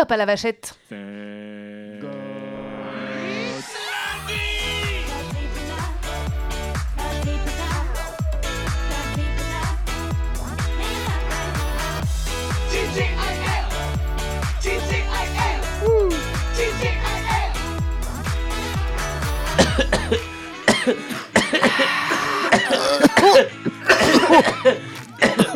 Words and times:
Stop 0.00 0.12
à 0.12 0.16
la 0.16 0.24
vachette. 0.24 0.74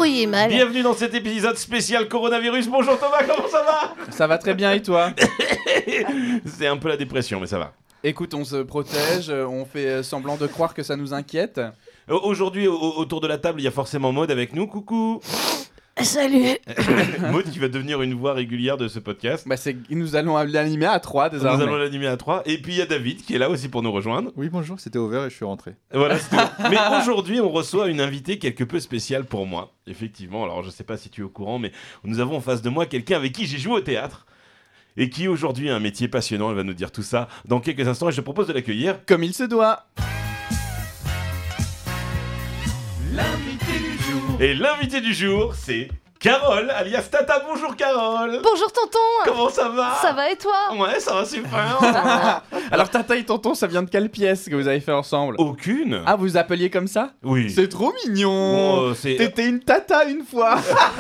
Mal. 0.05 0.50
Bienvenue 0.50 0.82
dans 0.82 0.93
cet 0.93 1.14
épisode 1.14 1.57
spécial 1.57 2.09
coronavirus. 2.09 2.68
Bonjour 2.68 2.98
Thomas, 2.98 3.23
comment 3.27 3.48
ça 3.48 3.62
va? 3.62 4.12
Ça 4.12 4.27
va 4.27 4.37
très 4.37 4.52
bien 4.52 4.73
et 4.73 4.82
toi? 4.82 5.12
C'est 6.45 6.66
un 6.66 6.77
peu 6.77 6.88
la 6.88 6.98
dépression, 6.98 7.41
mais 7.41 7.46
ça 7.46 7.59
va. 7.59 7.73
Écoute, 8.02 8.34
on 8.34 8.45
se 8.45 8.56
protège, 8.56 9.30
euh, 9.30 9.46
on 9.46 9.65
fait 9.65 9.87
euh, 9.87 10.02
semblant 10.02 10.37
de 10.37 10.46
croire 10.46 10.74
que 10.74 10.82
ça 10.82 10.95
nous 10.96 11.15
inquiète. 11.15 11.59
Au- 12.10 12.16
Aujourd'hui, 12.19 12.69
au- 12.69 12.79
autour 12.98 13.23
de 13.23 13.27
la 13.27 13.38
table, 13.38 13.62
il 13.62 13.65
y 13.65 13.66
a 13.66 13.70
forcément 13.70 14.12
Maud 14.12 14.30
avec 14.30 14.55
nous. 14.55 14.66
Coucou 14.66 15.20
Salut. 16.03 16.57
Maud 17.30 17.45
qui 17.51 17.59
va 17.61 17.69
devenir 17.69 18.02
une 18.02 18.15
voix 18.15 18.33
régulière 18.33 18.77
de 18.77 18.89
ce 18.89 18.98
podcast. 18.98 19.47
Bah 19.47 19.57
c'est 19.57 19.77
nous 19.91 20.16
allons 20.16 20.37
l'animer 20.37 20.87
à 20.87 20.98
3 20.98 21.27
Nous 21.30 21.39
désormais. 21.39 21.62
allons 21.62 21.77
l'animer 21.77 22.09
à 22.09 22.16
3. 22.16 22.43
Et 22.47 22.59
puis 22.59 22.73
il 22.73 22.79
y 22.79 22.83
a 22.83 22.87
David 22.87 23.23
qui 23.25 23.35
est 23.35 23.39
là 23.39 23.48
aussi 23.48 23.69
pour 23.69 23.83
nous 23.83 23.93
rejoindre. 23.93 24.33
Oui, 24.37 24.49
bonjour, 24.51 24.80
c'était 24.80 24.99
ouvert 24.99 25.25
et 25.25 25.30
je 25.30 25.37
suis 25.37 25.45
rentré. 25.45 25.77
Voilà, 25.93 26.16
mais 26.71 26.77
aujourd'hui, 27.01 27.41
on 27.41 27.49
reçoit 27.51 27.88
une 27.88 28.01
invitée 28.01 28.38
quelque 28.38 28.65
peu 28.65 28.80
spéciale 28.80 29.25
pour 29.25 29.47
moi. 29.47 29.73
Effectivement, 29.87 30.43
alors 30.43 30.65
je 30.65 30.71
sais 30.71 30.85
pas 30.85 30.97
si 30.97 31.11
tu 31.11 31.21
es 31.21 31.25
au 31.25 31.29
courant, 31.29 31.59
mais 31.61 31.71
nous 32.02 32.19
avons 32.19 32.37
en 32.37 32.41
face 32.41 32.61
de 32.61 32.71
moi 32.71 32.87
quelqu'un 32.87 33.16
avec 33.16 33.33
qui 33.33 33.47
j'ai 33.47 33.59
joué 33.59 33.74
au 33.74 33.80
théâtre. 33.80 34.27
Et 34.97 35.11
qui 35.11 35.27
aujourd'hui 35.27 35.71
a 35.71 35.77
un 35.77 35.80
métier 35.80 36.07
passionnant, 36.07 36.51
elle 36.51 36.57
va 36.57 36.63
nous 36.63 36.74
dire 36.74 36.93
tout 36.93 37.02
ça 37.02 37.29
dans 37.47 37.59
quelques 37.61 37.87
instants 37.88 38.09
et 38.09 38.13
je 38.13 38.16
te 38.19 38.21
propose 38.21 38.46
de 38.46 38.52
l'accueillir. 38.52 39.05
Comme 39.07 39.24
il 39.24 39.35
se 39.35 39.43
doit. 39.45 39.87
Et 44.40 44.54
l'invité 44.54 45.01
du 45.01 45.15
jour, 45.15 45.54
c'est 45.54 45.88
Carole, 46.18 46.71
alias 46.71 47.02
Tata. 47.10 47.43
Bonjour 47.49 47.77
Carole 47.77 48.40
Bonjour 48.43 48.73
tonton. 48.73 48.99
Comment 49.24 49.49
ça 49.49 49.68
va 49.68 49.95
Ça 50.01 50.13
va 50.13 50.30
et 50.30 50.37
toi 50.37 50.52
Ouais, 50.77 50.99
ça 51.01 51.15
va 51.15 51.24
super 51.24 51.79
Alors 52.71 52.88
Tata 52.88 53.16
et 53.16 53.24
Tonton, 53.24 53.55
ça 53.55 53.66
vient 53.66 53.82
de 53.82 53.90
quelle 53.90 54.09
pièce 54.10 54.49
que 54.49 54.55
vous 54.57 54.66
avez 54.68 54.80
fait 54.80 54.93
ensemble 54.93 55.37
Aucune 55.38 56.02
Ah, 56.07 56.16
vous 56.16 56.37
appeliez 56.37 56.71
comme 56.71 56.87
ça 56.88 57.10
Oui. 57.23 57.51
C'est 57.51 57.68
trop 57.68 57.93
mignon 58.07 58.82
euh, 58.90 58.95
c'est- 58.95 59.16
T'étais 59.16 59.49
une 59.49 59.60
tata 59.60 60.05
une 60.05 60.24
fois 60.24 60.59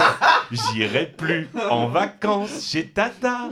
J'irai 0.50 1.06
plus 1.06 1.48
en 1.70 1.88
vacances 1.88 2.68
chez 2.70 2.86
Tata. 2.86 3.48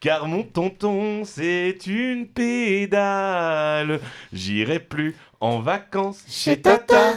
Car 0.00 0.26
mon 0.26 0.42
tonton, 0.42 1.22
c'est 1.24 1.78
une 1.86 2.26
pédale. 2.26 4.00
J'irai 4.32 4.78
plus 4.78 5.16
en 5.40 5.60
vacances 5.60 6.22
chez 6.28 6.60
Tata. 6.60 7.14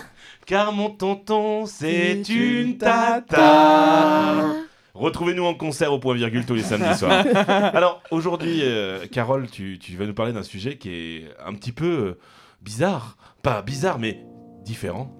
Car 0.49 0.73
mon 0.73 0.89
tonton, 0.89 1.67
c'est 1.67 2.27
une 2.27 2.79
tata. 2.79 4.33
Retrouvez-nous 4.95 5.43
en 5.45 5.53
concert 5.53 5.93
au 5.93 5.99
point 5.99 6.15
virgule 6.15 6.43
tous 6.43 6.55
les 6.55 6.63
samedis 6.63 6.97
soirs. 6.97 7.23
Alors 7.47 8.01
aujourd'hui, 8.09 8.61
euh, 8.63 9.05
Carole, 9.11 9.47
tu, 9.47 9.77
tu 9.79 9.95
vas 9.95 10.07
nous 10.07 10.15
parler 10.15 10.33
d'un 10.33 10.41
sujet 10.41 10.77
qui 10.77 10.89
est 10.89 11.25
un 11.45 11.53
petit 11.53 11.71
peu 11.71 11.85
euh, 11.85 12.17
bizarre. 12.63 13.15
Pas 13.43 13.61
bizarre, 13.61 13.99
mais 13.99 14.25
différent. 14.65 15.11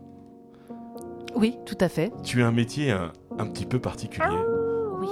Oui, 1.36 1.58
tout 1.68 1.78
à 1.80 1.90
fait. 1.90 2.12
Tu 2.24 2.42
as 2.42 2.48
un 2.48 2.52
métier 2.52 2.90
un, 2.90 3.14
un 3.38 3.46
petit 3.46 3.68
peu 3.68 3.78
particulier. 3.78 4.26
Oui, 5.00 5.08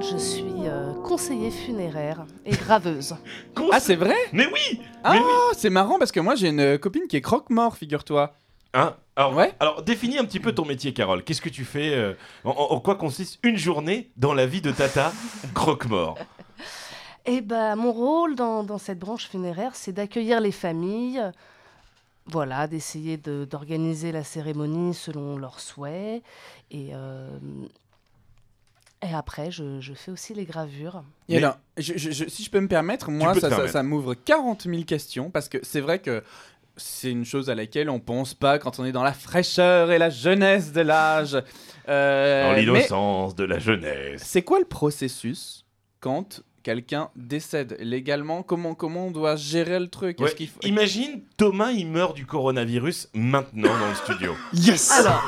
je 0.00 0.16
suis 0.16 0.66
euh, 0.66 0.94
conseiller 1.04 1.52
funéraire 1.52 2.24
et 2.44 2.50
graveuse. 2.56 3.14
Ah, 3.72 3.78
c'est 3.78 3.94
vrai? 3.94 4.16
Mais 4.32 4.46
oui 4.46 4.80
Ah, 5.04 5.12
Mais 5.12 5.20
oui. 5.20 5.24
c'est 5.56 5.70
marrant 5.70 5.96
parce 5.96 6.10
que 6.10 6.18
moi 6.18 6.34
j'ai 6.34 6.48
une 6.48 6.76
copine 6.76 7.06
qui 7.08 7.16
est 7.16 7.20
croque-mort, 7.20 7.76
figure-toi. 7.76 8.34
Hein 8.72 8.94
alors, 9.16 9.34
Ouais. 9.34 9.52
alors, 9.60 9.82
définis 9.82 10.18
un 10.18 10.24
petit 10.24 10.40
peu 10.40 10.52
ton 10.52 10.64
métier, 10.64 10.92
Carole. 10.92 11.22
Qu'est-ce 11.24 11.42
que 11.42 11.48
tu 11.48 11.64
fais 11.64 11.92
euh, 11.94 12.14
en, 12.44 12.78
quoi 12.80 12.94
consiste 12.94 13.38
une 13.42 13.56
journée 13.56 14.10
dans 14.16 14.32
la 14.32 14.46
vie 14.46 14.60
de 14.62 14.70
Tata 14.70 15.12
croque-mort? 15.54 16.16
Et 17.26 17.40
bah, 17.42 17.76
mon 17.76 17.92
rôle 17.92 18.34
dans, 18.36 18.62
dans 18.64 18.78
cette 18.78 18.98
branche 18.98 19.28
funéraire, 19.28 19.72
c'est 19.74 19.92
d'accueillir 19.92 20.40
les 20.40 20.52
familles. 20.52 21.20
Voilà, 22.26 22.66
d'essayer 22.68 23.16
de- 23.16 23.44
d'organiser 23.44 24.12
la 24.12 24.22
cérémonie 24.24 24.94
selon 24.94 25.36
leurs 25.36 25.58
souhaits. 25.60 26.22
Et, 26.70 26.90
euh, 26.94 27.28
et 29.02 29.12
après, 29.14 29.50
je, 29.50 29.80
je 29.80 29.92
fais 29.94 30.10
aussi 30.12 30.32
les 30.34 30.44
gravures. 30.44 31.02
Et 31.28 31.34
Mais- 31.34 31.38
alors, 31.38 31.58
je- 31.76 31.94
je- 31.96 32.10
je- 32.10 32.28
si 32.28 32.44
je 32.44 32.50
peux 32.50 32.60
me 32.60 32.68
permettre, 32.68 33.10
moi, 33.10 33.30
peux 33.32 33.36
te 33.36 33.40
ça, 33.40 33.48
ça- 33.50 33.56
permettre. 33.56 33.72
ça 33.72 33.82
m'ouvre 33.82 34.14
40 34.14 34.62
000 34.64 34.84
questions 34.84 35.30
parce 35.30 35.48
que 35.48 35.58
c'est 35.62 35.80
vrai 35.80 35.98
que 35.98 36.22
c'est 36.80 37.10
une 37.10 37.24
chose 37.24 37.50
à 37.50 37.54
laquelle 37.54 37.88
on 37.90 38.00
pense 38.00 38.34
pas 38.34 38.58
quand 38.58 38.78
on 38.78 38.84
est 38.84 38.92
dans 38.92 39.02
la 39.02 39.12
fraîcheur 39.12 39.90
et 39.92 39.98
la 39.98 40.10
jeunesse 40.10 40.72
de 40.72 40.80
l'âge. 40.80 41.36
Euh, 41.88 42.48
Dans 42.48 42.52
l'innocence 42.56 43.34
de 43.34 43.44
la 43.44 43.58
jeunesse. 43.58 44.22
c'est 44.24 44.42
quoi 44.42 44.58
le 44.58 44.64
processus 44.64 45.64
quand 46.00 46.42
quelqu'un 46.62 47.08
décède 47.16 47.76
légalement? 47.80 48.42
Comment, 48.42 48.74
comment 48.74 49.06
on 49.06 49.10
doit 49.10 49.36
gérer 49.36 49.80
le 49.80 49.88
truc? 49.88 50.20
Ouais, 50.20 50.28
faut- 50.28 50.60
Imagine, 50.66 51.22
Thomas, 51.36 51.70
il 51.70 51.86
meurt 51.86 52.14
du 52.14 52.26
coronavirus 52.26 53.08
maintenant 53.14 53.76
dans 53.78 53.88
le 53.88 53.94
studio. 53.94 54.34
Yes 54.52 54.90
Alors, 54.92 55.22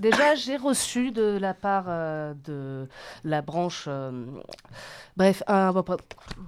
déjà, 0.00 0.34
j'ai 0.36 0.56
reçu 0.56 1.10
de 1.10 1.36
la 1.40 1.54
part 1.54 1.86
euh, 1.88 2.34
de 2.44 2.86
la 3.24 3.42
branche. 3.42 3.84
euh, 3.88 4.24
bref, 5.16 5.42
un- 5.48 5.72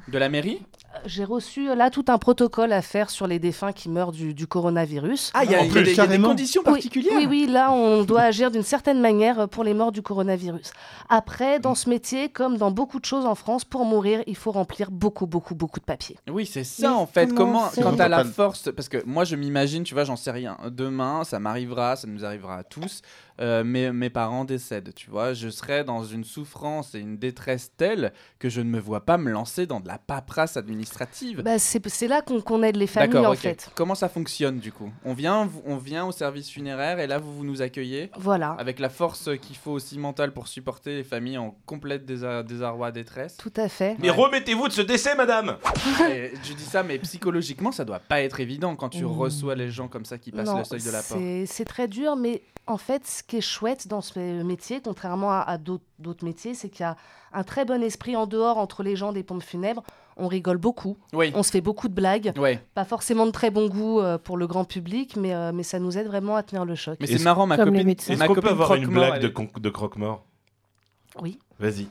De 0.08 0.18
la 0.18 0.28
mairie? 0.28 0.62
J'ai 1.04 1.24
reçu 1.24 1.68
euh, 1.68 1.74
là 1.74 1.90
tout 1.90 2.04
un 2.08 2.18
protocole 2.18 2.72
à 2.72 2.82
faire 2.82 3.10
sur 3.10 3.26
les 3.26 3.38
défunts 3.38 3.72
qui 3.72 3.88
meurent 3.88 4.12
du, 4.12 4.34
du 4.34 4.46
coronavirus. 4.46 5.30
Ah, 5.34 5.44
il 5.44 5.50
y 5.50 5.54
a, 5.54 5.64
y 5.64 5.68
des, 5.68 5.72
il 5.72 5.76
y 5.76 5.80
a 5.80 5.84
des 5.84 5.94
carrément. 5.94 6.28
conditions 6.28 6.62
particulières 6.62 7.12
Oui, 7.16 7.26
oui, 7.28 7.46
là, 7.46 7.72
on 7.72 8.04
doit 8.04 8.22
agir 8.22 8.50
d'une 8.50 8.62
certaine 8.62 9.00
manière 9.00 9.40
euh, 9.40 9.46
pour 9.46 9.64
les 9.64 9.74
morts 9.74 9.92
du 9.92 10.02
coronavirus. 10.02 10.72
Après, 11.08 11.60
dans 11.60 11.74
ce 11.74 11.88
métier, 11.88 12.28
comme 12.28 12.56
dans 12.56 12.70
beaucoup 12.70 13.00
de 13.00 13.04
choses 13.04 13.26
en 13.26 13.34
France, 13.34 13.64
pour 13.64 13.84
mourir, 13.84 14.22
il 14.26 14.36
faut 14.36 14.52
remplir 14.52 14.90
beaucoup, 14.90 15.26
beaucoup, 15.26 15.54
beaucoup 15.54 15.80
de 15.80 15.84
papiers. 15.84 16.16
Oui, 16.30 16.46
c'est 16.46 16.64
ça 16.64 16.88
Mais 16.88 16.94
en 16.94 17.06
fait. 17.06 17.32
comment 17.34 17.46
Comment, 17.74 17.90
quand 17.90 17.96
t'as 17.96 18.08
la 18.08 18.24
force, 18.24 18.70
parce 18.74 18.88
que 18.88 19.02
moi 19.06 19.24
je 19.24 19.36
m'imagine, 19.36 19.82
tu 19.84 19.94
vois, 19.94 20.04
j'en 20.04 20.16
sais 20.16 20.30
rien. 20.30 20.56
Demain, 20.70 21.22
ça 21.24 21.38
m'arrivera, 21.38 21.96
ça 21.96 22.06
nous 22.08 22.24
arrivera 22.24 22.56
à 22.56 22.62
tous. 22.64 23.02
Euh, 23.40 23.64
mes, 23.64 23.92
mes 23.92 24.10
parents 24.10 24.44
décèdent, 24.44 24.92
tu 24.94 25.10
vois. 25.10 25.32
Je 25.34 25.48
serai 25.48 25.84
dans 25.84 26.04
une 26.04 26.24
souffrance 26.24 26.94
et 26.94 26.98
une 27.00 27.16
détresse 27.18 27.70
telle 27.76 28.12
que 28.38 28.48
je 28.48 28.60
ne 28.60 28.68
me 28.70 28.78
vois 28.80 29.04
pas 29.04 29.18
me 29.18 29.30
lancer 29.30 29.66
dans 29.66 29.80
de 29.80 29.88
la 29.88 29.98
paperasse 29.98 30.56
administrative. 30.56 31.42
Bah, 31.42 31.58
c'est 31.58 32.08
là 32.08 32.22
qu'on 32.22 32.62
aide 32.62 32.76
les 32.76 32.86
familles, 32.86 33.10
D'accord, 33.10 33.30
en 33.30 33.34
ok. 33.34 33.38
fait. 33.40 33.70
Comment 33.74 33.94
ça 33.94 34.08
fonctionne 34.08 34.58
du 34.58 34.72
coup? 34.72 34.90
On 35.04 35.12
vient, 35.14 35.48
on 35.66 35.76
vient 35.76 36.06
au 36.06 36.12
service 36.12 36.50
funéraire 36.50 36.98
et 36.98 37.06
là 37.06 37.18
vous, 37.18 37.34
vous 37.34 37.44
nous 37.44 37.62
accueillez 37.62 38.10
Voilà, 38.18 38.52
avec 38.58 38.78
la 38.78 38.88
force 38.88 39.28
qu'il 39.40 39.56
faut 39.56 39.72
aussi 39.72 39.98
mentale 39.98 40.32
pour 40.32 40.48
supporter 40.48 40.94
les 40.96 41.04
familles 41.04 41.38
en 41.38 41.56
complète 41.66 42.04
désa- 42.08 42.42
désarroi, 42.42 42.92
détresse. 42.92 43.36
tout 43.36 43.52
à 43.56 43.68
fait. 43.68 43.96
Mais 43.98 44.10
Ouais. 44.10 44.16
remettez-vous 44.16 44.68
de 44.68 44.72
ce 44.72 44.82
décès, 44.82 45.14
madame 45.14 45.56
Et 46.10 46.32
je 46.42 46.52
dis 46.54 46.64
ça, 46.64 46.82
mais 46.82 46.98
psychologiquement, 46.98 47.72
ça 47.72 47.84
doit 47.84 47.98
pas 48.00 48.20
être 48.22 48.40
évident 48.40 48.76
quand 48.76 48.88
tu 48.88 49.04
Mmh. 49.04 49.06
reçois 49.18 49.54
les 49.54 49.70
gens 49.70 49.88
comme 49.88 50.04
ça 50.04 50.18
qui 50.18 50.30
passent 50.32 50.46
Non, 50.48 50.58
le 50.58 50.64
seuil 50.64 50.82
de 50.82 50.90
la 50.90 51.02
porte. 51.02 51.20
c'est- 51.20 51.46
C'est 51.46 51.64
très 51.64 51.88
dur, 51.88 52.16
mais 52.16 52.42
en 52.66 52.78
fait, 52.78 53.06
ce 53.06 53.22
qui 53.26 53.38
est 53.38 53.40
chouette 53.40 53.88
dans 53.88 54.00
ce 54.00 54.42
métier, 54.42 54.80
contrairement 54.80 55.32
à, 55.32 55.38
à 55.40 55.58
d'autres 55.58 56.24
métiers, 56.24 56.54
c'est 56.54 56.68
qu'il 56.68 56.82
y 56.82 56.84
a 56.88 56.96
un 57.32 57.42
très 57.42 57.64
bon 57.64 57.82
esprit 57.82 58.14
en 58.16 58.26
dehors 58.26 58.56
entre 58.58 58.82
les 58.82 58.94
gens 58.96 59.12
des 59.12 59.22
pompes 59.24 59.42
funèbres. 59.42 59.82
On 60.16 60.28
rigole 60.28 60.56
beaucoup, 60.56 60.96
Oui. 61.12 61.30
on 61.34 61.42
se 61.42 61.50
fait 61.50 61.60
beaucoup 61.60 61.88
de 61.88 61.92
blagues. 61.94 62.32
Pas 62.74 62.84
forcément 62.86 63.26
de 63.26 63.32
très 63.32 63.50
bon 63.50 63.68
goût 63.68 64.00
euh, 64.00 64.16
pour 64.16 64.36
le 64.38 64.46
grand 64.46 64.64
public, 64.64 65.16
mais, 65.16 65.34
euh, 65.34 65.52
mais 65.52 65.62
ça 65.62 65.78
nous 65.78 65.98
aide 65.98 66.06
vraiment 66.06 66.36
à 66.36 66.42
tenir 66.42 66.64
le 66.64 66.74
choc. 66.74 66.96
mais 67.00 67.06
c'est 67.06 67.22
marrant, 67.22 67.46
ma 67.46 67.56
Comme 67.56 67.72
copine. 67.74 67.88
Est-ce 67.90 68.12
ma 68.14 68.26
qu'on 68.28 68.34
peut 68.34 68.48
avoir 68.48 68.74
une 68.76 68.86
blague 68.86 69.20
de, 69.20 69.60
de 69.60 69.70
croque-mort? 69.70 70.24
Oui. 71.20 71.38
Vas-y. 71.58 71.88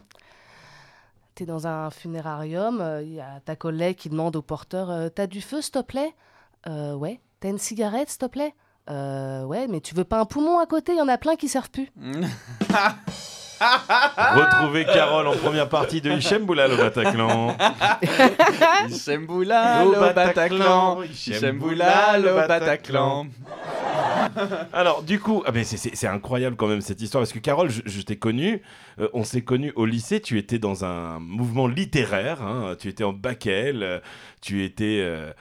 T'es 1.35 1.45
dans 1.45 1.67
un 1.67 1.89
funérarium, 1.91 2.81
il 3.03 3.13
y 3.13 3.19
a 3.19 3.41
ta 3.43 3.55
collègue 3.57 3.97
qui 3.97 4.09
demande 4.09 4.35
au 4.37 4.41
porteur 4.41 4.89
euh, 4.89 5.09
T'as 5.09 5.27
du 5.27 5.41
feu, 5.41 5.61
s'il 5.61 5.73
te 5.73 5.81
plaît? 5.81 6.13
Euh, 6.67 6.95
Ouais. 6.95 7.19
T'as 7.41 7.49
une 7.49 7.57
cigarette, 7.57 8.09
s'il 8.09 8.19
te 8.19 8.25
plaît? 8.25 8.53
Euh, 8.89 9.43
Ouais, 9.43 9.67
mais 9.67 9.81
tu 9.81 9.95
veux 9.95 10.03
pas 10.03 10.19
un 10.19 10.25
poumon 10.25 10.59
à 10.59 10.65
côté 10.65 10.91
Il 10.93 10.97
y 10.97 11.01
en 11.01 11.07
a 11.07 11.17
plein 11.17 11.35
qui 11.35 11.47
servent 11.47 11.69
plus. 11.69 11.91
Retrouvez 14.35 14.85
Carole 14.85 15.27
en 15.27 15.35
première 15.35 15.69
partie 15.69 16.01
de 16.01 16.11
Hichem 16.11 16.45
Boulal 16.45 16.73
au 16.73 16.77
Bataclan. 16.83 17.55
Hichem 18.89 19.25
Boulal 19.25 19.87
au 19.87 19.91
Bataclan. 20.13 21.01
Hichem 21.03 21.57
Boulal 21.57 22.27
au 22.27 22.35
Bataclan. 22.35 23.27
Alors, 24.73 25.03
du 25.03 25.19
coup, 25.19 25.43
ah, 25.45 25.51
c'est- 25.63 26.07
incroyable 26.07 26.55
quand 26.55 26.67
même 26.67 26.81
cette 26.81 27.01
histoire 27.01 27.21
parce 27.21 27.33
que 27.33 27.39
Carole, 27.39 27.69
je, 27.69 28.01
t'ai 28.01 28.17
connue, 28.17 28.61
euh, 28.99 29.07
on 29.13 29.23
s'est 29.23 29.41
connus 29.41 29.73
au 29.75 29.85
lycée. 29.85 30.21
Tu 30.21 30.37
étais 30.37 30.59
dans 30.59 30.85
un 30.85 31.19
mouvement 31.19 31.67
littéraire, 31.67 32.41
hein, 32.41 32.75
tu 32.79 32.87
étais 32.87 33.03
en 33.03 33.13
bac 33.13 33.47
euh, 33.47 33.99
tu 34.41 34.63
étais 34.63 35.01
euh, 35.01 35.33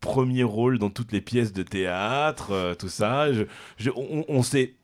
premier 0.00 0.42
rôle 0.42 0.78
dans 0.78 0.90
toutes 0.90 1.12
les 1.12 1.20
pièces 1.20 1.52
de 1.52 1.62
théâtre, 1.62 2.76
tout 2.78 2.88
ça. 2.88 3.26
On 3.96 4.42
s'est 4.42 4.74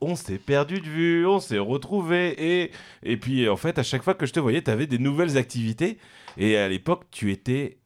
perdu 0.45 0.81
de 0.81 0.87
vue, 0.87 1.27
on 1.27 1.41
s'est 1.41 1.59
retrouvés 1.59 2.35
et 2.39 2.71
et 3.03 3.17
puis 3.17 3.49
en 3.49 3.57
fait 3.57 3.79
à 3.79 3.83
chaque 3.83 4.03
fois 4.03 4.15
que 4.15 4.27
je 4.27 4.33
te 4.33 4.41
voyais, 4.41 4.63
tu 4.63 4.71
avais 4.71 4.87
des 4.87 4.99
nouvelles 4.99 5.37
activités. 5.37 5.99
Et 6.37 6.57
à 6.57 6.69
l'époque, 6.69 7.05
tu 7.11 7.33
étais 7.33 7.79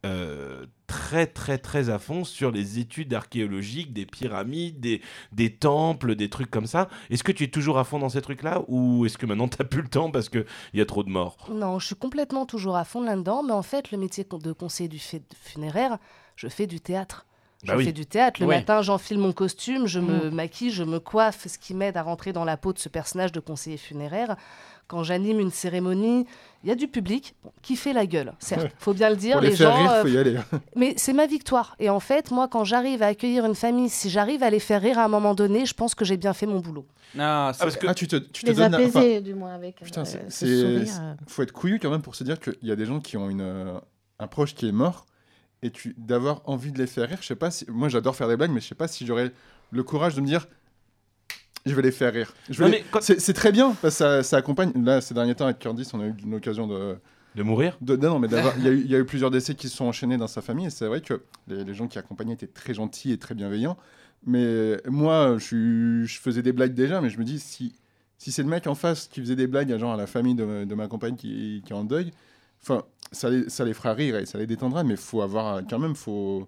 très, 0.93 1.27
très, 1.27 1.56
très 1.56 1.89
à 1.89 1.99
fond 1.99 2.23
sur 2.23 2.50
les 2.50 2.79
études 2.79 3.15
archéologiques, 3.15 3.94
des 3.94 4.05
pyramides, 4.05 4.79
des, 4.79 5.00
des 5.33 5.50
temples, 5.50 6.15
des 6.17 6.29
trucs 6.29 6.50
comme 6.50 6.67
ça. 6.67 6.89
Est-ce 7.09 7.25
que 7.25 7.33
tu 7.33 7.44
es 7.44 7.49
toujours 7.49 7.79
à 7.79 7.85
fond 7.85 7.99
dans 7.99 8.11
ces 8.11 8.21
trucs-là 8.21 8.62
ou 8.69 9.06
est-ce 9.06 9.17
que 9.17 9.25
maintenant 9.25 9.49
tu 9.49 9.56
n'as 9.59 9.65
plus 9.65 9.81
le 9.81 9.89
temps 9.89 10.11
parce 10.11 10.29
qu'il 10.29 10.44
y 10.75 10.83
a 10.83 10.87
trop 10.87 11.03
de 11.03 11.09
morts? 11.09 11.37
Non, 11.50 11.79
je 11.79 11.87
suis 11.87 11.94
complètement 11.94 12.44
toujours 12.44 12.77
à 12.77 12.85
fond 12.85 13.00
là-dedans, 13.03 13.43
mais 13.43 13.53
en 13.55 13.62
fait, 13.62 13.91
le 13.91 13.97
métier 13.97 14.25
de 14.31 14.53
conseiller 14.53 14.89
du 14.89 14.99
fait 14.99 15.23
funéraire, 15.35 15.97
je 16.37 16.49
fais 16.49 16.67
du 16.67 16.81
théâtre. 16.81 17.25
Je 17.65 17.69
Bah 17.69 17.77
oui. 17.77 17.85
fais 17.85 17.93
du 17.93 18.06
théâtre. 18.06 18.41
Le 18.41 18.47
matin, 18.49 18.83
j'enfile 18.83 19.19
mon 19.19 19.33
costume, 19.33 19.87
je 19.87 20.00
me 20.00 20.31
Mm. 20.31 20.35
maquille, 20.35 20.71
je 20.73 20.83
me 20.83 20.99
coiffe, 20.99 21.47
ce 21.47 21.59
qui 21.59 21.75
m'aide 21.75 21.97
à 21.97 22.03
rentrer 22.03 22.33
dans 22.33 22.44
la 22.44 22.56
peau 22.56 22.73
de 22.73 22.79
ce 22.81 22.89
personnage 22.89 23.31
de 23.33 23.39
conseiller 23.41 23.77
funéraire. 23.77 24.37
Quand 24.93 25.05
j'anime 25.05 25.41
une 25.41 25.50
cérémonie, 25.50 26.27
il 26.62 26.69
y 26.69 26.71
a 26.71 26.75
du 26.75 26.87
public 26.87 27.35
bon, 27.43 27.50
qui 27.62 27.77
fait 27.77 27.94
la 27.94 28.05
gueule. 28.05 28.35
Certes, 28.39 28.67
faut 28.79 28.93
bien 28.93 29.09
le 29.09 29.17
dire, 29.17 29.33
Pour 29.37 29.41
les, 29.41 29.49
les 29.49 29.56
faire 29.56 29.71
gens. 29.75 29.79
rire, 29.79 29.91
euh, 29.91 30.03
faut 30.03 30.09
y 30.09 30.19
aller. 30.19 30.37
mais 30.77 30.93
c'est 30.99 31.15
ma 31.15 31.27
victoire. 31.27 31.75
Et 31.79 31.89
en 31.89 31.99
fait, 31.99 32.31
moi, 32.31 32.47
quand 32.47 32.65
j'arrive 32.65 33.03
à 33.03 33.06
accueillir 33.06 33.47
une 33.47 33.55
famille, 33.55 33.89
si 33.89 34.11
j'arrive 34.11 34.43
à 34.43 34.50
les 34.50 34.59
faire 34.59 34.83
rire 34.83 34.99
à 34.99 35.05
un 35.06 35.09
moment 35.09 35.35
donné, 35.35 35.65
je 35.65 35.73
pense 35.73 35.94
que 35.94 36.05
j'ai 36.05 36.19
bien 36.19 36.35
fait 36.35 36.44
mon 36.44 36.61
boulot. 36.61 36.85
C'est- 37.15 37.19
parce 37.19 37.77
que- 37.79 37.87
Ah, 37.87 37.94
tu 37.94 38.06
te, 38.06 38.17
tu 38.17 38.44
te 38.44 38.50
Les 38.50 38.55
donnes. 38.55 38.75
apaiser, 38.75 39.12
enfin, 39.15 39.21
du 39.23 39.33
moins, 39.35 39.55
avec 39.55 39.77
putain, 39.77 40.03
euh, 40.03 40.05
c'est- 40.05 40.29
ce 40.29 40.44
euh. 41.00 41.15
faut 41.27 41.43
être 41.43 41.53
couillu 41.53 41.79
quand 41.79 41.89
même 41.91 42.03
pour 42.03 42.15
se 42.15 42.23
dire 42.23 42.39
qu'il 42.39 42.55
y 42.61 42.71
a 42.71 42.77
des 42.77 42.85
gens 42.85 43.00
qui 43.00 43.17
ont 43.17 43.31
une, 43.31 43.41
euh, 43.41 43.79
un 44.19 44.27
proche 44.27 44.55
qui 44.55 44.69
est 44.69 44.73
mort 44.73 45.06
et 45.62 45.71
tu 45.71 45.94
d'avoir 45.97 46.43
envie 46.44 46.71
de 46.71 46.77
les 46.79 46.87
faire 46.87 47.09
rire. 47.09 47.19
Je 47.23 47.27
sais 47.29 47.35
pas 47.35 47.50
si 47.50 47.65
moi 47.71 47.89
j'adore 47.89 48.15
faire 48.15 48.29
des 48.29 48.37
blagues, 48.37 48.50
mais 48.50 48.61
je 48.61 48.67
sais 48.69 48.75
pas 48.75 48.89
si 48.89 49.06
j'aurais 49.06 49.33
le 49.71 49.83
courage 49.83 50.15
de 50.17 50.21
me 50.21 50.27
dire 50.27 50.47
je 51.67 51.75
vais 51.75 51.82
les 51.82 51.93
faire 51.93 52.12
rire. 52.12 52.32
Les- 52.69 52.85
C'est 53.19 53.32
très 53.32 53.53
bien 53.53 53.75
parce 53.81 53.94
que 53.94 53.99
ça, 53.99 54.23
ça 54.23 54.37
accompagne. 54.38 54.73
Là, 54.85 55.00
ces 55.00 55.14
derniers 55.14 55.35
temps 55.35 55.44
avec 55.47 55.59
Candice, 55.62 55.93
on 55.94 56.00
a 56.00 56.06
eu 56.06 56.14
une 56.25 56.35
occasion 56.35 56.67
de. 56.67 56.97
De 57.35 57.43
mourir 57.43 57.79
de 57.81 57.97
non, 57.97 58.19
mais 58.19 58.29
il 58.59 58.64
y, 58.64 58.69
a 58.69 58.70
eu- 58.70 58.81
il 58.85 58.91
y 58.91 58.94
a 58.94 58.99
eu 58.99 59.06
plusieurs 59.06 59.31
décès 59.31 59.55
qui 59.55 59.69
se 59.70 59.76
sont 59.76 59.87
enchaînés 59.87 60.19
dans 60.19 60.26
sa 60.26 60.43
famille 60.43 60.67
et 60.67 60.70
c'est 60.70 60.87
vrai 60.87 61.00
que 61.00 61.23
les, 61.49 61.64
les 61.64 61.73
gens 61.73 61.88
qui 61.88 61.99
accompagnaient 61.99 62.35
étaient 62.35 62.47
très 62.47 62.75
gentils 62.75 63.11
et 63.11 63.17
très 63.17 63.35
bienveillants. 63.35 63.79
Mais 64.26 64.76
moi, 64.87 65.37
je, 65.38 66.05
faisais 66.20 66.43
des 66.43 66.53
blagues 66.53 66.75
déjà, 66.75 67.00
mais 67.00 67.09
je 67.09 67.19
me 67.19 67.25
dis 67.25 67.38
si 67.41 67.75
si 68.19 68.31
c'est 68.32 68.43
le 68.43 68.49
mec 68.50 68.67
en 68.67 68.75
face 68.75 69.08
qui 69.08 69.20
faisait 69.20 69.35
des 69.35 69.47
blagues 69.47 69.73
à 69.73 69.79
genre 69.79 69.94
à 69.94 69.97
la 69.97 70.06
famille 70.06 70.35
de, 70.35 70.65
de 70.65 70.75
ma 70.75 70.88
compagne 70.88 71.17
qui, 71.17 71.62
qui 71.65 71.73
est 71.73 71.76
en 71.76 71.85
deuil, 71.85 72.12
enfin 72.62 72.85
ça 73.12 73.31
les, 73.31 73.49
ça 73.49 73.65
les 73.65 73.73
fera 73.75 73.94
rire 73.94 74.17
et 74.17 74.26
ça 74.26 74.37
les 74.38 74.47
détendra, 74.47 74.85
mais 74.85 74.97
faut 74.97 75.23
avoir 75.23 75.62
quand 75.69 75.79
même 75.79 75.97
faut 75.97 76.47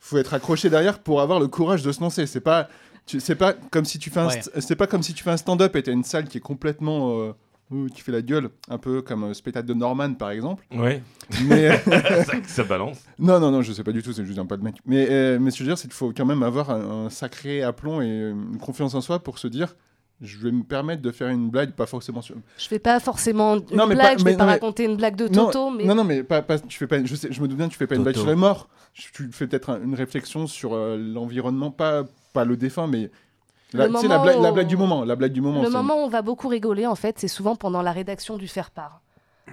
faut 0.00 0.16
être 0.18 0.34
accroché 0.34 0.70
derrière 0.70 0.98
pour 0.98 1.20
avoir 1.20 1.40
le 1.40 1.46
courage 1.48 1.82
de 1.82 1.92
se 1.92 2.00
lancer. 2.00 2.26
C'est 2.26 2.40
pas 2.40 2.68
c'est 3.06 3.34
pas 3.36 3.52
comme 3.52 3.84
si 3.84 3.98
tu 3.98 4.10
fais 4.10 4.20
un 4.20 4.28
Ouais. 4.28 4.40
c'est 4.60 4.76
pas 4.76 4.86
comme 4.86 5.02
si 5.02 5.14
tu 5.14 5.22
fais 5.22 5.30
un 5.30 5.36
stand-up 5.36 5.74
et 5.76 5.82
t'as 5.82 5.92
une 5.92 6.04
salle 6.04 6.24
qui 6.28 6.38
est 6.38 6.40
complètement 6.40 7.18
euh, 7.20 7.32
euh, 7.72 7.88
qui 7.88 8.02
fait 8.02 8.12
la 8.12 8.22
gueule, 8.22 8.50
un 8.68 8.78
peu 8.78 9.02
comme 9.02 9.26
le 9.28 9.34
spectacle 9.34 9.66
de 9.66 9.74
Norman 9.74 10.14
par 10.14 10.30
exemple. 10.30 10.64
Ouais, 10.74 11.02
Mais 11.46 11.76
ça, 12.24 12.32
ça 12.46 12.64
balance. 12.64 12.98
non, 13.18 13.40
non, 13.40 13.50
non, 13.50 13.62
je 13.62 13.72
sais 13.72 13.84
pas 13.84 13.92
du 13.92 14.02
tout, 14.02 14.12
c'est 14.12 14.24
juste 14.24 14.38
un 14.38 14.46
pas 14.46 14.56
de 14.56 14.62
mec. 14.62 14.76
Mais, 14.86 15.06
euh, 15.10 15.38
mais 15.40 15.50
ce 15.50 15.56
que 15.58 15.64
je 15.64 15.68
veux 15.68 15.70
dire, 15.74 15.78
c'est 15.78 15.88
qu'il 15.88 15.94
faut 15.96 16.12
quand 16.16 16.26
même 16.26 16.42
avoir 16.42 16.70
un, 16.70 17.06
un 17.06 17.10
sacré 17.10 17.62
aplomb 17.62 18.00
et 18.00 18.06
euh, 18.08 18.30
une 18.32 18.58
confiance 18.58 18.94
en 18.94 19.00
soi 19.00 19.18
pour 19.22 19.38
se 19.38 19.48
dire 19.48 19.74
je 20.20 20.38
vais 20.38 20.52
me 20.52 20.62
permettre 20.62 21.02
de 21.02 21.10
faire 21.10 21.28
une 21.28 21.50
blague, 21.50 21.72
pas 21.72 21.86
forcément 21.86 22.22
sur. 22.22 22.36
Je 22.56 22.68
fais 22.68 22.78
pas 22.78 23.00
forcément 23.00 23.56
une 23.56 23.76
Non, 23.76 23.86
mais 23.86 23.96
blague, 23.96 24.12
pas- 24.14 24.18
je 24.20 24.24
mais- 24.24 24.30
vais 24.30 24.36
pas 24.36 24.44
non, 24.44 24.46
mais- 24.46 24.52
raconter 24.54 24.84
une 24.84 24.96
blague 24.96 25.16
de 25.16 25.26
Non, 25.28 25.46
Toto, 25.46 25.70
mais 25.70 25.84
Non, 25.84 25.94
non, 25.96 26.04
mais 26.04 26.22
pas, 26.22 26.40
pas- 26.40 26.58
tu 26.60 26.78
fais 26.78 26.86
pas, 26.86 27.04
je, 27.04 27.14
sais, 27.16 27.28
je 27.32 27.40
me 27.42 27.48
doute 27.48 27.58
bien, 27.58 27.68
tu 27.68 27.76
fais 27.76 27.86
pas 27.88 27.96
une 27.96 28.04
blague 28.04 28.16
sur 28.16 28.26
les 28.26 28.36
morts. 28.36 28.68
Je- 28.94 29.08
Tu 29.12 29.28
fais 29.32 29.46
peut-être 29.48 29.70
un- 29.70 29.82
une 29.82 29.94
réflexion 29.96 30.46
sur 30.46 30.72
euh, 30.74 30.96
l'environnement, 30.96 31.70
pas, 31.72 32.04
pas 32.34 32.44
le 32.44 32.58
défunt, 32.58 32.86
mais. 32.86 33.10
La, 33.72 33.86
Le 33.88 33.94
tu 33.94 34.00
sais, 34.02 34.08
la, 34.08 34.18
moment 34.18 34.24
blague, 34.24 34.42
la 34.42 34.50
où- 34.50 34.54
blague 34.54 34.66
du 34.68 34.76
moment. 34.76 35.04
La 35.04 35.16
blague 35.16 35.32
du 35.32 35.40
moment. 35.40 35.62
le 35.62 35.70
moment 35.70 35.94
où 35.96 36.04
on 36.04 36.08
va 36.08 36.22
beaucoup 36.22 36.46
rigoler, 36.48 36.86
en 36.86 36.94
fait, 36.94 37.18
c'est 37.18 37.26
souvent 37.28 37.56
pendant 37.56 37.80
la 37.82 37.90
rédaction 37.92 38.36
du 38.36 38.46
faire-part. 38.46 39.00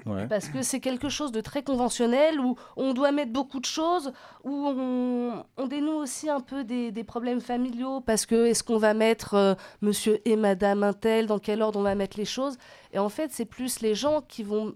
Ouais. 0.06 0.28
Parce 0.28 0.48
que 0.48 0.62
c'est 0.62 0.80
quelque 0.80 1.10
chose 1.10 1.32
de 1.32 1.42
très 1.42 1.64
conventionnel 1.64 2.40
où 2.40 2.56
on 2.76 2.94
doit 2.94 3.12
mettre 3.12 3.32
beaucoup 3.32 3.60
de 3.60 3.66
choses, 3.66 4.12
où 4.44 4.52
on, 4.68 5.44
on 5.58 5.68
dénoue 5.68 5.94
aussi 5.94 6.30
un 6.30 6.40
peu 6.40 6.64
des, 6.64 6.92
des 6.92 7.04
problèmes 7.04 7.42
familiaux. 7.42 8.00
Parce 8.02 8.26
que 8.28 8.46
est-ce 8.46 8.64
qu'on 8.64 8.78
va 8.78 8.94
mettre 8.94 9.34
euh, 9.34 9.54
monsieur 9.82 10.20
et 10.28 10.36
madame 10.36 10.84
un 10.84 10.94
tel, 10.94 11.26
dans 11.28 11.40
quel 11.40 11.62
ordre 11.62 11.80
on 11.80 11.84
va 11.84 11.96
mettre 11.96 12.18
les 12.18 12.26
choses 12.26 12.58
Et 12.94 13.00
en 13.00 13.10
fait, 13.10 13.32
c'est 13.32 13.46
plus 13.46 13.82
les 13.82 13.96
gens 13.96 14.22
qui 14.28 14.44
vont 14.44 14.74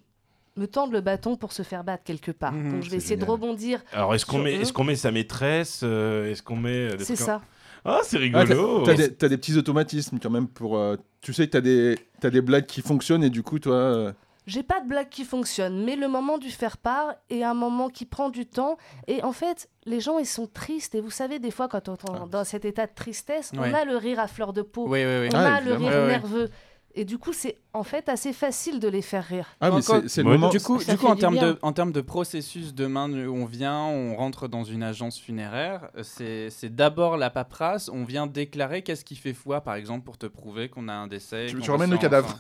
me 0.58 0.66
tendre 0.68 0.94
le 0.94 1.02
bâton 1.02 1.36
pour 1.38 1.54
se 1.54 1.62
faire 1.64 1.84
battre 1.84 2.04
quelque 2.04 2.32
part. 2.32 2.52
Mhm, 2.54 2.72
Donc 2.74 2.84
je 2.84 2.90
vais 2.90 3.00
c'est 3.00 3.06
essayer 3.14 3.18
de 3.18 3.26
rebondir. 3.26 3.84
Alors, 3.94 4.14
est-ce 4.16 4.26
qu'on 4.26 4.40
met, 4.40 4.56
est 4.56 4.72
qu'on 4.72 4.84
met 4.84 4.96
sa 4.96 5.12
maîtresse 5.12 5.82
euh, 5.84 6.32
Est-ce 6.32 6.42
qu'on 6.44 6.56
met. 6.56 6.92
euh, 6.94 6.98
C'est 7.00 7.16
ça. 7.16 7.42
Ah, 7.86 8.00
c'est 8.04 8.18
Ah, 8.34 8.44
t'as- 8.46 8.54
rigolo 8.54 8.84
T'as 8.84 8.94
des, 8.96 9.14
t'as 9.14 9.28
des 9.30 9.38
petits 9.38 9.56
automatismes 9.58 10.18
quand 10.22 10.30
même 10.32 10.48
pour. 10.48 10.78
euh, 10.78 10.96
tu 11.22 11.34
sais 11.34 11.46
que 11.46 11.52
t'as 11.52 11.62
des, 11.62 11.98
t'as 12.20 12.30
des 12.32 12.42
blagues 12.42 12.66
qui 12.66 12.82
fonctionnent 12.82 13.24
et 13.24 13.30
du 13.30 13.44
coup, 13.44 13.60
toi. 13.60 13.76
euh, 13.76 14.12
J'ai 14.48 14.64
pas 14.64 14.80
de 14.80 14.88
blague 14.88 15.10
qui 15.10 15.24
fonctionne, 15.24 15.84
mais 15.86 15.96
le 15.96 16.08
moment 16.08 16.38
du 16.38 16.50
faire 16.52 16.78
part 16.78 17.14
est 17.30 17.44
un 17.44 17.54
moment 17.54 17.90
qui 17.90 18.06
prend 18.06 18.30
du 18.30 18.46
temps. 18.46 18.78
Et 19.08 19.24
en 19.24 19.32
fait, 19.32 19.70
les 19.86 20.00
gens, 20.00 20.20
ils 20.20 20.26
sont 20.28 20.46
tristes. 20.48 20.94
Et 20.96 21.02
vous 21.02 21.10
savez, 21.12 21.40
des 21.40 21.50
fois, 21.52 21.68
quand 21.68 21.90
on 21.90 21.96
est 21.96 21.98
Ah. 22.14 22.26
dans 22.32 22.44
cet 22.44 22.64
état 22.66 22.86
de 22.88 22.94
tristesse, 22.94 23.52
Ouais. 23.54 23.72
on 23.72 23.74
a 23.74 23.86
le 23.86 23.98
rire 23.98 24.20
à 24.20 24.28
fleur 24.28 24.54
de 24.54 24.62
peau. 24.62 24.86
Oui, 24.88 25.04
oui, 25.06 25.22
oui. 25.24 25.30
On 25.34 25.38
Ah, 25.38 25.56
a 25.56 25.62
le 25.62 25.74
rire 25.74 25.88
Ouais, 25.90 25.96
ouais. 25.96 26.08
nerveux. 26.08 26.50
Et 26.98 27.04
du 27.04 27.18
coup, 27.18 27.34
c'est 27.34 27.58
en 27.74 27.84
fait 27.84 28.08
assez 28.08 28.32
facile 28.32 28.80
de 28.80 28.88
les 28.88 29.02
faire 29.02 29.26
rire. 29.26 29.48
Ah, 29.60 29.70
mais 29.70 29.82
c'est 29.82 30.08
c'est 30.08 30.24
le 30.24 30.30
moment. 30.30 30.48
Du 30.50 30.62
coup, 30.62 30.78
du 30.82 30.98
coup 30.98 31.08
en, 31.08 31.18
termes 31.18 31.38
de, 31.38 31.60
en 31.62 31.74
termes 31.74 31.92
de 31.92 32.00
processus, 32.00 32.74
demain, 32.74 33.12
on 33.28 33.44
vient, 33.44 33.80
on 33.84 34.16
rentre 34.16 34.48
dans 34.48 34.64
une 34.64 34.82
agence 34.82 35.20
funéraire. 35.20 35.90
euh, 35.98 36.04
C'est 36.04 36.50
c'est 36.50 36.74
d'abord 36.74 37.18
la 37.18 37.30
paperasse. 37.30 37.90
On 37.90 38.06
vient 38.06 38.28
déclarer 38.28 38.82
qu'est-ce 38.82 39.04
qui 39.04 39.18
fait 39.18 39.34
foi, 39.34 39.60
par 39.60 39.76
exemple, 39.76 40.06
pour 40.06 40.18
te 40.18 40.26
prouver 40.26 40.70
qu'on 40.70 40.88
a 40.88 40.94
un 40.94 41.08
décès. 41.08 41.48
Tu- 41.50 41.70
ramènes 41.70 41.92
le 41.92 41.98
cadavre. 41.98 42.40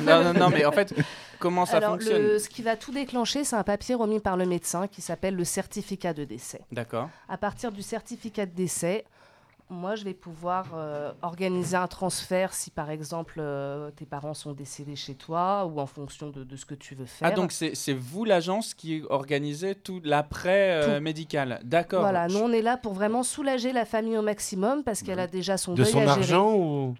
non, 0.00 0.24
non, 0.24 0.32
non, 0.34 0.50
mais 0.50 0.64
en 0.64 0.72
fait, 0.72 0.92
comment 1.38 1.64
ça 1.64 1.76
Alors, 1.76 1.92
fonctionne? 1.92 2.20
le- 2.20 2.38
ce 2.40 2.48
qui 2.48 2.62
va 2.62 2.74
tout 2.76 2.90
déclencher, 2.90 3.44
c'est 3.44 3.54
un 3.56 3.62
papier 3.62 3.94
remis 3.94 4.18
par 4.18 4.36
le 4.36 4.44
médecin 4.46 4.88
qui 4.88 5.02
s'appelle 5.02 5.36
le 5.36 5.44
certificat 5.44 6.12
de 6.14 6.24
décès. 6.24 6.62
D'accord. 6.72 7.10
À 7.28 7.38
partir 7.38 7.70
du 7.70 7.82
certificat 7.82 8.46
de 8.46 8.54
décès, 8.54 9.04
moi, 9.70 9.94
je 9.96 10.04
vais 10.04 10.14
pouvoir 10.14 10.66
euh, 10.74 11.12
organiser 11.22 11.76
un 11.76 11.86
transfert 11.86 12.52
si, 12.54 12.70
par 12.70 12.90
exemple, 12.90 13.36
euh, 13.38 13.90
tes 13.90 14.04
parents 14.04 14.34
sont 14.34 14.52
décédés 14.52 14.94
chez 14.96 15.14
toi 15.14 15.64
ou 15.66 15.80
en 15.80 15.86
fonction 15.86 16.30
de, 16.30 16.44
de 16.44 16.56
ce 16.56 16.66
que 16.66 16.74
tu 16.74 16.94
veux 16.94 17.06
faire. 17.06 17.28
Ah, 17.28 17.34
donc 17.34 17.50
c'est 17.50 17.92
vous, 17.92 18.24
l'agence, 18.24 18.74
qui 18.74 19.02
organisez 19.08 19.74
tout 19.74 20.00
l'après-médical. 20.04 21.60
D'accord. 21.64 22.00
Voilà, 22.00 22.28
nous, 22.28 22.38
on 22.38 22.52
est 22.52 22.62
là 22.62 22.76
pour 22.76 22.92
vraiment 22.92 23.22
soulager 23.22 23.72
la 23.72 23.84
famille 23.84 24.16
au 24.18 24.22
maximum 24.22 24.82
parce 24.84 25.02
qu'elle 25.02 25.20
a 25.20 25.26
déjà 25.26 25.56
son 25.56 25.72
De 25.74 25.82
deuil 25.82 25.92
son 25.92 25.98
à 25.98 26.06
gérer. 26.06 26.10
argent 26.10 26.54
ou. 26.54 26.94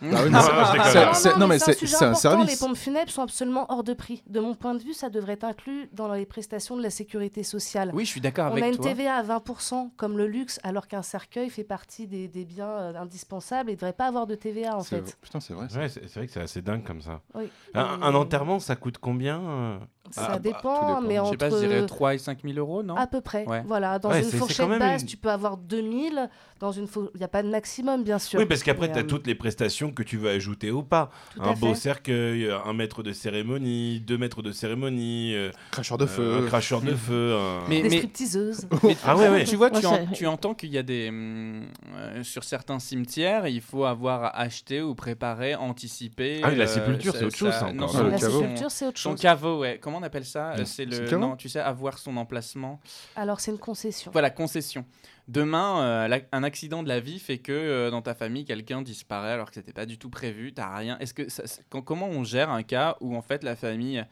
Ah 0.00 0.04
oui, 0.24 0.30
Non, 0.30 0.38
mais 0.38 1.12
c'est- 1.14 1.36
Non, 1.38 1.46
mais 1.48 1.56
un 1.56 1.68
important. 1.72 2.08
Les 2.10 2.14
service. 2.14 2.58
pompes 2.60 2.76
funèbres 2.76 3.10
sont 3.10 3.22
absolument 3.22 3.66
hors 3.68 3.82
de 3.82 3.94
prix. 3.94 4.22
De 4.28 4.38
mon 4.40 4.54
point 4.54 4.74
de 4.74 4.82
vue, 4.82 4.92
ça 4.94 5.10
devrait 5.10 5.32
être 5.34 5.44
inclus 5.44 5.88
dans 5.92 6.12
les 6.12 6.24
prestations 6.26 6.76
de 6.76 6.82
la 6.82 6.90
sécurité 6.90 7.42
sociale. 7.42 7.90
Oui, 7.94 8.04
je 8.04 8.10
suis 8.10 8.20
d'accord 8.20 8.46
On 8.48 8.52
avec 8.52 8.64
a 8.64 8.68
une 8.68 8.76
toi. 8.76 8.84
TVA 8.86 9.16
à 9.16 9.22
20%, 9.22 9.90
comme 9.96 10.16
le 10.16 10.26
luxe, 10.26 10.60
alors 10.62 10.86
qu'un 10.86 11.02
cercueil 11.02 11.50
fait 11.50 11.64
partie 11.64 12.06
des, 12.06 12.28
des 12.28 12.44
biens 12.44 12.68
euh, 12.68 12.94
indispensables 12.96 13.70
et 13.70 13.72
ne 13.72 13.76
devrait 13.76 13.92
pas 13.92 14.06
avoir 14.06 14.26
de 14.26 14.34
TVA, 14.34 14.76
en 14.76 14.80
C'est- 14.82 14.96
fait. 15.04 15.16
Putain, 15.20 15.40
c'est 15.40 15.54
vrai. 15.54 15.66
Ouais, 15.76 15.88
c'est 15.88 16.14
vrai 16.14 16.26
que 16.26 16.32
c'est 16.32 16.40
assez 16.42 16.62
dingue 16.62 16.84
comme 16.84 17.00
ça. 17.02 17.20
Oui. 17.34 17.48
Un, 17.74 17.98
Et 17.98 18.02
un 18.04 18.14
enterrement, 18.14 18.60
ça 18.60 18.76
coûte 18.76 18.98
combien 18.98 19.40
euh? 19.40 19.78
Ça 20.10 20.26
Ah, 20.28 20.32
bah, 20.34 20.38
dépend, 20.38 20.58
dépend. 20.58 21.00
mais 21.02 21.14
Je 21.16 21.20
entre... 21.20 21.30
sais 21.30 21.36
pas, 21.36 21.50
je 21.50 21.56
dirais 21.66 21.86
3 21.86 22.14
et 22.14 22.18
5 22.18 22.38
000 22.44 22.58
euros, 22.58 22.82
non? 22.82 22.96
À 22.96 23.06
peu 23.06 23.20
près. 23.20 23.44
Ouais. 23.46 23.62
Voilà, 23.66 23.98
dans 23.98 24.10
Ouais, 24.10 24.22
une 24.22 24.30
fourchette 24.30 24.68
basse, 24.78 25.02
une- 25.02 25.08
tu 25.08 25.16
peux 25.16 25.30
avoir 25.30 25.56
2000. 25.56 26.28
Dans 26.60 26.72
une 26.72 26.86
il 27.14 27.18
n'y 27.18 27.24
a 27.24 27.28
pas 27.28 27.44
de 27.44 27.48
maximum, 27.48 28.02
bien 28.02 28.18
sûr. 28.18 28.40
Oui, 28.40 28.46
parce 28.46 28.64
qu'après, 28.64 28.90
tu 28.90 28.98
as 28.98 29.02
euh, 29.02 29.06
toutes 29.06 29.28
les 29.28 29.36
prestations 29.36 29.92
que 29.92 30.02
tu 30.02 30.16
veux 30.16 30.28
ajouter 30.30 30.72
ou 30.72 30.82
pas. 30.82 31.10
Tout 31.36 31.42
un 31.42 31.52
beau 31.52 31.68
fait. 31.68 31.80
cercueil, 31.82 32.50
un 32.64 32.72
maître 32.72 33.04
de 33.04 33.12
cérémonie, 33.12 34.00
deux 34.00 34.18
maîtres 34.18 34.42
de 34.42 34.50
cérémonie, 34.50 35.34
euh, 35.36 35.52
Cracheur 35.70 35.98
de 35.98 36.04
euh, 36.04 36.06
feu. 36.08 36.40
un 36.42 36.46
cracheur 36.48 36.80
de 36.80 36.94
feu. 36.96 37.36
un- 37.36 37.68
Mais- 37.68 37.82
Des 37.82 37.90
stripteaseuses. 37.98 38.66
Ah 39.04 39.16
ouais, 39.16 39.28
ouais. 39.28 39.44
Tu 39.44 39.54
vois, 39.54 39.70
tu, 39.70 39.86
en- 40.26 40.32
entends 40.32 40.54
qu'il 40.54 40.70
y 40.70 40.78
a 40.78 40.82
des. 40.82 41.10
hum, 41.10 41.62
euh, 41.94 42.24
sur 42.24 42.42
certains 42.42 42.80
cimetières, 42.80 43.46
il 43.46 43.60
faut 43.60 43.84
avoir 43.84 44.36
acheté 44.36 44.82
ou 44.82 44.96
préparé, 44.96 45.54
anticipé. 45.54 46.40
Ah 46.42 46.48
oui, 46.50 46.56
la 46.56 46.66
sépulture, 46.66 47.14
c'est 47.14 47.24
autre 47.24 47.36
chose, 47.36 47.54
non, 47.72 47.86
son- 47.86 48.08
La 48.08 48.18
sépulture, 48.18 48.70
c'est 48.72 48.86
autre 48.86 48.98
Son 48.98 49.10
chose. 49.12 49.20
caveau, 49.20 49.60
ouais. 49.60 49.78
Comment 49.80 49.97
on 49.98 50.02
appelle 50.02 50.24
ça 50.24 50.56
Le- 50.56 50.64
C'est 50.64 50.90
c'est 50.90 51.10
le. 51.10 51.16
Non, 51.18 51.36
tu 51.36 51.48
sais, 51.48 51.60
avoir 51.60 51.98
son 51.98 52.16
emplacement. 52.16 52.80
Alors, 53.16 53.40
c'est 53.40 53.50
une 53.50 53.58
concession. 53.58 54.10
Voilà, 54.12 54.30
concession. 54.30 54.84
Demain, 55.28 55.82
euh, 55.82 56.08
la- 56.08 56.20
un 56.32 56.42
accident 56.42 56.82
de 56.82 56.88
la 56.88 57.00
vie 57.00 57.18
fait 57.18 57.38
que 57.38 57.52
euh, 57.52 57.90
dans 57.90 58.00
ta 58.02 58.14
famille, 58.14 58.44
quelqu'un 58.44 58.80
disparaît 58.82 59.32
alors 59.32 59.48
que 59.50 59.54
c'était 59.54 59.72
pas 59.74 59.84
du 59.86 59.98
tout 59.98 60.08
prévu, 60.10 60.54
t'as 60.54 60.74
rien. 60.74 60.98
Est-ce 61.00 61.12
que 61.12 61.28
ça- 61.28 61.42
quand- 61.68 61.82
comment 61.82 62.06
on 62.08 62.24
gère 62.24 62.50
un 62.50 62.62
cas 62.62 62.96
où 63.00 63.14
en 63.14 63.22
fait 63.22 63.42
la 63.44 63.54
famille 63.56 64.04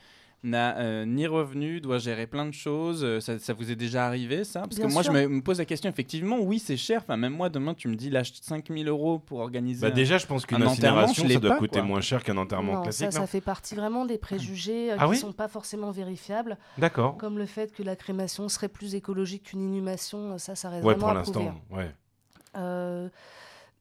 n'a 0.46 0.78
euh, 0.78 1.04
ni 1.04 1.26
revenu, 1.26 1.80
doit 1.80 1.98
gérer 1.98 2.26
plein 2.26 2.46
de 2.46 2.52
choses. 2.52 3.04
euh, 3.04 3.20
ça, 3.20 3.38
ça 3.38 3.52
vous 3.52 3.70
est 3.70 3.76
déjà 3.76 4.06
arrivé, 4.06 4.44
ça? 4.44 4.60
Parce 4.62 4.76
Bien 4.76 4.86
que 4.88 4.92
moi, 4.92 5.02
sûr. 5.02 5.12
je 5.12 5.18
me, 5.18 5.28
me 5.28 5.42
pose 5.42 5.58
la 5.58 5.64
question, 5.64 5.90
effectivement, 5.90 6.38
oui, 6.40 6.58
c'est 6.58 6.76
cher. 6.76 7.02
Enfin, 7.02 7.16
même 7.16 7.32
moi, 7.34 7.48
demain, 7.48 7.74
tu 7.74 7.88
me 7.88 7.94
dis, 7.96 8.10
lâche 8.10 8.32
5000 8.40 8.88
euros 8.88 9.18
pour 9.18 9.40
organiser. 9.40 9.80
Bah 9.86 9.90
déjà, 9.90 10.18
je 10.18 10.26
pense 10.26 10.46
qu'une 10.46 10.62
incinération, 10.62 11.28
ça 11.28 11.38
doit 11.38 11.50
pas, 11.50 11.58
coûter 11.58 11.78
quoi. 11.80 11.82
moins 11.88 12.00
cher 12.00 12.22
qu'un 12.24 12.36
enterrement 12.36 12.74
Non, 12.74 12.82
classique, 12.82 13.12
ça, 13.12 13.18
non 13.20 13.24
ça 13.24 13.30
fait 13.30 13.40
partie 13.40 13.74
vraiment 13.74 14.06
des 14.06 14.18
préjugés 14.18 14.92
euh, 14.92 14.96
Ah 14.98 15.04
qui 15.04 15.10
oui 15.10 15.16
sont 15.18 15.32
pas 15.32 15.48
forcément 15.48 15.90
vérifiables, 15.90 16.56
D'accord. 16.78 17.16
comme 17.16 17.38
le 17.38 17.46
fait 17.46 17.72
que 17.74 17.82
la 17.82 17.96
crémation 17.96 18.48
serait 18.48 18.68
plus 18.68 18.94
écologique 18.94 19.44
qu'une 19.44 19.62
inhumation. 19.62 20.38
Ça, 20.38 20.54
ça 20.54 20.70
reste 20.70 20.84
Ouais, 20.84 20.94
vraiment 20.94 21.06
pour 21.08 21.14
l'instant, 21.14 21.60
ouais. 21.70 21.90
Euh, 22.56 23.08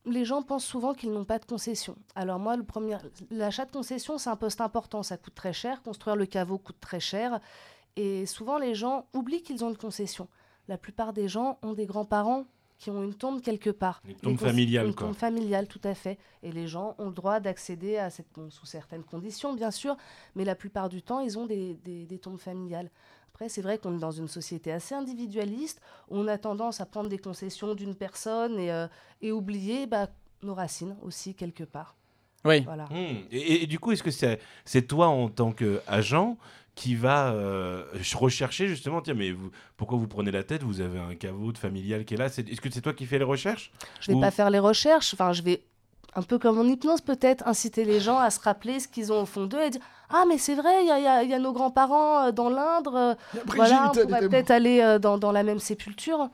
les 0.06 0.24
gens 0.24 0.42
pensent 0.42 0.64
souvent 0.64 0.94
qu'ils 0.94 1.10
n'ont 1.12 1.24
pas 1.24 1.38
de 1.38 1.44
concession. 1.44 1.96
Alors 2.14 2.38
moi, 2.38 2.56
le 2.56 2.62
premier, 2.62 2.96
l'achat 3.30 3.64
de 3.66 3.72
concession, 3.72 4.18
c'est 4.18 4.30
un 4.30 4.36
poste 4.36 4.60
important. 4.60 5.02
Ça 5.02 5.16
coûte 5.16 5.34
très 5.34 5.52
cher. 5.52 5.82
Construire 5.82 6.16
le 6.16 6.26
caveau 6.26 6.58
coûte 6.58 6.80
très 6.80 7.00
cher. 7.00 7.40
Et 7.96 8.24
souvent, 8.26 8.58
les 8.58 8.74
gens 8.74 9.06
oublient 9.14 9.42
qu'ils 9.42 9.64
ont 9.64 9.70
une 9.70 9.76
concession. 9.76 10.28
La 10.68 10.78
plupart 10.78 11.12
des 11.12 11.28
gens 11.28 11.58
ont 11.62 11.72
des 11.72 11.86
grands-parents 11.86 12.44
qui 12.78 12.90
ont 12.90 13.02
une 13.02 13.14
tombe 13.14 13.40
quelque 13.40 13.70
part. 13.70 14.02
Une 14.06 14.16
tombe 14.16 14.38
familiale, 14.38 14.86
Une 14.88 14.94
quoi. 14.94 15.06
tombe 15.06 15.16
familiale, 15.16 15.66
tout 15.66 15.80
à 15.82 15.94
fait. 15.94 16.18
Et 16.42 16.52
les 16.52 16.66
gens 16.68 16.94
ont 16.98 17.06
le 17.06 17.14
droit 17.14 17.40
d'accéder 17.40 17.96
à 17.96 18.10
cette 18.10 18.30
tombe 18.34 18.50
sous 18.50 18.66
certaines 18.66 19.02
conditions, 19.04 19.54
bien 19.54 19.70
sûr. 19.70 19.96
Mais 20.34 20.44
la 20.44 20.54
plupart 20.54 20.88
du 20.90 21.02
temps, 21.02 21.20
ils 21.20 21.38
ont 21.38 21.46
des, 21.46 21.74
des- 21.84 22.04
des 22.04 22.18
tombes 22.18 22.38
familiales. 22.38 22.90
Après, 23.36 23.50
c'est 23.50 23.60
vrai 23.60 23.76
qu'on 23.76 23.94
est 23.94 24.00
dans 24.00 24.12
une 24.12 24.28
société 24.28 24.72
assez 24.72 24.94
individualiste, 24.94 25.82
où 26.08 26.16
on 26.16 26.26
a 26.26 26.38
tendance 26.38 26.80
à 26.80 26.86
prendre 26.86 27.10
des 27.10 27.18
concessions 27.18 27.74
d'une 27.74 27.94
personne 27.94 28.58
et, 28.58 28.72
euh, 28.72 28.86
et 29.20 29.30
oublier 29.30 29.86
bah, 29.86 30.06
nos 30.42 30.54
racines 30.54 30.96
aussi, 31.02 31.34
quelque 31.34 31.64
part. 31.64 31.96
Oui. 32.46 32.60
Voilà. 32.62 32.84
Hmm. 32.86 33.26
Et, 33.30 33.36
et- 33.36 33.62
et 33.64 33.66
du 33.66 33.78
coup, 33.78 33.92
est-ce 33.92 34.02
que 34.02 34.10
c'est 34.10 34.40
c'est 34.64 34.86
toi 34.86 35.08
en 35.08 35.28
tant 35.28 35.52
qu'agent 35.52 36.38
qui 36.74 36.94
va 36.94 37.30
euh, 37.34 37.84
rechercher 38.14 38.68
justement, 38.68 39.02
tiens, 39.02 39.12
mais 39.12 39.32
vous, 39.32 39.50
pourquoi 39.76 39.98
vous 39.98 40.08
prenez 40.08 40.30
la 40.30 40.42
tête? 40.42 40.62
Vous 40.62 40.80
avez 40.80 40.98
un 40.98 41.14
caveau 41.14 41.52
de 41.52 41.58
familial 41.58 42.06
qui 42.06 42.14
est 42.14 42.16
là. 42.16 42.30
C'est- 42.30 42.48
Est-ce 42.48 42.62
que 42.62 42.70
c'est 42.70 42.80
toi 42.80 42.94
qui 42.94 43.04
fais 43.04 43.18
les 43.18 43.24
recherches? 43.24 43.70
Je 44.00 44.12
vais 44.12 44.16
Ou- 44.16 44.20
pas 44.22 44.30
faire 44.30 44.48
les 44.48 44.58
recherches, 44.60 45.12
enfin, 45.12 45.34
je 45.34 45.42
vais, 45.42 45.62
un 46.14 46.22
peu 46.22 46.38
comme 46.38 46.58
en 46.58 46.64
hypnose 46.64 47.02
peut-être, 47.02 47.46
inciter 47.46 47.84
les 47.84 48.00
gens 48.00 48.16
à 48.18 48.30
se 48.30 48.40
rappeler 48.40 48.80
ce 48.80 48.88
qu'ils 48.88 49.12
ont 49.12 49.20
au 49.20 49.26
fond 49.26 49.44
d'eux 49.44 49.60
et 49.62 49.68
dire 49.68 49.82
Ah, 50.10 50.24
mais 50.28 50.38
c'est 50.38 50.54
vrai, 50.54 50.82
il 50.82 50.86
y 50.88 50.90
a, 50.90 50.98
il 50.98 51.04
y 51.04 51.06
a- 51.06 51.22
il 51.24 51.30
y 51.30 51.34
a 51.34 51.38
nos 51.38 51.52
grands-parents 51.52 52.26
euh, 52.26 52.32
dans 52.32 52.48
l'Indre, 52.48 52.94
euh, 52.94 53.14
voilà, 53.56 53.90
on 53.90 53.94
pourrait 54.06 54.20
peut-être 54.30 54.50
aller 54.50 54.80
euh, 54.80 54.98
dans, 54.98 55.18
dans 55.18 55.32
la 55.32 55.42
même 55.42 55.58
sépulture. 55.58 56.28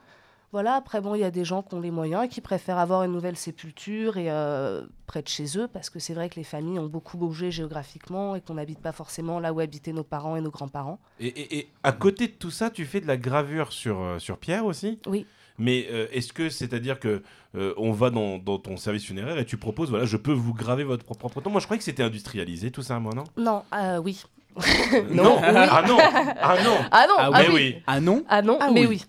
Voilà, 0.51 0.75
après, 0.75 1.01
bon, 1.01 1.15
il 1.15 1.21
y 1.21 1.23
a 1.23 1.31
des 1.31 1.43
gens 1.45 1.63
qui 1.63 1.73
ont 1.73 1.79
les 1.81 1.89
moyens, 1.89 2.29
qui 2.29 2.39
préfèrent 2.39 2.77
avoir 2.77 3.01
une 3.01 3.11
nouvelle 3.11 3.35
sépulture 3.35 4.17
et 4.17 4.29
euh, 4.29 4.83
près 5.07 5.23
de 5.23 5.27
chez 5.27 5.57
eux, 5.57 5.67
parce 5.67 5.89
que 5.89 5.97
c'est 5.97 6.13
vrai 6.13 6.29
que 6.29 6.35
les 6.35 6.43
familles 6.43 6.77
ont 6.77 6.85
beaucoup 6.85 7.17
bougé 7.17 7.49
géographiquement 7.49 8.35
et 8.35 8.41
qu'on 8.41 8.53
n'habite 8.53 8.79
pas 8.79 8.91
forcément 8.91 9.39
là 9.39 9.51
où 9.51 9.59
habitaient 9.59 9.93
nos 9.93 10.03
parents 10.03 10.35
et 10.35 10.41
nos 10.41 10.51
grands-parents. 10.51 10.99
et, 11.19 11.25
et- 11.27 11.57
et 11.57 11.69
à 11.81 11.91
côté 11.91 12.27
de 12.27 12.33
tout 12.33 12.51
ça, 12.51 12.69
tu 12.69 12.85
fais 12.85 13.01
de 13.01 13.07
la 13.07 13.17
gravure 13.17 13.73
sur, 13.73 13.99
euh, 13.99 14.19
sur 14.19 14.37
pierre 14.37 14.65
aussi? 14.65 14.99
Oui. 15.07 15.25
Mais 15.59 15.87
euh, 15.91 16.07
est-ce 16.11 16.33
que 16.33 16.49
c'est-à-dire 16.49 16.99
que 16.99 17.21
euh, 17.55 17.73
on 17.77 17.91
va 17.91 18.09
dans, 18.09 18.37
dans 18.39 18.57
ton 18.57 18.77
service 18.77 19.05
funéraire 19.05 19.37
et 19.37 19.45
tu 19.45 19.57
proposes, 19.57 19.89
voilà, 19.89 20.05
je 20.05 20.17
peux 20.17 20.31
vous 20.33 20.53
graver 20.53 20.83
votre 20.83 21.05
propre 21.05 21.41
tombe 21.41 21.51
Moi, 21.53 21.61
je 21.61 21.65
croyais 21.65 21.77
que 21.77 21.83
c'était 21.83 22.03
industrialisé, 22.03 22.71
tout 22.71 22.81
ça, 22.81 22.99
moi, 22.99 23.13
non? 23.15 23.23
Non, 23.37 23.63
euh, 23.75 23.97
oui. 23.97 24.21
Euh, 24.57 25.01
Non. 25.11 25.39
Ah 25.43 25.83
non 25.87 25.97
Ah 25.99 26.55
non 26.63 26.77
Ah 26.91 27.05
non, 27.07 27.15
Ah 27.17 27.29
ah 27.33 27.41
Mais 27.41 27.47
oui. 27.49 27.53
oui. 27.55 27.75
Ah 27.87 27.99
non? 27.99 28.23
Ah 28.29 28.41
non, 28.41 28.57
Ah 28.61 28.69
mais 28.71 28.85
oui. 28.85 29.03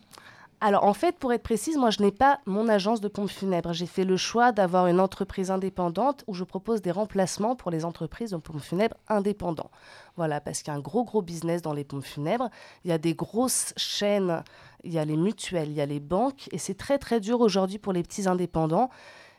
Alors 0.66 0.84
en 0.84 0.94
fait, 0.94 1.18
pour 1.18 1.30
être 1.34 1.42
précise, 1.42 1.76
moi 1.76 1.90
je 1.90 2.00
n'ai 2.00 2.10
pas 2.10 2.40
mon 2.46 2.70
agence 2.70 3.02
de 3.02 3.08
pompes 3.08 3.28
funèbres. 3.28 3.74
J'ai 3.74 3.84
fait 3.84 4.06
le 4.06 4.16
choix 4.16 4.50
d'avoir 4.50 4.86
une 4.86 4.98
entreprise 4.98 5.50
indépendante 5.50 6.24
où 6.26 6.32
je 6.32 6.42
propose 6.42 6.80
des 6.80 6.90
remplacements 6.90 7.54
pour 7.54 7.70
les 7.70 7.84
entreprises 7.84 8.30
de 8.30 8.38
pompes 8.38 8.62
funèbres 8.62 8.96
indépendants. 9.08 9.70
Voilà, 10.16 10.40
parce 10.40 10.62
qu'il 10.62 10.72
y 10.72 10.74
a 10.74 10.78
un 10.78 10.80
gros 10.80 11.04
gros 11.04 11.20
business 11.20 11.60
dans 11.60 11.74
les 11.74 11.84
pompes 11.84 12.06
funèbres. 12.06 12.48
Il 12.82 12.88
y 12.88 12.94
a 12.94 12.96
des 12.96 13.12
grosses 13.12 13.74
chaînes, 13.76 14.42
il 14.84 14.94
y 14.94 14.98
a 14.98 15.04
les 15.04 15.18
mutuelles, 15.18 15.68
il 15.68 15.74
y 15.74 15.82
a 15.82 15.86
les 15.86 16.00
banques, 16.00 16.48
et 16.50 16.56
c'est 16.56 16.78
très 16.78 16.96
très 16.96 17.20
dur 17.20 17.42
aujourd'hui 17.42 17.76
pour 17.76 17.92
les 17.92 18.02
petits 18.02 18.26
indépendants. 18.26 18.88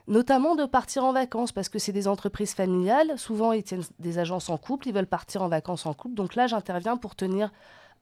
Notamment 0.07 0.53
de 0.53 0.65
partir 0.65 1.05
en 1.05 1.11
vacances 1.11 1.51
parce 1.51 1.69
que 1.69 1.79
c'est 1.79 1.91
des 1.91 2.07
entreprises 2.07 2.53
familiales. 2.53 3.17
Souvent, 3.17 3.51
ils 3.51 3.63
tiennent 3.63 3.81
des 3.97 4.19
agences 4.19 4.51
en 4.51 4.57
couple, 4.57 4.89
ils 4.89 4.93
veulent 4.93 5.07
partir 5.07 5.41
en 5.41 5.47
vacances 5.47 5.87
en 5.87 5.95
couple. 5.95 6.13
Donc 6.13 6.35
là, 6.35 6.45
j'interviens 6.45 6.97
pour 6.97 7.15
tenir 7.15 7.51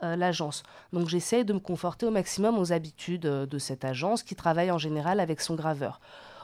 euh, 0.02 0.16
l'agence. 0.16 0.64
Donc 0.92 1.08
j'essaye 1.08 1.46
de 1.46 1.54
me 1.54 1.60
conforter 1.60 2.06
au 2.06 2.12
maximum 2.12 2.58
aux 2.58 2.74
habitudes 2.74 3.26
euh, 3.26 3.46
de 3.46 3.58
cette 3.60 3.86
agence 3.86 4.24
qui 4.24 4.36
travaille 4.36 4.72
en 4.72 4.78
général 4.78 5.20
avec 5.20 5.42
son 5.42 5.56
graveur. 5.56 6.00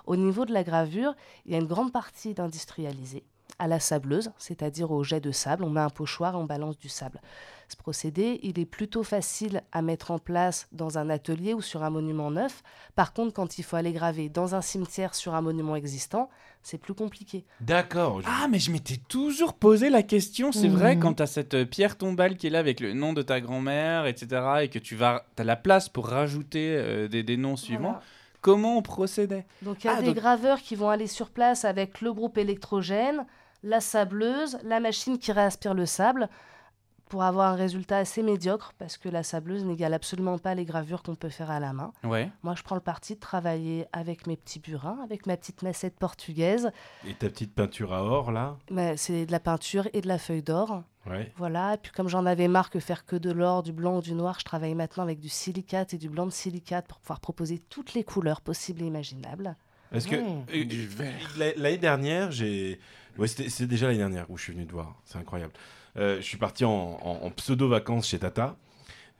Au 0.05 0.15
niveau 0.15 0.45
de 0.45 0.53
la 0.53 0.63
gravure, 0.63 1.15
il 1.45 1.51
y 1.51 1.55
a 1.55 1.59
une 1.59 1.67
grande 1.67 1.91
partie 1.91 2.33
d'industrialisé 2.33 3.23
à 3.59 3.67
la 3.67 3.79
sableuse, 3.79 4.31
c'est-à-dire 4.37 4.91
au 4.91 5.03
jet 5.03 5.19
de 5.19 5.31
sable. 5.31 5.63
On 5.63 5.69
met 5.69 5.81
un 5.81 5.89
pochoir 5.89 6.33
et 6.33 6.37
on 6.37 6.45
balance 6.45 6.77
du 6.77 6.89
sable. 6.89 7.21
Ce 7.67 7.75
procédé, 7.77 8.39
il 8.41 8.57
est 8.57 8.65
plutôt 8.65 9.03
facile 9.03 9.61
à 9.71 9.83
mettre 9.83 10.09
en 10.09 10.17
place 10.17 10.67
dans 10.71 10.97
un 10.97 11.09
atelier 11.11 11.53
ou 11.53 11.61
sur 11.61 11.83
un 11.83 11.91
monument 11.91 12.31
neuf. 12.31 12.63
Par 12.95 13.13
contre, 13.13 13.31
quand 13.33 13.59
il 13.59 13.63
faut 13.63 13.75
aller 13.75 13.91
graver 13.93 14.27
dans 14.27 14.55
un 14.55 14.61
cimetière 14.61 15.13
sur 15.13 15.35
un 15.35 15.41
monument 15.41 15.75
existant, 15.75 16.29
c'est 16.63 16.79
plus 16.79 16.95
compliqué. 16.95 17.45
D'accord. 17.61 18.21
je- 18.21 18.27
Ah, 18.27 18.47
mais 18.49 18.57
je 18.57 18.71
m'étais 18.71 18.97
toujours 18.97 19.53
posé 19.53 19.89
la 19.91 20.01
question. 20.01 20.51
C'est 20.51 20.67
vrai, 20.67 20.95
Mhm. 20.95 21.01
quand 21.01 21.13
tu 21.15 21.23
as 21.23 21.27
cette 21.27 21.53
euh, 21.53 21.65
pierre 21.65 21.95
tombale 21.97 22.37
qui 22.37 22.47
est 22.47 22.49
là 22.49 22.59
avec 22.59 22.79
le 22.79 22.93
nom 22.93 23.13
de 23.13 23.21
ta 23.21 23.39
grand-mère, 23.39 24.07
etc., 24.07 24.41
et 24.63 24.69
que 24.69 24.79
tu 24.79 24.95
vas, 24.95 25.25
as 25.37 25.43
la 25.43 25.55
place 25.55 25.89
pour 25.89 26.07
rajouter 26.07 26.75
euh, 26.75 27.07
des, 27.07 27.21
des 27.21 27.37
noms 27.37 27.55
suivants, 27.55 27.81
Voilà. 27.91 28.01
comment 28.41 28.77
on 28.77 28.81
procédait? 28.81 29.45
Donc 29.61 29.83
il 29.83 29.87
y 29.87 29.89
a 29.91 29.95
Ah, 29.97 30.01
des 30.01 30.07
donc- 30.07 30.15
graveurs 30.15 30.59
qui 30.61 30.75
vont 30.75 30.89
aller 30.89 31.07
sur 31.07 31.29
place 31.29 31.65
avec 31.65 32.01
le 32.01 32.11
groupe 32.13 32.37
électrogène, 32.39 33.25
la 33.63 33.81
sableuse, 33.81 34.57
la 34.63 34.79
machine 34.79 35.17
qui 35.19 35.31
réaspire 35.31 35.73
le 35.73 35.85
sable 35.85 36.29
pour 37.09 37.23
avoir 37.23 37.53
un 37.53 37.55
résultat 37.55 37.97
assez 37.97 38.21
médiocre 38.21 38.73
parce 38.77 38.95
que 38.97 39.09
la 39.09 39.23
sableuse 39.23 39.65
n'égale 39.65 39.95
absolument 39.95 40.37
pas 40.37 40.53
les 40.53 40.63
gravures 40.63 41.01
qu'on 41.01 41.15
peut 41.15 41.29
faire 41.29 41.49
à 41.49 41.59
la 41.59 41.73
main. 41.73 41.91
Ouais. 42.03 42.29
Moi, 42.43 42.53
je 42.55 42.61
prends 42.61 42.75
le 42.75 42.81
parti 42.81 43.15
de 43.15 43.19
travailler 43.19 43.87
avec 43.93 44.27
mes 44.27 44.37
petits 44.37 44.59
burins, 44.59 44.99
avec 45.03 45.25
ma 45.25 45.35
petite 45.35 45.63
massette 45.63 45.95
portugaise. 45.97 46.71
Et 47.07 47.15
ta 47.15 47.29
petite 47.29 47.55
peinture 47.55 47.93
à 47.93 48.03
or, 48.03 48.31
là? 48.31 48.57
Mais 48.69 48.95
C'est 48.95 49.25
de 49.25 49.31
la 49.31 49.39
peinture 49.39 49.87
et 49.93 50.01
de 50.01 50.07
la 50.07 50.19
feuille 50.19 50.43
d'or. 50.43 50.83
Ouais. 51.09 51.33
Voilà, 51.37 51.73
et 51.73 51.77
puis 51.77 51.91
comme 51.91 52.09
j'en 52.09 52.27
avais 52.27 52.47
marre 52.47 52.69
que 52.69 52.79
faire 52.79 53.03
que 53.05 53.15
de 53.15 53.31
l'or, 53.31 53.63
du 53.63 53.71
blanc 53.73 53.97
ou 53.97 54.01
du 54.01 54.13
noir, 54.13 54.35
je 54.39 54.45
travaille 54.45 54.75
maintenant 54.75 55.01
avec 55.01 55.19
du 55.19 55.29
silicate 55.29 55.95
et 55.95 55.97
du 55.97 56.09
blanc 56.09 56.27
de 56.27 56.31
silicate 56.31 56.85
pour 56.87 56.99
pouvoir 56.99 57.19
proposer 57.21 57.57
toutes 57.57 57.95
les 57.95 58.03
couleurs 58.03 58.41
possibles 58.41 58.83
et 58.83 58.85
imaginables. 58.85 59.55
Parce 59.91 60.05
que 60.05 60.15
Mmh. 60.17 60.45
euh, 60.53 61.51
l'année 61.57 61.77
dernière, 61.79 62.31
j'ai. 62.31 62.79
Ouais, 63.17 63.27
c'était 63.27 63.49
c'est 63.49 63.67
déjà 63.67 63.87
l'année 63.87 63.97
dernière 63.99 64.29
où 64.29 64.37
je 64.37 64.43
suis 64.43 64.53
venu 64.53 64.65
te 64.65 64.71
voir. 64.71 64.95
C'est 65.05 65.17
incroyable. 65.17 65.53
Euh, 65.97 66.17
je 66.17 66.21
suis 66.25 66.37
parti 66.37 66.63
en, 66.65 66.71
en- 66.71 67.25
en 67.25 67.31
pseudo-vacances 67.31 68.07
chez 68.07 68.19
Tata. 68.19 68.55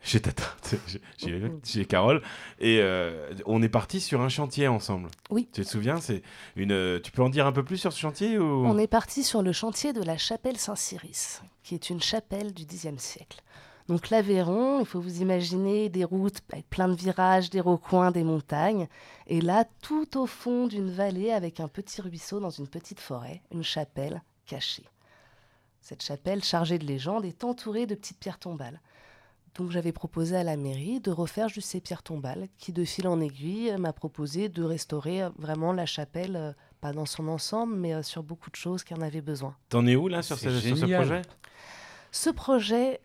Chez 0.02 0.22
Tata, 0.22 0.44
chez, 0.70 0.80
chez- 1.18 1.52
chez 1.66 1.86
Carole. 1.86 2.22
Et 2.60 2.80
euh, 2.80 3.34
on 3.46 3.62
est 3.62 3.68
parti 3.70 4.00
sur 4.00 4.22
un 4.22 4.30
chantier 4.30 4.68
ensemble. 4.70 5.10
Oui. 5.30 5.50
Tu 5.52 5.62
te 5.64 5.68
souviens 5.68 6.00
c'est 6.00 6.22
une, 6.56 6.72
euh, 6.72 7.00
Tu 7.02 7.12
peux 7.12 7.22
en 7.22 7.28
dire 7.30 7.46
un 7.46 7.52
peu 7.52 7.66
plus 7.66 7.76
sur 7.78 7.92
ce 7.92 8.00
chantier 8.00 8.38
ou... 8.40 8.66
On 8.66 8.78
est 8.78 8.88
parti 8.88 9.24
sur 9.24 9.42
le 9.42 9.52
chantier 9.52 9.92
de 9.92 10.02
la 10.02 10.18
chapelle 10.18 10.56
Saint-Cyrus, 10.58 11.42
qui 11.64 11.76
est 11.76 11.90
une 11.90 12.02
chapelle 12.02 12.54
du 12.54 12.66
Xe 12.66 12.88
siècle. 12.98 13.42
Donc 13.90 14.12
l'Aveyron, 14.12 14.82
il 14.82 14.86
faut 14.86 15.02
vous 15.02 15.22
imaginer 15.22 15.90
des 15.90 16.04
routes 16.04 16.42
avec 16.54 16.70
plein 16.70 16.88
de 16.88 16.94
virages, 16.94 17.50
des 17.50 17.60
recoins, 17.60 18.12
des 18.12 18.24
montagnes. 18.24 18.88
Et 19.26 19.42
là, 19.42 19.66
tout 19.82 20.16
au 20.16 20.28
fond 20.28 20.68
d'une 20.68 20.92
vallée, 20.92 21.32
avec 21.32 21.60
un 21.60 21.68
petit 21.68 22.00
ruisseau 22.00 22.40
dans 22.40 22.52
une 22.52 22.68
petite 22.68 23.00
forêt, 23.00 23.42
une 23.52 23.64
chapelle 23.64 24.22
cachée. 24.46 24.86
Cette 25.82 26.04
chapelle, 26.04 26.44
chargée 26.44 26.78
de 26.78 26.86
légendes, 26.86 27.26
est 27.26 27.44
entourée 27.44 27.88
de 27.88 27.96
petites 27.96 28.20
pierres 28.20 28.38
tombales. 28.38 28.80
Donc 29.56 29.72
j'avais 29.72 29.92
proposé 29.92 30.36
à 30.36 30.44
la 30.44 30.56
mairie 30.56 31.00
de 31.00 31.10
refaire 31.10 31.50
juste 31.50 31.70
ces 31.70 31.82
pierres 31.82 32.04
tombales, 32.04 32.48
qui 32.60 32.72
de 32.72 32.86
fil 32.86 33.08
en 33.08 33.20
aiguille 33.20 33.74
m'a 33.80 33.92
proposé 33.92 34.50
de 34.50 34.64
restaurer 34.64 35.24
euh, 35.24 35.30
vraiment 35.40 35.74
la 35.74 35.88
chapelle, 35.88 36.36
euh, 36.36 36.52
pas 36.80 36.94
dans 36.94 37.08
son 37.08 37.28
ensemble, 37.28 37.76
mais 37.76 37.96
euh, 37.96 38.04
sur 38.04 38.22
beaucoup 38.22 38.52
de 38.52 38.56
choses 38.56 38.84
qui 38.84 38.94
en 38.94 39.02
avaient 39.02 39.22
besoin. 39.22 39.56
T'en 39.70 39.88
es 39.88 39.96
où 39.96 40.08
là 40.08 40.22
sur 40.22 40.38
ce, 40.38 40.52
sur 40.60 40.78
ce 40.78 40.86
génial. 40.86 41.02
projet? 41.02 41.22
Ce 42.12 42.30
projet 42.30 43.02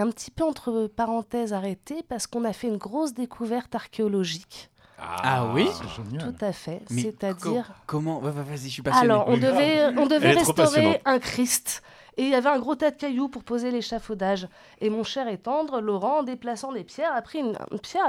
un 0.00 0.10
petit 0.10 0.30
peu 0.30 0.44
entre 0.44 0.86
parenthèses 0.94 1.52
arrêté 1.52 2.02
parce 2.08 2.26
qu'on 2.26 2.44
a 2.44 2.52
fait 2.52 2.68
une 2.68 2.76
grosse 2.76 3.14
découverte 3.14 3.74
archéologique. 3.74 4.70
Ah 4.98 5.46
oui 5.52 5.68
C'est 5.72 6.02
génial. 6.04 6.32
Tout 6.32 6.44
à 6.44 6.52
fait. 6.52 6.80
C'est-à-dire. 6.88 7.66
co- 7.68 7.72
comment 7.86 8.18
Ouais, 8.20 8.30
ouais, 8.30 8.42
Vas-y, 8.42 8.68
je 8.68 8.68
suis 8.68 8.82
passionné. 8.82 9.04
Alors, 9.12 9.28
on 9.28 9.34
Oui, 9.34 9.40
devait, 9.40 9.86
on 9.98 10.06
restaurer 10.08 11.00
un 11.04 11.18
Christ. 11.18 11.82
Et 12.16 12.22
il 12.22 12.30
y 12.30 12.34
avait 12.34 12.48
un 12.48 12.58
gros 12.58 12.74
tas 12.76 12.90
de 12.90 12.96
cailloux 12.96 13.28
pour 13.28 13.44
poser 13.44 13.70
l'échafaudage. 13.70 14.48
Et 14.80 14.88
mon 14.88 15.04
cher 15.04 15.28
et 15.28 15.36
tendre, 15.36 15.80
Laurent, 15.82 16.20
en 16.20 16.22
déplaçant 16.22 16.72
des 16.72 16.82
pierres, 16.84 17.12
a 17.14 17.20
pris 17.20 17.40
une, 17.40 17.58
une 17.70 17.78
pierre. 17.78 18.06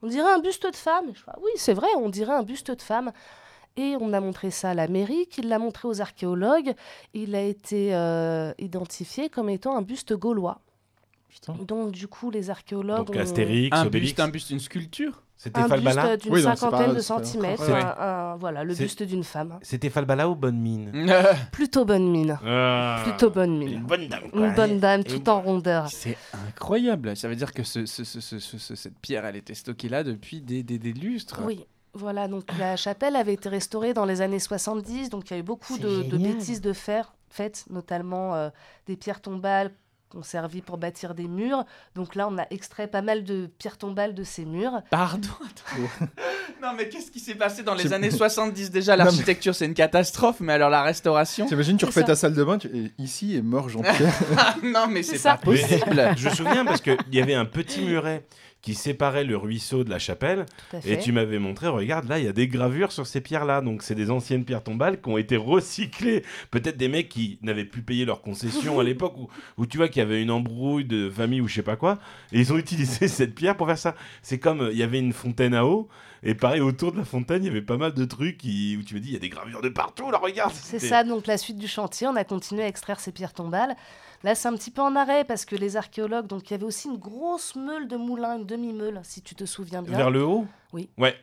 On 0.00 0.06
dirait 0.06 0.32
un 0.32 0.38
buste 0.38 0.66
de 0.70 0.74
femme. 0.76 1.04
Je 1.12 1.20
Ah 1.26 1.36
oui, 1.42 1.50
c'est 1.56 1.74
vrai, 1.74 1.88
on 1.98 2.08
dirait 2.08 2.32
un 2.32 2.42
buste 2.42 2.70
de 2.70 2.80
femme. 2.80 3.12
Et 3.76 3.96
on 4.00 4.12
a 4.14 4.20
montré 4.20 4.50
ça 4.50 4.70
à 4.70 4.74
la 4.74 4.88
mairie, 4.88 5.26
qui 5.26 5.42
l'a 5.42 5.58
montré 5.58 5.86
aux 5.86 6.00
archéologues. 6.00 6.74
Il 7.12 7.34
a 7.34 7.42
été 7.42 7.94
euh, 7.94 8.52
identifié 8.58 9.28
comme 9.28 9.50
étant 9.50 9.76
un 9.76 9.82
buste 9.82 10.14
gaulois. 10.14 10.60
Putain. 11.32 11.54
Donc, 11.64 11.92
du 11.92 12.06
coup, 12.08 12.30
les 12.30 12.50
archéologues 12.50 13.06
Donc 13.06 13.16
ont 13.16 13.18
Astérix, 13.18 13.74
Un 13.76 13.86
Obélix. 13.86 14.10
buste, 14.12 14.20
un 14.20 14.28
buste, 14.28 14.50
une 14.50 14.60
sculpture 14.60 15.22
C'était 15.36 15.58
un 15.58 15.62
buste 15.62 15.74
Falbala 15.82 16.16
d'une 16.18 16.32
Oui, 16.34 16.42
cinquantaine 16.42 16.86
pas- 16.90 16.94
de 16.94 17.00
centimètres. 17.00 17.62
incroyable. 17.62 17.94
un- 17.98 18.04
un- 18.04 18.36
voilà, 18.36 18.64
le 18.64 18.74
buste 18.74 19.02
d'une 19.02 19.24
femme. 19.24 19.58
C'était 19.62 19.88
Falbala 19.90 20.28
ou 20.28 20.34
Bonne 20.36 20.58
Mine 20.58 20.92
Plutôt 21.52 21.84
bonne 21.86 22.10
mine. 22.10 22.38
Plutôt 23.02 23.30
bonne 23.30 23.54
Une 23.62 23.68
mine. 23.70 23.82
bonne 23.84 24.08
dame. 24.08 24.30
quoi. 24.30 24.40
Une 24.46 24.54
bonne 24.54 24.78
dame, 24.78 25.04
tout 25.04 25.26
en 25.28 25.40
rondeur. 25.40 25.88
C'est 25.88 26.16
incroyable. 26.48 27.16
Ça 27.16 27.28
veut 27.28 27.36
dire 27.36 27.52
que 27.52 27.62
ce, 27.62 27.86
ce- 27.86 28.04
ce- 28.04 28.20
ce- 28.20 28.38
ce- 28.38 28.58
ce- 28.58 28.74
cette 28.74 28.98
pierre, 28.98 29.24
elle 29.24 29.36
était 29.36 29.54
stockée 29.54 29.88
là 29.88 30.04
depuis 30.04 30.40
des, 30.42 30.62
des, 30.62 30.78
des 30.78 30.92
lustres. 30.92 31.40
Oui. 31.44 31.64
Voilà, 31.94 32.26
donc 32.28 32.44
la 32.58 32.76
chapelle 32.76 33.16
avait 33.16 33.34
été 33.34 33.48
restaurée 33.50 33.92
dans 33.94 34.04
les 34.06 34.20
années 34.22 34.38
70, 34.38 35.10
donc 35.10 35.30
il 35.30 35.34
y 35.34 35.36
a 35.36 35.40
eu 35.40 35.42
beaucoup 35.42 35.76
de, 35.78 36.02
bêtises 36.16 36.60
de 36.62 36.72
fer 36.72 37.14
faites, 37.28 37.64
notamment 37.68 38.34
euh, 38.34 38.48
des 38.86 38.96
pierres 38.96 39.20
tombales 39.20 39.70
ont 40.16 40.22
servi 40.22 40.60
pour 40.62 40.78
bâtir 40.78 41.14
des 41.14 41.28
murs. 41.28 41.64
Donc 41.94 42.14
là, 42.14 42.28
on 42.30 42.38
a 42.38 42.46
extrait 42.50 42.86
pas 42.86 43.02
mal 43.02 43.24
de 43.24 43.50
pierres 43.58 43.78
tombales 43.78 44.14
de 44.14 44.24
ces 44.24 44.44
murs. 44.44 44.82
Pardon. 44.90 45.28
Non, 46.62 46.74
mais 46.76 46.88
qu'est-ce 46.88 47.10
qui 47.10 47.18
s'est 47.18 47.34
passé 47.34 47.62
dans 47.64 47.74
les 47.74 47.92
années 47.92 48.10
70 48.10 48.70
déjà? 48.70 48.92
Mais- 48.96 49.04
L'architecture, 49.04 49.52
c'est 49.54 49.66
une 49.66 49.74
catastrophe, 49.74 50.38
mais 50.40 50.52
alors 50.52 50.70
la 50.70 50.82
restauration? 50.82 51.46
T'imagines, 51.46 51.76
tu 51.76 51.84
refais 51.84 52.00
ça. 52.00 52.06
ta 52.06 52.16
salle 52.16 52.34
de 52.34 52.44
bain, 52.44 52.58
tu... 52.58 52.68
et 52.68 52.92
ici 52.98 53.36
est 53.36 53.42
mort 53.42 53.68
Jean-Pierre. 53.68 54.12
Ah, 54.36 54.54
Non, 54.62 54.86
mais 54.88 55.02
C'est 55.02 55.20
pas 55.22 55.36
possible. 55.36 56.12
Je 56.16 56.28
me 56.28 56.34
souviens 56.34 56.64
parce 56.64 56.80
qu'il 56.80 56.96
y 57.12 57.20
avait 57.20 57.34
un 57.34 57.44
petit 57.46 57.80
muret 57.82 58.24
qui 58.62 58.74
séparait 58.74 59.24
le 59.24 59.36
ruisseau 59.36 59.82
de 59.82 59.90
la 59.90 59.98
chapelle. 59.98 60.46
Et 60.86 60.98
tu 60.98 61.10
m'avais 61.12 61.40
montré, 61.40 61.66
regarde, 61.66 62.08
là, 62.08 62.20
il 62.20 62.24
y 62.24 62.28
a 62.28 62.32
des 62.32 62.46
gravures 62.46 62.92
sur 62.92 63.06
ces 63.08 63.20
pierres-là. 63.20 63.60
Donc, 63.60 63.82
c'est 63.82 63.96
des 63.96 64.08
anciennes 64.10 64.44
pierres 64.44 64.62
tombales 64.62 65.00
qui 65.00 65.08
ont 65.08 65.18
été 65.18 65.36
recyclées. 65.36 66.22
Peut-être 66.52 66.76
des 66.76 66.88
mecs 66.88 67.08
qui 67.08 67.38
n'avaient 67.42 67.64
plus 67.64 67.82
payé 67.82 68.04
leur 68.04 68.22
concession 68.22 68.78
à 68.78 68.84
l'époque, 68.84 69.14
où, 69.18 69.28
où 69.58 69.66
tu 69.66 69.76
vois 69.78 69.88
qu'il 69.88 69.98
y 69.98 70.02
avait 70.04 70.22
une 70.22 70.30
embrouille 70.30 70.84
de 70.84 71.10
famille 71.10 71.40
ou 71.40 71.48
je 71.48 71.54
sais 71.56 71.62
pas 71.62 71.76
quoi. 71.76 71.98
Et 72.32 72.38
ils 72.38 72.52
ont 72.52 72.56
utilisé 72.56 73.08
cette 73.08 73.34
pierre 73.34 73.56
pour 73.56 73.66
faire 73.66 73.78
ça. 73.78 73.96
C'est 74.22 74.38
comme, 74.38 74.60
euh, 74.62 74.70
il 74.72 74.78
y 74.78 74.82
avait 74.84 75.00
une 75.00 75.12
fontaine 75.12 75.54
à 75.54 75.66
eau. 75.66 75.88
Et 76.22 76.36
pareil, 76.36 76.60
autour 76.60 76.92
de 76.92 76.98
la 76.98 77.04
fontaine, 77.04 77.42
il 77.42 77.46
y 77.48 77.50
avait 77.50 77.62
pas 77.62 77.76
mal 77.76 77.92
de 77.94 78.04
trucs 78.04 78.38
qui- 78.38 78.76
où 78.78 78.84
tu 78.84 78.94
me 78.94 79.00
dis, 79.00 79.08
il 79.08 79.14
y 79.14 79.16
a 79.16 79.18
des 79.18 79.28
gravures 79.28 79.60
de 79.60 79.70
partout, 79.70 80.08
là, 80.12 80.18
regarde. 80.18 80.52
C'est 80.54 80.78
ça, 80.78 81.02
donc 81.02 81.26
la 81.26 81.36
suite 81.36 81.58
du 81.58 81.66
chantier, 81.66 82.06
on 82.06 82.14
a 82.14 82.22
continué 82.22 82.62
à 82.62 82.68
extraire 82.68 83.00
ces 83.00 83.10
pierres 83.10 83.32
tombales. 83.32 83.74
Là, 84.24 84.34
c'est 84.34 84.48
un 84.48 84.54
petit 84.54 84.70
peu 84.70 84.82
en 84.82 84.94
arrêt 84.94 85.24
parce 85.24 85.44
que 85.44 85.56
les 85.56 85.76
archéologues, 85.76 86.26
donc 86.28 86.48
il 86.48 86.52
y 86.52 86.54
avait 86.54 86.64
aussi 86.64 86.88
une 86.88 86.96
grosse 86.98 87.56
meule 87.56 87.88
de 87.88 87.96
moulin, 87.96 88.38
une 88.38 88.46
demi-meule, 88.46 89.00
si 89.02 89.20
tu 89.20 89.34
te 89.34 89.44
souviens 89.44 89.82
bien. 89.82 89.96
Vers 89.96 90.10
le 90.10 90.24
haut? 90.24 90.46
Oui. 90.72 90.88
Ouais. 90.96 91.16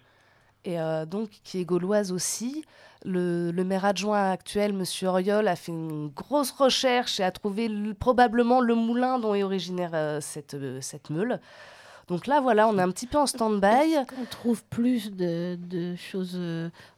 et 0.66 0.80
euh, 0.80 1.06
donc 1.06 1.30
qui 1.44 1.60
est 1.62 1.66
gauloise 1.66 2.12
aussi. 2.12 2.66
Le, 3.06 3.52
le 3.52 3.64
maire 3.64 3.86
adjoint 3.86 4.30
actuel, 4.32 4.74
Monsieur 4.74 5.08
Oriol, 5.08 5.48
a 5.48 5.56
fait 5.56 5.72
une 5.72 6.10
grosse 6.10 6.52
recherche 6.52 7.22
et 7.22 7.24
a 7.24 7.32
trouvé 7.32 7.70
probablement 7.98 8.60
le 8.60 8.76
moulin 8.76 9.20
dont 9.20 9.34
est 9.34 9.44
originaire 9.44 9.92
euh, 9.94 10.20
cette, 10.20 10.56
euh, 10.56 10.82
cette 10.82 11.10
meule. 11.10 11.40
Donc 12.10 12.28
là, 12.28 12.42
voilà, 12.42 12.68
on 12.68 12.78
est 12.78 12.82
un 12.82 12.92
petit 12.92 13.08
peu 13.08 13.18
en 13.18 13.26
stand-by. 13.28 14.04
Qu'on 14.06 14.26
trouve 14.30 14.64
plus 14.66 15.12
de, 15.12 15.56
de 15.56 15.96
choses 15.96 16.38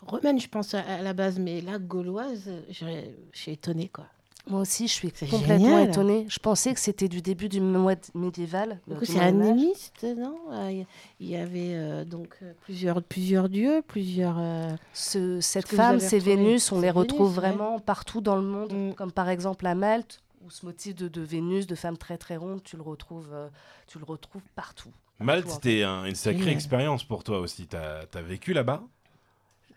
romaines, 0.08 0.40
je 0.40 0.48
pense, 0.48 0.74
à, 0.74 0.80
à 0.80 1.02
la 1.04 1.14
base, 1.14 1.38
mais 1.38 1.62
là, 1.62 1.78
gauloise, 1.78 2.50
je 2.72 2.86
je 3.32 3.40
suis 3.40 3.52
étonnée, 3.52 3.90
quoi. 3.90 4.06
Moi 4.50 4.62
aussi, 4.62 4.88
je 4.88 4.94
suis 4.94 5.12
complètement 5.12 5.58
génial. 5.58 5.90
étonnée. 5.90 6.26
Je 6.28 6.40
pensais 6.40 6.74
que 6.74 6.80
c'était 6.80 7.08
du 7.08 7.22
début 7.22 7.48
du 7.48 7.62
mois 7.62 7.94
médiéval. 8.16 8.80
Du 8.88 8.96
coup, 8.96 9.02
du 9.02 9.06
c'est 9.12 9.14
Moyen 9.20 9.42
Âge. 9.42 9.50
animiste, 9.50 10.04
non? 10.18 10.36
Euh, 10.52 10.84
Il 11.20 11.30
y 11.30 11.36
avait 11.36 11.76
euh, 11.76 12.04
donc 12.06 12.38
euh, 12.42 12.52
plusieurs, 12.62 13.04
plusieurs 13.04 13.50
dieux, 13.50 13.84
plusieurs... 13.88 14.38
euh, 14.40 14.70
Ce- 14.94 15.40
cette 15.42 15.68
femme, 15.68 16.00
ces 16.00 16.18
Vénus, 16.20 16.72
on 16.72 16.82
les 16.82 16.90
retrouve 16.90 17.28
Vénus, 17.30 17.38
ouais. 17.38 17.42
vraiment 17.56 17.80
partout 17.80 18.20
dans 18.22 18.36
le 18.36 18.42
monde, 18.42 18.74
Mm. 18.74 18.94
comme 18.96 19.12
par 19.12 19.30
exemple 19.30 19.68
à 19.68 19.76
Malte, 19.76 20.20
où 20.44 20.50
ce 20.50 20.66
motif 20.66 20.96
de, 20.96 21.08
de 21.08 21.22
Vénus, 21.22 21.68
de 21.68 21.76
femme 21.76 21.98
très 21.98 22.18
très 22.18 22.36
ronde, 22.36 22.62
tu 22.64 22.76
le 22.78 22.82
retrouves, 22.82 23.30
euh, 23.32 23.48
tu 23.88 24.00
le 24.00 24.06
retrouves 24.06 24.42
partout. 24.56 24.90
Malte, 25.20 25.46
Partout, 25.46 25.60
c'était 25.64 25.84
un- 25.84 26.06
une 26.06 26.16
sacrée 26.16 26.50
expérience 26.50 27.04
pour 27.04 27.24
toi 27.24 27.40
aussi. 27.40 27.68
T'as 27.68 28.02
as 28.12 28.22
vécu 28.24 28.54
là-bas? 28.54 28.82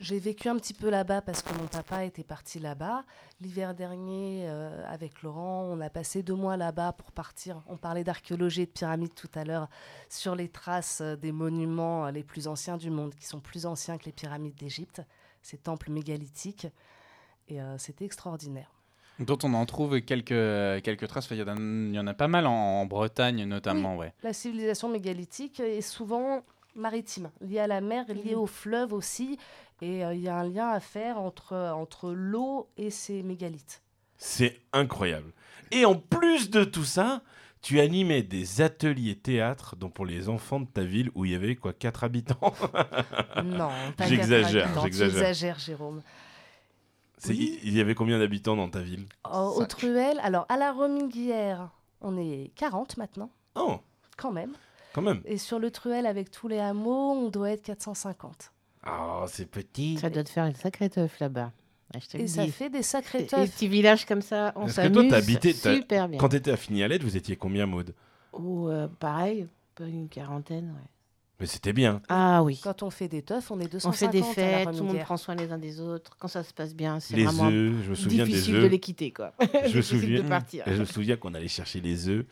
J'ai 0.00 0.18
vécu 0.18 0.48
un 0.48 0.56
petit 0.56 0.74
peu 0.74 0.90
là-bas 0.90 1.22
parce 1.22 1.42
que 1.42 1.52
mon 1.54 1.66
papa 1.66 2.04
était 2.04 2.24
parti 2.24 2.58
là-bas. 2.58 3.04
L'hiver 3.40 3.74
dernier, 3.74 4.44
euh, 4.48 4.84
avec 4.88 5.22
Laurent, 5.22 5.62
on 5.70 5.80
a 5.80 5.88
passé 5.88 6.22
deux 6.22 6.34
mois 6.34 6.56
là-bas 6.56 6.92
pour 6.92 7.12
partir. 7.12 7.62
On 7.68 7.76
parlait 7.76 8.04
d'archéologie 8.04 8.62
et 8.62 8.66
de 8.66 8.70
pyramides 8.70 9.14
tout 9.14 9.30
à 9.34 9.44
l'heure, 9.44 9.68
sur 10.08 10.34
les 10.34 10.48
traces 10.48 11.00
euh, 11.00 11.16
des 11.16 11.32
monuments 11.32 12.06
euh, 12.06 12.10
les 12.10 12.24
plus 12.24 12.48
anciens 12.48 12.76
du 12.76 12.90
monde, 12.90 13.14
qui 13.14 13.24
sont 13.24 13.40
plus 13.40 13.66
anciens 13.66 13.96
que 13.96 14.04
les 14.06 14.12
pyramides 14.12 14.56
d'Égypte, 14.56 15.00
ces 15.42 15.58
temples 15.58 15.90
mégalithiques. 15.90 16.66
Et 17.48 17.60
euh, 17.62 17.78
c'était 17.78 18.04
extraordinaire. 18.04 18.70
Dont 19.20 19.38
on 19.44 19.54
en 19.54 19.64
trouve 19.64 20.00
quelques, 20.00 20.82
quelques 20.82 21.06
traces. 21.06 21.28
Il 21.30 21.36
y, 21.38 21.98
en 22.00 22.06
a- 22.08 22.14
pas 22.14 22.26
mal 22.26 22.48
en, 22.48 22.52
en 22.52 22.84
Bretagne, 22.86 23.44
notamment. 23.44 23.96
Ouais. 23.96 24.12
La 24.24 24.32
civilisation 24.32 24.88
mégalithique 24.88 25.60
est 25.60 25.82
souvent 25.82 26.42
maritime, 26.74 27.30
liée 27.40 27.60
à 27.60 27.66
la 27.66 27.80
mer, 27.80 28.04
liée 28.08 28.34
Mhm. 28.34 28.40
au 28.40 28.46
fleuve 28.46 28.92
aussi. 28.92 29.38
Et 29.82 30.04
euh, 30.04 30.14
il 30.14 30.20
y 30.20 30.28
a 30.28 30.36
un 30.36 30.48
lien 30.48 30.68
à 30.70 30.80
faire 30.80 31.18
entre, 31.18 31.54
entre 31.56 32.12
l'eau 32.12 32.68
et 32.76 32.90
ces 32.90 33.22
mégalithes. 33.22 33.82
C'est 34.16 34.60
incroyable. 34.72 35.32
Et 35.72 35.84
en 35.84 35.94
plus 35.96 36.50
de 36.50 36.64
tout 36.64 36.84
ça, 36.84 37.22
tu 37.60 37.80
animais 37.80 38.22
des 38.22 38.60
ateliers 38.60 39.16
théâtre 39.16 39.74
donc 39.76 39.94
pour 39.94 40.06
les 40.06 40.28
enfants 40.28 40.60
de 40.60 40.66
ta 40.66 40.84
ville 40.84 41.10
où 41.14 41.24
il 41.24 41.32
y 41.32 41.34
avait 41.34 41.56
quoi 41.56 41.72
quatre 41.72 42.04
habitants? 42.04 42.54
Non, 43.44 43.70
pas 43.96 44.06
J'exagère, 44.06 44.66
quatre 44.66 44.84
habitants. 44.84 44.98
Tu 44.98 45.10
j'exagère. 45.10 45.58
Jérôme. 45.58 46.02
C'est- 47.18 47.30
Oui. 47.32 47.58
Il 47.64 47.74
y 47.76 47.80
avait 47.80 47.94
combien 47.94 48.18
d'habitants 48.18 48.56
dans 48.56 48.68
ta 48.68 48.80
ville? 48.80 49.06
Au, 49.30 49.60
au. 49.60 49.66
Truel, 49.66 50.20
alors 50.22 50.46
à 50.48 50.56
la 50.56 50.72
Remiguière, 50.72 51.70
on 52.00 52.16
est 52.18 52.52
40 52.54 52.96
maintenant, 52.96 53.30
Oh, 53.56 53.78
quand 54.16 54.30
même. 54.32 54.52
Quand 54.94 55.02
même. 55.02 55.20
Et 55.26 55.36
sur 55.36 55.58
le 55.58 55.70
Truel, 55.70 56.06
avec 56.06 56.30
tous 56.30 56.48
les 56.48 56.58
hameaux, 56.58 57.12
on 57.12 57.28
doit 57.28 57.50
être 57.50 57.62
450. 57.62 58.52
Oh, 58.86 59.24
c'est 59.26 59.46
petit. 59.50 59.98
Ça 59.98 60.08
doit 60.08 60.24
te 60.24 60.28
faire 60.30 60.46
une 60.46 60.54
sacrée 60.54 60.88
teuf 60.88 61.18
là-bas. 61.20 61.52
Ah, 61.94 61.98
Et 62.14 62.26
ça 62.26 62.46
fait 62.46 62.70
des 62.70 62.82
sacrés 62.82 63.26
teufs. 63.26 63.50
petits 63.52 63.68
villages 63.68 64.04
comme 64.04 64.22
ça, 64.22 64.52
on 64.56 64.66
Est-ce 64.66 64.80
que 64.80 64.88
toi, 64.88 65.20
s'amuse 65.20 65.76
super 65.76 66.08
bien. 66.08 66.18
Quand 66.18 66.28
tu 66.28 66.36
étais 66.36 66.50
à 66.50 66.56
Finialette, 66.56 67.02
vous 67.02 67.16
étiez 67.16 67.36
combien, 67.36 67.66
Maude? 67.66 67.94
Ou 68.32 68.68
euh, 68.68 68.88
pareil, 68.98 69.46
pas 69.74 69.84
une 69.84 70.08
quarantaine, 70.08 70.66
ouais. 70.66 70.88
Mais 71.40 71.46
c'était 71.46 71.72
bien. 71.72 72.00
Ah 72.08 72.44
oui. 72.44 72.60
Quand 72.62 72.84
on 72.84 72.90
fait 72.90 73.08
des 73.08 73.22
teufs, 73.22 73.50
on 73.50 73.58
est 73.58 73.64
On 73.64 73.68
250 73.68 73.94
fait 73.96 74.08
des 74.08 74.22
fêtes, 74.22 74.70
tout 74.70 74.76
le 74.78 74.82
monde 74.84 75.00
prend 75.00 75.16
soin 75.16 75.34
les 75.34 75.50
uns 75.50 75.58
des 75.58 75.80
autres. 75.80 76.16
Quand 76.18 76.28
ça 76.28 76.44
se 76.44 76.52
passe 76.54 76.74
bien, 76.76 77.00
c'est 77.00 77.16
Les 77.16 77.24
vraiment 77.24 77.48
œufs, 77.50 77.72
je 77.84 77.90
me 77.90 77.94
souviens 77.96 78.24
difficile 78.24 78.52
des 78.54 78.58
de 78.60 78.64
œufs. 78.66 78.70
les 78.70 78.78
quitter, 78.78 79.10
quoi. 79.10 79.32
Je 79.40 79.46
me 79.46 79.62
Difficile 79.66 79.82
souviens. 80.00 80.22
de 80.22 80.28
partir. 80.28 80.62
Je 80.66 80.72
me 80.74 80.84
souviens 80.84 81.16
qu'on 81.16 81.34
allait 81.34 81.48
chercher 81.48 81.80
les 81.80 82.08
œufs, 82.08 82.24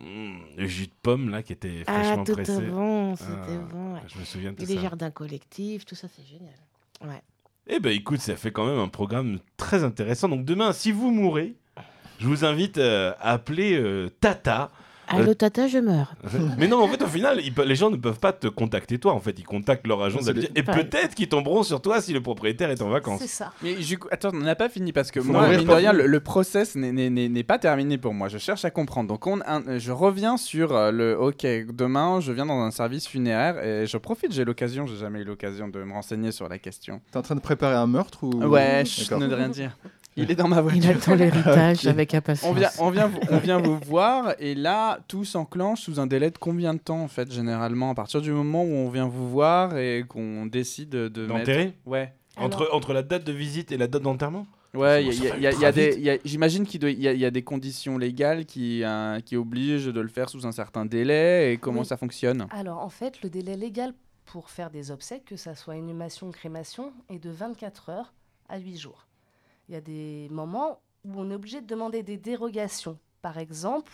Mmh, 0.00 0.34
le 0.58 0.66
jus 0.66 0.86
de 0.88 0.92
pomme 1.02 1.30
là 1.30 1.42
qui 1.42 1.52
était 1.54 1.84
Ah, 1.86 2.02
fraîchement 2.02 2.24
tout 2.24 2.32
pressé. 2.34 2.60
bon, 2.66 3.16
c'était 3.16 3.30
Ah, 3.48 3.68
bon. 3.72 3.94
ouais. 3.94 4.00
Je 4.08 4.18
me 4.18 4.24
souviens 4.24 4.52
de 4.52 4.60
Et 4.60 4.64
tout 4.66 4.68
les 4.70 4.76
ça. 4.76 4.82
jardins 4.82 5.10
collectifs, 5.10 5.84
tout 5.86 5.94
ça, 5.94 6.08
c'est 6.14 6.26
génial. 6.26 6.54
Ouais. 7.02 7.22
Eh 7.66 7.80
ben 7.80 7.92
écoute, 7.92 8.20
ça 8.20 8.36
fait 8.36 8.50
quand 8.52 8.66
même 8.66 8.78
un 8.78 8.88
programme 8.88 9.38
très 9.56 9.84
intéressant. 9.84 10.28
Donc 10.28 10.44
demain, 10.44 10.72
si 10.74 10.92
vous 10.92 11.10
mourrez, 11.10 11.54
je 12.20 12.26
vous 12.26 12.44
invite 12.44 12.76
euh, 12.76 13.12
à 13.20 13.32
appeler 13.32 13.74
euh, 13.80 14.10
Tata. 14.20 14.70
Allô, 15.22 15.34
tata, 15.34 15.68
je 15.68 15.78
meurs. 15.78 16.14
Mais 16.58 16.68
non, 16.68 16.82
en 16.82 16.88
fait, 16.88 17.02
au 17.02 17.06
final, 17.06 17.40
ils 17.44 17.52
les 17.64 17.74
gens 17.76 17.90
ne 17.90 17.96
peuvent 17.96 18.18
pas 18.18 18.32
te 18.32 18.46
contacter 18.48 18.98
toi. 18.98 19.12
En 19.12 19.20
fait, 19.20 19.38
ils 19.38 19.44
contactent 19.44 19.86
leur 19.86 20.02
agent 20.02 20.20
d'habitation. 20.22 20.54
Et 20.56 20.62
Ouais. 20.68 20.84
peut-être 20.84 21.14
qu'ils 21.14 21.28
tomberont 21.28 21.62
sur 21.62 21.80
toi 21.82 22.00
si 22.00 22.12
le 22.12 22.20
propriétaire 22.20 22.70
est 22.70 22.82
en 22.82 22.88
vacances. 22.88 23.20
C'est 23.20 23.26
ça. 23.28 23.52
Mais 23.62 23.74
du 23.74 23.98
coup, 23.98 24.08
attends, 24.10 24.30
on 24.32 24.38
n'a 24.38 24.54
pas 24.54 24.68
fini 24.68 24.92
parce 24.92 25.10
que 25.10 25.20
Faut 25.20 25.32
moi, 25.32 25.48
mine 25.48 25.64
de 25.66 25.72
rien, 25.72 25.92
le, 25.92 26.06
le 26.06 26.20
process 26.20 26.74
n'est- 26.74 27.42
pas 27.44 27.58
terminé 27.58 27.98
pour 27.98 28.14
moi. 28.14 28.28
Je 28.28 28.38
cherche 28.38 28.64
à 28.64 28.70
comprendre. 28.70 29.08
Donc, 29.08 29.26
on, 29.26 29.40
un- 29.46 29.78
je 29.78 29.92
reviens 29.92 30.36
sur 30.36 30.74
euh, 30.74 30.90
le 30.90 31.18
OK. 31.18 31.44
Demain, 31.72 32.20
je 32.20 32.32
viens 32.32 32.46
dans 32.46 32.60
un 32.60 32.70
service 32.70 33.06
funéraire 33.06 33.62
et 33.64 33.86
je 33.86 33.96
profite. 33.98 34.32
J'ai 34.32 34.44
l'occasion, 34.44 34.86
j'ai 34.86 34.96
jamais 34.96 35.20
eu 35.20 35.24
l'occasion 35.24 35.68
de 35.68 35.82
me 35.82 35.92
renseigner 35.92 36.32
sur 36.32 36.48
la 36.48 36.58
question. 36.58 37.00
T'es 37.12 37.18
en 37.18 37.22
train 37.22 37.34
de 37.34 37.40
préparer 37.40 37.76
un 37.76 37.86
meurtre 37.86 38.24
ou 38.24 38.30
Ouais, 38.44 38.82
je 38.86 39.14
ne 39.14 39.34
rien 39.34 39.48
dire. 39.48 39.76
Il 40.16 40.30
est 40.30 40.34
dans 40.36 40.46
ma 40.48 40.58
Il 40.58 40.62
voiture. 40.62 40.90
attend 40.90 41.14
l'héritage 41.14 41.86
avec 41.86 42.14
impatience. 42.14 42.48
On 42.50 42.54
vient, 42.54 42.70
on, 42.78 42.90
vient 42.90 43.06
vous, 43.08 43.18
on 43.30 43.38
vient 43.38 43.58
vous 43.58 43.78
voir 43.80 44.34
et 44.38 44.54
là, 44.54 45.00
tout 45.08 45.24
s'enclenche 45.24 45.80
sous 45.80 45.98
un 45.98 46.06
délai 46.06 46.30
de 46.30 46.38
combien 46.38 46.72
de 46.74 46.78
temps 46.78 47.00
en 47.00 47.08
fait, 47.08 47.32
généralement? 47.32 47.90
À 47.90 47.94
partir 47.94 48.20
du 48.20 48.30
moment 48.30 48.62
où 48.62 48.68
on 48.72 48.88
vient 48.90 49.08
vous 49.08 49.28
voir 49.28 49.76
et 49.76 50.04
qu'on 50.08 50.46
décide 50.46 50.90
de, 50.90 51.08
de 51.08 51.22
mettre... 51.22 51.34
D'enterrer? 51.38 51.74
Ouais. 51.86 52.12
entre, 52.36 52.62
Alors- 52.62 52.74
entre 52.76 52.92
la 52.92 53.02
date 53.02 53.24
de 53.24 53.32
visite 53.32 53.72
et 53.72 53.76
la 53.76 53.86
date 53.88 54.02
d'enterrement? 54.02 54.46
Ouais, 54.72 55.04
il 55.04 55.12
il 55.14 55.24
il 55.38 55.50
il 55.52 55.98
il 56.04 56.20
j'imagine 56.24 56.66
qu'il 56.66 56.82
il 56.82 57.00
y, 57.00 57.06
a- 57.06 57.12
il 57.12 57.20
y 57.20 57.24
a 57.24 57.30
des 57.30 57.42
conditions 57.42 57.96
légales 57.96 58.44
qui, 58.44 58.82
euh, 58.82 59.20
qui 59.20 59.36
obligent 59.36 59.86
de 59.92 60.00
le 60.00 60.08
faire 60.08 60.28
sous 60.28 60.46
un 60.48 60.52
certain 60.52 60.84
délai 60.84 61.52
et 61.52 61.58
comment 61.58 61.80
Oui. 61.82 61.86
ça 61.86 61.96
fonctionne? 61.96 62.46
Alors, 62.50 62.80
en 62.80 62.88
fait, 62.88 63.22
le 63.22 63.30
délai 63.30 63.56
légal 63.56 63.94
pour 64.26 64.50
faire 64.50 64.70
des 64.70 64.90
obsèques, 64.90 65.26
que 65.26 65.36
ça 65.36 65.54
soit 65.54 65.76
inhumation 65.76 66.26
ou 66.26 66.30
crémation, 66.32 66.92
est 67.08 67.20
de 67.22 67.30
24 67.30 67.88
heures 67.90 68.12
à 68.48 68.58
8 68.58 68.76
jours. 68.78 69.06
Il 69.68 69.74
y 69.74 69.78
a 69.78 69.80
des 69.80 70.28
moments 70.30 70.80
où 71.04 71.20
on 71.20 71.30
est 71.30 71.34
obligé 71.34 71.60
de 71.60 71.66
demander 71.66 72.02
des 72.02 72.16
dérogations. 72.16 72.98
Par 73.22 73.38
exemple, 73.38 73.92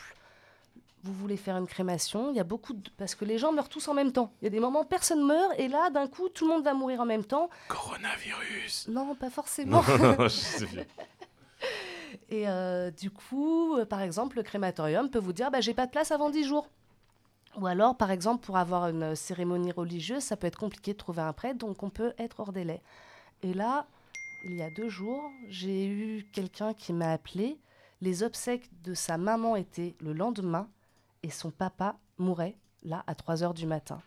vous 1.03 1.13
voulez 1.13 1.37
faire 1.37 1.57
une 1.57 1.67
crémation, 1.67 2.31
il 2.31 2.37
y 2.37 2.41
a 2.41 2.45
beaucoup 2.45 2.75
de... 2.75 2.91
parce 2.97 3.15
que 3.15 3.25
les 3.25 3.39
gens 3.39 3.53
meurent 3.53 3.69
tous 3.69 3.89
en 3.89 3.95
même 3.95 4.13
temps. 4.13 4.33
Il 4.41 4.45
y 4.45 4.47
a 4.49 4.51
des 4.51 4.61
moments 4.61 4.83
où 4.83 4.85
personne 4.85 5.25
meurt 5.25 5.55
et 5.59 5.69
là, 5.69 5.91
d'un 5.91 6.07
coup, 6.07 6.29
tout 6.29 6.47
le 6.47 6.55
monde 6.55 6.65
va 6.65 6.75
mourir 6.75 7.01
en 7.01 7.07
même 7.07 7.25
temps. 7.25 7.49
Coronavirus 7.69 8.89
Non, 8.89 9.15
pas 9.15 9.31
forcément. 9.31 9.83
Non, 9.83 10.17
je 10.19 10.29
sais. 10.29 10.87
Et 12.29 12.49
euh, 12.49 12.91
du 12.91 13.11
coup, 13.11 13.77
euh, 13.77 13.85
par 13.85 14.01
exemple, 14.01 14.37
le 14.37 14.43
crématorium 14.43 15.11
peut 15.11 15.19
vous 15.19 15.33
dire 15.33 15.51
bah, 15.51 15.61
j'ai 15.61 15.75
pas 15.75 15.87
de 15.87 15.91
place 15.91 16.11
avant 16.13 16.31
10 16.31 16.45
jours. 16.45 16.69
Ou 17.57 17.67
alors, 17.67 17.97
par 17.97 18.11
exemple, 18.13 18.45
pour 18.45 18.57
avoir 18.57 18.89
une 18.89 19.17
cérémonie 19.17 19.73
religieuse, 19.73 20.23
ça 20.23 20.37
peut 20.37 20.47
être 20.47 20.59
compliqué 20.59 20.93
de 20.93 20.99
trouver 20.99 21.23
un 21.23 21.33
prêtre, 21.33 21.59
donc 21.59 21.83
on 21.83 21.91
peut 21.91 22.13
être 22.19 22.39
hors 22.39 22.53
délai. 22.53 22.81
Et 23.43 23.55
là, 23.55 23.87
il 24.45 24.55
y 24.57 24.63
a 24.63 24.71
deux 24.71 24.89
jours, 24.89 25.23
j'ai 25.49 25.87
eu 25.87 26.27
quelqu'un 26.33 26.73
qui 26.75 26.93
m'a 26.93 27.11
appelé. 27.13 27.59
Les 28.01 28.23
obsèques 28.23 28.69
de 28.83 28.95
sa 28.95 29.19
maman 29.19 29.57
étaient 29.57 29.95
le 30.01 30.13
lendemain 30.13 30.69
et 31.23 31.31
son 31.31 31.51
papa 31.51 31.97
mourait 32.19 32.57
là 32.83 33.05
à 33.07 33.15
3 33.15 33.43
heures 33.43 33.55
du 33.55 33.67
matin. 33.67 34.01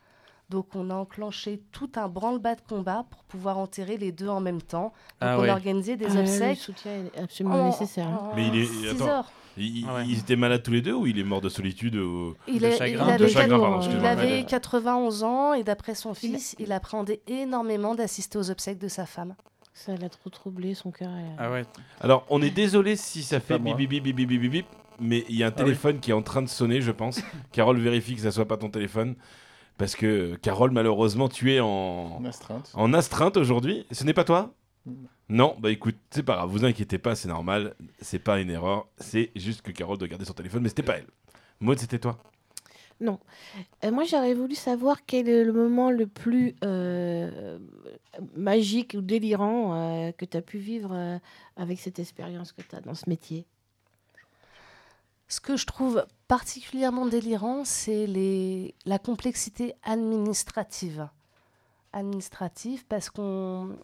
Donc 0.50 0.76
on 0.76 0.89
a 0.89 0.96
enclenché 0.96 1.62
tout 1.72 1.89
un 1.96 2.08
branle-bas 2.08 2.56
de 2.56 2.62
combat 2.62 3.06
pour 3.10 3.24
pouvoir 3.24 3.58
enterrer 3.58 3.98
les 3.98 4.12
deux 4.12 4.28
en 4.28 4.41
même 4.41 4.62
temps. 4.62 4.86
Donc 4.86 4.93
Ah 5.22 5.38
on 5.38 5.41
ouais. 5.43 5.50
a 5.50 5.54
organisé 5.54 5.96
des 5.96 6.08
Ah, 6.08 6.13
le 6.15 6.19
obsèques. 6.22 6.58
soutien 6.60 6.91
est 7.06 7.17
absolument 7.19 7.62
en- 7.62 7.65
nécessaire. 7.67 8.08
en 8.08 8.36
Mais 8.36 8.48
il 8.48 8.56
est- 8.58 8.65
six 8.65 8.89
attends. 8.89 9.08
heures. 9.08 9.32
Ils, 9.56 9.86
Ah 9.88 9.96
ouais. 9.96 10.06
ils 10.08 10.19
étaient 10.19 10.36
malades 10.36 10.63
tous 10.63 10.72
les 10.72 10.82
deux 10.82 10.93
ou 10.93 11.06
il 11.06 11.17
est 11.19 11.24
mort 11.24 11.39
de 11.41 11.50
solitude 11.50 11.96
ou... 11.96 12.36
Il, 12.48 12.60
De 12.60 12.65
est- 12.65 12.78
chagrin. 12.78 13.04
il 13.13 13.17
De 13.19 13.24
avait, 13.24 13.30
chagrin, 13.30 13.60
pardon, 13.60 13.88
il 13.88 14.04
avait 14.06 14.39
Ouais. 14.39 14.46
91 14.46 15.24
ans 15.24 15.54
et 15.54 15.63
d'après 15.63 15.93
son 15.93 16.13
Il- 16.13 16.15
fils, 16.15 16.56
il 16.58 16.72
appréhendait 16.72 17.22
énormément 17.28 17.93
d'assister 17.93 18.38
aux 18.39 18.50
obsèques 18.50 18.80
de 18.80 18.88
sa 18.88 19.06
femme. 19.06 19.36
Ça 19.74 19.96
l'a 19.96 20.10
trop 20.10 20.30
troublé, 20.30 20.74
son 20.76 20.92
cœur. 20.92 21.10
est- 21.12 21.36
Ah 21.38 21.52
ouais. 21.52 21.64
Alors, 22.00 22.26
on 22.30 22.42
est 22.42 22.52
désolé 22.52 22.96
si 22.96 23.24
ça 23.24 23.40
fait 23.40 23.56
Pas 23.56 23.60
moi. 23.60 23.76
bip 23.76 23.90
bip 23.90 24.04
bip 24.04 24.16
bip 24.16 24.28
bip 24.28 24.42
bip 24.42 24.52
bip, 24.52 24.66
mais 25.00 25.26
il 25.30 25.36
y 25.36 25.44
a 25.44 25.48
un 25.48 25.50
Ah 25.50 25.54
oui. 25.58 25.64
téléphone 25.66 26.00
qui 26.00 26.12
est 26.12 26.14
en 26.14 26.22
train 26.22 26.42
de 26.42 26.48
sonner, 26.48 26.80
je 26.82 26.92
pense. 26.92 27.20
Carole 27.52 27.80
vérifie 27.80 28.16
que 28.16 28.22
ça 28.22 28.32
soit 28.32 28.48
pas 28.48 28.58
ton 28.58 28.70
téléphone. 28.70 29.16
Parce 29.78 29.96
que 29.96 30.36
Carole, 30.36 30.70
malheureusement, 30.72 31.28
tu 31.30 31.52
es 31.54 31.60
en, 31.60 31.68
En 31.68 32.26
astreinte. 32.26 32.72
en 32.76 32.94
astreinte 32.94 33.38
aujourd'hui. 33.38 33.86
Ce 33.92 34.04
n'est 34.04 34.14
pas 34.14 34.24
toi? 34.24 34.54
Non. 34.86 34.96
Non, 35.30 35.56
bah 35.60 35.72
écoute, 35.72 35.96
c'est 36.12 36.22
pas 36.22 36.36
grave, 36.36 36.50
vous 36.50 36.64
inquiétez 36.66 37.00
pas, 37.00 37.16
c'est 37.16 37.28
normal. 37.30 37.74
C'est 38.00 38.20
pas 38.20 38.40
une 38.40 38.52
erreur, 38.52 38.88
c'est 38.98 39.32
juste 39.36 39.62
que 39.64 39.72
Carole 39.72 39.98
doit 39.98 40.08
garder 40.08 40.26
son 40.26 40.34
téléphone, 40.34 40.62
mais 40.62 40.70
c'était 40.70 40.84
pas 40.84 40.98
elle. 40.98 41.08
Maud, 41.60 41.80
c'était 41.80 41.98
toi 41.98 42.20
Euh, 43.84 43.92
moi, 43.92 44.04
j'aurais 44.04 44.34
voulu 44.34 44.56
savoir 44.56 45.06
quel 45.06 45.30
est 45.30 45.44
le 45.44 45.54
moment 45.54 45.92
le 45.92 46.08
plus 46.08 46.56
euh, 46.63 47.58
magique 48.36 48.96
ou 48.98 49.02
délirant 49.02 49.74
euh, 49.74 50.12
que 50.12 50.26
tu 50.26 50.38
as 50.38 50.42
pu 50.42 50.58
vivre 50.58 51.20
avec 51.56 51.80
cette 51.80 52.00
expérience 52.00 52.52
que 52.52 52.62
tu 52.62 52.76
as 52.76 52.82
dans 52.82 52.96
ce 52.96 53.10
métier. 53.10 53.46
Ce 55.28 55.39
que 55.39 55.58
je 55.58 55.66
trouve 55.66 56.06
particulièrement 56.28 57.06
délirant, 57.06 57.66
c'est 57.66 58.06
les... 58.06 58.76
la 58.86 59.00
complexité 59.00 59.74
administrative. 59.84 61.08
Administrative, 61.92 62.86
parce 62.88 63.10
qu'on 63.10 63.78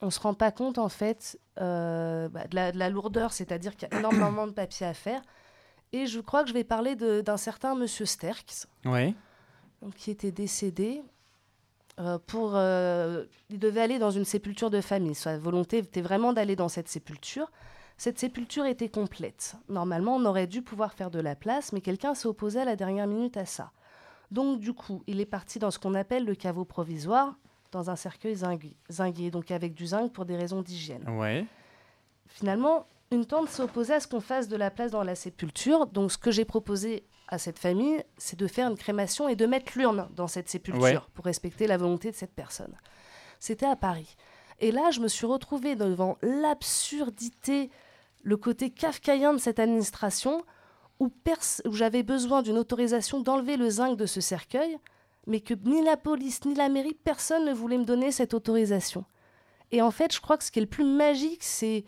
on 0.00 0.10
se 0.10 0.20
rend 0.20 0.34
pas 0.34 0.50
compte, 0.50 0.78
en 0.78 0.88
fait, 0.88 1.38
bah, 1.56 2.28
de, 2.28 2.54
la, 2.54 2.72
de 2.72 2.78
la 2.78 2.90
lourdeur, 2.90 3.32
c'est-à-dire 3.32 3.76
qu'il 3.76 3.88
y 3.90 3.94
a 3.94 3.98
énormément 3.98 4.46
de 4.46 4.52
papiers 4.52 4.86
à 4.86 4.94
faire. 4.94 5.22
Et 5.94 6.06
je 6.06 6.18
crois 6.20 6.42
que 6.42 6.48
je 6.48 6.54
vais 6.54 6.64
parler 6.64 6.96
d'un 6.96 7.36
certain 7.36 7.74
monsieur 7.76 8.04
Sterks, 8.04 8.66
Ouais. 8.84 9.14
donc, 9.80 9.94
qui 9.94 10.10
était 10.10 10.32
décédé. 10.32 11.02
euh, 12.00 12.18
pour, 12.26 12.56
euh, 12.56 13.24
il 13.50 13.60
devait 13.60 13.80
aller 13.80 14.00
dans 14.00 14.10
une 14.10 14.24
sépulture 14.24 14.68
de 14.68 14.80
famille. 14.80 15.14
Sa 15.14 15.38
volonté 15.38 15.78
était 15.78 16.00
vraiment 16.02 16.32
d'aller 16.32 16.56
dans 16.56 16.68
cette 16.68 16.88
sépulture. 16.88 17.52
Cette 17.96 18.18
sépulture 18.18 18.66
était 18.66 18.88
complète. 18.88 19.54
Normalement, 19.68 20.16
on 20.16 20.24
aurait 20.24 20.48
dû 20.48 20.60
pouvoir 20.60 20.92
faire 20.92 21.12
de 21.12 21.20
la 21.20 21.36
place, 21.36 21.72
mais 21.72 21.80
quelqu'un 21.80 22.14
s'est 22.16 22.26
opposé 22.26 22.58
à 22.60 22.64
la 22.64 22.74
dernière 22.74 23.06
minute 23.06 23.36
à 23.36 23.46
ça. 23.46 23.70
Donc, 24.32 24.58
du 24.58 24.72
coup, 24.72 25.04
il 25.06 25.20
est 25.20 25.24
parti 25.26 25.60
dans 25.60 25.70
ce 25.70 25.78
qu'on 25.78 25.94
appelle 25.94 26.24
le 26.24 26.34
caveau 26.34 26.64
provisoire, 26.64 27.36
dans 27.70 27.88
un 27.90 27.96
cercueil 27.96 28.34
zingué, 28.34 29.30
donc 29.30 29.52
avec 29.52 29.72
du 29.74 29.86
zinc 29.86 30.12
pour 30.12 30.24
des 30.24 30.36
raisons 30.36 30.62
d'hygiène. 30.62 31.08
Ouais. 31.10 31.46
Finalement, 32.26 32.86
une 33.10 33.26
tante 33.26 33.58
opposée 33.60 33.94
à 33.94 34.00
ce 34.00 34.08
qu'on 34.08 34.20
fasse 34.20 34.48
de 34.48 34.56
la 34.56 34.70
place 34.70 34.90
dans 34.90 35.02
la 35.04 35.14
sépulture. 35.14 35.86
Donc, 35.86 36.12
ce 36.12 36.18
que 36.18 36.30
j'ai 36.30 36.44
proposé 36.44 37.04
à 37.28 37.38
cette 37.38 37.58
famille, 37.58 38.02
c'est 38.18 38.38
de 38.38 38.46
faire 38.46 38.68
une 38.68 38.76
crémation 38.76 39.28
et 39.28 39.36
de 39.36 39.46
mettre 39.46 39.72
l'urne 39.76 40.08
dans 40.14 40.26
cette 40.28 40.48
sépulture 40.48 40.82
Ouais. 40.82 40.98
pour 41.14 41.24
respecter 41.24 41.66
la 41.66 41.76
volonté 41.76 42.10
de 42.10 42.16
cette 42.16 42.34
personne. 42.34 42.74
C'était 43.40 43.66
à 43.66 43.76
Paris. 43.76 44.16
Et 44.60 44.72
là, 44.72 44.90
je 44.90 45.00
me 45.00 45.08
suis 45.08 45.26
retrouvée 45.26 45.74
devant 45.76 46.16
l'absurdité, 46.22 47.70
le 48.22 48.36
côté 48.36 48.70
kafkaïen 48.70 49.34
de 49.34 49.38
cette 49.38 49.58
administration, 49.58 50.42
où 51.00 51.10
j'avais 51.72 52.02
besoin 52.02 52.42
d'une 52.42 52.56
autorisation 52.58 53.20
d'enlever 53.20 53.56
le 53.56 53.68
zinc 53.68 53.96
de 53.96 54.06
ce 54.06 54.20
cercueil, 54.20 54.78
mais 55.26 55.40
que 55.40 55.54
ni 55.54 55.82
la 55.82 55.96
police 55.96 56.44
ni 56.44 56.54
la 56.54 56.68
mairie, 56.68 56.94
personne 56.94 57.44
ne 57.46 57.52
voulait 57.52 57.78
me 57.78 57.84
donner 57.84 58.12
cette 58.12 58.34
autorisation. 58.34 59.04
Et 59.72 59.82
en 59.82 59.90
fait, 59.90 60.12
je 60.14 60.20
crois 60.20 60.36
que 60.38 60.44
ce 60.44 60.50
qui 60.52 60.58
est 60.60 60.62
le 60.62 60.68
plus 60.68 60.84
magique, 60.84 61.42
c'est 61.42 61.84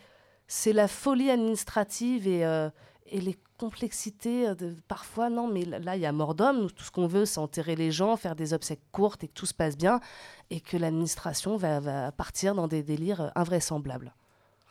c'est 0.49 0.73
la 0.73 0.89
folie 0.89 1.31
administrative 1.31 2.27
et, 2.29 2.45
euh, 2.45 2.69
et 3.07 3.21
les 3.21 3.37
complexités. 3.59 4.49
euh, 4.49 4.55
De, 4.55 4.75
parfois, 4.89 5.31
non, 5.31 5.49
mais 5.49 5.65
là, 5.65 5.97
il 5.97 6.03
y 6.03 6.07
a 6.07 6.13
mort 6.13 6.35
d'homme. 6.35 6.71
Tout 6.71 6.85
ce 6.85 6.91
qu'on 6.91 7.07
veut, 7.07 7.25
c'est 7.25 7.39
enterrer 7.39 7.75
les 7.77 7.91
gens, 7.91 8.17
faire 8.17 8.37
des 8.37 8.53
obsèques 8.53 8.83
courtes 8.93 9.25
et 9.25 9.29
que 9.29 9.33
tout 9.35 9.47
se 9.47 9.55
passe 9.55 9.77
bien. 9.77 10.01
Et 10.51 10.61
que 10.61 10.77
l'administration 10.77 11.57
va, 11.57 11.81
va 11.81 12.13
partir 12.13 12.55
dans 12.55 12.69
des 12.69 12.83
délires 12.83 13.21
euh, 13.21 13.29
invraisemblables. 13.35 14.15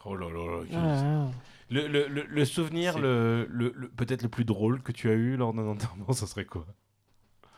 Oh 0.05 0.15
là 0.15 0.27
là 0.29 0.61
là. 0.61 0.65
Ah. 0.75 1.31
Le, 1.71 1.88
le- 1.88 2.07
le- 2.07 2.25
le 2.29 2.45
souvenir, 2.45 2.99
le- 2.99 3.47
le- 3.49 3.71
peut-être 3.97 4.21
le 4.21 4.29
plus 4.29 4.45
drôle 4.45 4.83
que 4.83 4.91
tu 4.91 5.09
as 5.09 5.13
eu 5.13 5.35
lors 5.35 5.51
d'un 5.53 5.65
enterrement, 5.67 6.05
ça 6.13 6.27
serait 6.27 6.45
quoi? 6.45 6.65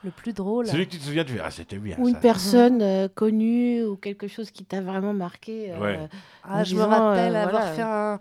Le 0.08 0.12
plus 0.12 0.32
drôle. 0.34 0.68
Celui 0.68 0.86
que 0.88 0.92
tu 0.94 1.00
te 1.00 1.04
souviens, 1.04 1.24
tu 1.26 1.34
fais 1.34 1.42
Ah, 1.44 1.52
c'était 1.52 1.78
bien. 1.78 1.98
Ou 2.00 2.08
une 2.08 2.16
ça. 2.16 2.22
personne 2.22 2.82
euh, 2.82 3.08
connue 3.14 3.84
ou 3.84 3.96
quelque 3.98 4.28
chose 4.30 4.52
qui 4.52 4.64
t'a 4.64 4.80
vraiment 4.82 5.14
marqué. 5.14 5.72
euh, 5.74 5.80
Ouais. 5.80 6.10
Ah, 6.44 6.64
je 6.64 6.76
me 6.76 6.82
rappelle 6.84 7.36
euh, 7.36 7.44
avoir 7.44 7.62
voilà. 7.62 7.76
fait 7.76 7.82
un, 7.82 8.20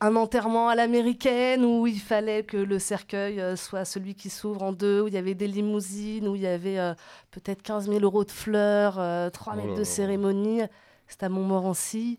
un 0.00 0.16
enterrement 0.16 0.68
à 0.70 0.74
l'américaine 0.74 1.62
où 1.64 1.86
il 1.86 2.00
fallait 2.00 2.42
que 2.42 2.56
le 2.56 2.78
cercueil 2.78 3.42
soit 3.56 3.84
celui 3.84 4.14
qui 4.14 4.30
s'ouvre 4.30 4.62
en 4.62 4.72
deux, 4.72 5.02
où 5.02 5.08
il 5.08 5.14
y 5.14 5.18
avait 5.18 5.34
des 5.34 5.46
limousines, 5.48 6.26
où 6.26 6.36
il 6.36 6.42
y 6.42 6.46
avait 6.46 6.78
euh, 6.78 6.94
peut-être 7.32 7.62
15 7.62 7.88
000 7.88 8.00
euros 8.00 8.24
de 8.24 8.30
fleurs, 8.30 8.96
euh, 8.98 9.28
3 9.28 9.52
Oh 9.54 9.60
mètres 9.60 9.78
de 9.78 9.84
cérémonie. 9.84 10.62
C'était 11.06 11.26
à 11.26 11.28
Montmorency. 11.28 12.18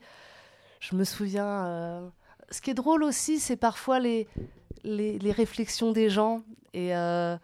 Je 0.79 0.95
me 0.95 1.03
souviens. 1.03 1.65
euh, 1.65 2.07
Ce 2.51 2.61
qui 2.61 2.69
est 2.69 2.75
drôle 2.75 3.03
aussi, 3.03 3.39
c'est 3.39 3.57
parfois 3.57 3.99
les, 3.99 4.27
les, 4.83 5.17
les 5.17 5.31
réflexions 5.31 5.91
des 5.91 6.09
gens. 6.11 6.43
Et 6.73 6.95
euh, 6.95 7.35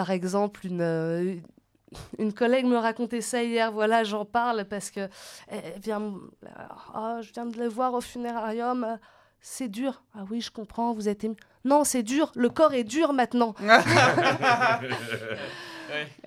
par 0.00 0.10
exemple, 0.10 0.66
une. 0.66 0.80
euh, 0.80 1.34
une 2.18 2.32
collègue 2.32 2.64
me 2.64 2.76
racontait 2.78 3.20
ça 3.20 3.42
hier, 3.42 3.70
voilà, 3.70 4.02
j'en 4.04 4.24
parle 4.24 4.64
parce 4.64 4.90
que 4.90 5.08
elle 5.48 5.78
vient, 5.82 5.98
m- 6.00 6.20
Ah, 6.94 7.18
je 7.20 7.30
viens 7.34 7.44
de 7.44 7.58
le 7.58 7.68
voir 7.68 7.92
au 7.92 8.00
funérarium, 8.00 8.84
euh, 8.84 8.96
c'est 9.42 9.68
dur. 9.68 10.02
Ah 10.14 10.24
oui, 10.30 10.40
je 10.40 10.50
comprends, 10.50 10.94
vous 10.94 11.08
êtes 11.10 11.24
ému. 11.24 11.34
Non, 11.64 11.84
c'est 11.84 12.02
dur, 12.02 12.32
le 12.34 12.48
corps 12.48 12.72
est 12.72 12.84
dur 12.84 13.12
maintenant. 13.12 13.54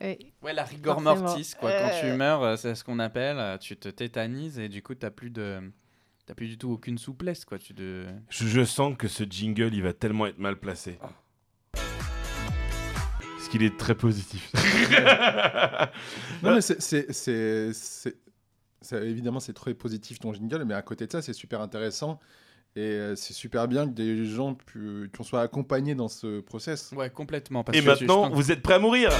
Ouais. 0.01 0.19
Ouais, 0.41 0.51
la 0.53 0.63
rigor 0.65 1.01
Forcément. 1.01 1.21
mortis, 1.29 1.53
quoi. 1.57 1.71
Quand 1.71 1.89
tu 2.01 2.07
Euh. 2.07 2.17
meurs, 2.17 2.43
euh, 2.43 2.55
c'est 2.57 2.75
ce 2.75 2.83
qu'on 2.83 2.99
appelle, 2.99 3.37
euh, 3.39 3.57
tu 3.57 3.77
te 3.77 3.87
tétanises 3.87 4.59
et 4.59 4.67
du 4.67 4.83
coup, 4.83 4.93
t'as 4.93 5.09
plus 5.11 5.29
de. 5.29 5.71
T'as 6.25 6.33
plus 6.35 6.47
du 6.47 6.57
tout 6.57 6.71
aucune 6.71 6.97
souplesse, 6.97 7.43
quoi. 7.45 7.57
Tu 7.59 7.73
de... 7.73 8.05
Je, 8.29 8.45
je 8.47 8.63
sens 8.65 8.95
que 8.97 9.07
ce 9.09 9.23
jingle, 9.23 9.73
il 9.73 9.81
va 9.83 9.93
tellement 9.93 10.25
être 10.25 10.37
mal 10.37 10.57
placé. 10.57 10.97
Parce 10.99 11.13
qu'il 13.53 13.63
est 13.63 13.77
très 13.77 13.93
positif. 13.95 14.51
Non, 16.43 16.55
mais 16.55 16.61
c'est- 16.61 18.17
Évidemment, 18.91 19.39
c'est 19.39 19.53
très 19.53 19.73
positif 19.73 20.19
ton 20.19 20.33
jingle, 20.33 20.63
mais 20.65 20.73
à 20.73 20.81
côté 20.81 21.05
de 21.07 21.11
ça, 21.11 21.21
c'est 21.21 21.31
super 21.33 21.61
intéressant. 21.61 22.19
Et 22.75 22.81
euh, 22.81 23.15
c'est 23.15 23.33
super 23.33 23.67
bien 23.67 23.85
que 23.87 23.91
des 23.93 24.25
gens 24.25 24.55
pu- 24.55 25.09
qu'on 25.15 25.23
soit 25.23 25.41
accompagnés 25.41 25.95
dans 25.95 26.07
ce 26.09 26.41
process. 26.41 26.91
Ouais, 26.95 27.09
complètement. 27.09 27.63
Parce 27.63 27.77
Et 27.77 27.81
que 27.81 27.85
je 27.85 27.89
maintenant, 27.91 28.29
vous 28.31 28.51
êtes 28.51 28.61
prêts 28.61 28.73
à 28.73 28.79
mourir 28.79 29.11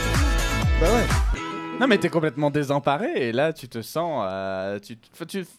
Bah 0.82 0.88
ouais. 0.94 1.40
Non, 1.80 1.88
mais 1.88 1.98
t'es 2.00 2.10
complètement 2.10 2.50
désemparé 2.52 3.28
et 3.30 3.32
là, 3.32 3.54
tu 3.54 3.70
te 3.70 3.82
sens. 3.82 4.26
euh, 4.30 4.80
tu, 4.80 4.98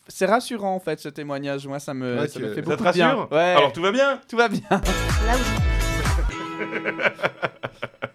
C'est 0.09 0.27
rassurant, 0.27 0.75
en 0.75 0.81
fait, 0.81 0.99
ce 1.01 1.09
témoignage. 1.09 1.67
Moi, 1.67 1.79
ça 1.79 1.95
me, 1.95 2.19
Ouais, 2.21 2.29
ça 2.29 2.41
me 2.41 2.49
fait 2.49 2.63
ça 2.63 2.71
Ça 2.71 2.77
beaucoup 2.77 2.85
te 2.91 2.93
bien. 2.95 3.29
Ouais, 3.31 3.39
Alors 3.57 3.73
tout 3.73 3.83
va 3.83 3.93
bien? 3.93 4.21
Tout 4.29 4.37
va 4.37 4.49
bien. 4.49 4.61
Là 4.71 4.81
où 5.37 5.41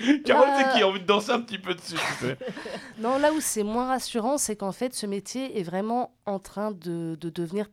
Carole, 0.24 0.48
Là- 0.48 0.70
c'est 0.72 0.76
qui 0.78 0.82
a 0.82 0.88
envie 0.88 1.00
de 1.00 1.06
danser 1.06 1.30
un 1.32 1.40
petit 1.40 1.58
peu 1.58 1.74
dessus 1.74 1.94
tu 1.94 2.26
sais. 2.26 2.36
je- 2.40 3.02
Non, 3.02 3.18
là 3.18 3.32
où 3.32 3.40
c'est 3.40 3.62
moins 3.62 3.86
rassurant, 3.88 4.38
c'est 4.38 4.56
qu'en 4.56 4.72
fait, 4.72 4.94
ce 4.94 5.06
métier 5.06 5.58
est 5.58 5.62
vraiment 5.62 6.12
en 6.26 6.38
train 6.38 6.70
de, 6.72 7.16
de 7.20 7.30
devenir. 7.30 7.66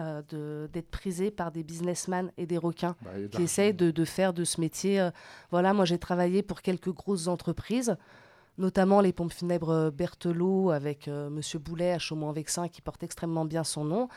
euh, 0.00 0.22
de- 0.30 0.70
d'être 0.72 0.90
prisé 0.90 1.30
par 1.30 1.52
des 1.52 1.62
businessmen 1.62 2.32
et 2.38 2.46
des 2.46 2.56
requins 2.56 2.96
Bah, 3.02 3.10
qui 3.30 3.42
essayent 3.42 3.74
de, 3.74 3.90
de 3.90 4.04
faire 4.06 4.32
de 4.32 4.42
ce 4.44 4.58
métier. 4.58 4.98
euh, 4.98 5.10
voilà, 5.50 5.74
moi 5.74 5.84
j'ai 5.84 5.98
travaillé 5.98 6.42
pour 6.42 6.62
quelques 6.62 6.88
grosses 6.90 7.26
entreprises. 7.28 7.94
Notamment 8.58 9.00
les 9.00 9.12
pompes 9.12 9.32
funèbres 9.32 9.90
Berthelot 9.90 10.70
avec 10.70 11.08
euh, 11.08 11.30
Monsieur 11.30 11.58
Boulet 11.58 11.92
à 11.92 11.98
Chaumont-Vexin 11.98 12.68
qui 12.68 12.82
porte 12.82 13.02
extrêmement 13.02 13.44
bien 13.44 13.64
son 13.64 13.84
nom. 13.84 14.08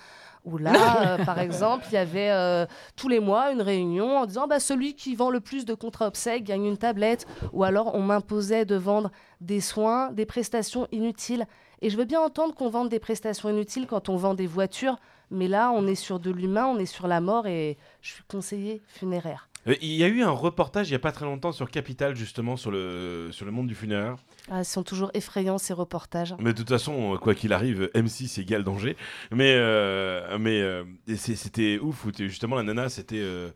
Où 0.43 0.57
là, 0.57 1.17
euh, 1.19 1.25
par 1.25 1.39
exemple, 1.39 1.85
il 1.89 1.95
y 1.95 1.97
avait 1.97 2.29
euh, 2.31 2.65
tous 2.95 3.07
les 3.07 3.19
mois 3.19 3.51
une 3.51 3.61
réunion 3.61 4.17
en 4.17 4.25
disant 4.25 4.47
bah, 4.47 4.59
celui 4.59 4.93
qui 4.93 5.15
vend 5.15 5.29
le 5.29 5.39
plus 5.39 5.65
de 5.65 5.73
contrats 5.73 6.07
obsèques 6.07 6.43
gagne 6.43 6.65
une 6.65 6.77
tablette. 6.77 7.25
Ou 7.53 7.63
alors 7.63 7.95
on 7.95 8.01
m'imposait 8.01 8.65
de 8.65 8.75
vendre 8.75 9.11
des 9.41 9.61
soins, 9.61 10.11
des 10.11 10.25
prestations 10.25 10.87
inutiles. 10.91 11.47
Et 11.81 11.89
je 11.89 11.97
veux 11.97 12.05
bien 12.05 12.21
entendre 12.21 12.55
qu'on 12.55 12.69
vende 12.69 12.89
des 12.89 12.99
prestations 12.99 13.49
inutiles 13.49 13.87
quand 13.87 14.09
on 14.09 14.15
vend 14.15 14.33
des 14.33 14.47
voitures, 14.47 14.97
mais 15.29 15.47
là, 15.47 15.71
on 15.71 15.87
est 15.87 15.95
sur 15.95 16.19
de 16.19 16.31
l'humain, 16.31 16.67
on 16.67 16.77
est 16.77 16.85
sur 16.85 17.07
la 17.07 17.19
mort 17.19 17.47
et 17.47 17.77
je 18.01 18.13
suis 18.13 18.23
conseiller 18.23 18.81
funéraire. 18.87 19.49
Euh, 19.67 19.75
Il 19.81 19.93
y 19.93 20.03
a 20.03 20.07
eu 20.07 20.21
un 20.21 20.31
reportage 20.31 20.89
il 20.89 20.91
n'y 20.91 20.95
a 20.95 20.99
pas 20.99 21.11
très 21.11 21.25
longtemps 21.25 21.51
sur 21.51 21.69
Capital, 21.69 22.15
justement, 22.15 22.57
sur 22.57 22.71
le, 22.71 23.29
sur 23.31 23.45
le 23.45 23.51
monde 23.51 23.67
du 23.67 23.75
funéraire. 23.75 24.15
Ah, 24.49 24.59
ils 24.59 24.65
sont 24.65 24.83
toujours 24.83 25.09
effrayants 25.13 25.57
ces 25.57 25.73
reportages. 25.73 26.35
Mais 26.39 26.53
de 26.53 26.57
toute 26.57 26.69
façon, 26.69 27.17
quoi 27.21 27.33
qu'il 27.33 27.53
arrive, 27.53 27.89
M6 27.95 28.39
égale 28.41 28.63
danger. 28.63 28.95
Mais, 29.31 29.55
euh, 29.55 30.37
mais 30.39 30.61
euh, 30.61 30.83
c'était 31.15 31.79
ouf, 31.81 32.05
où 32.05 32.11
justement 32.15 32.55
la 32.55 32.63
nana, 32.63 32.89
c'était 32.89 33.19
euh, 33.19 33.49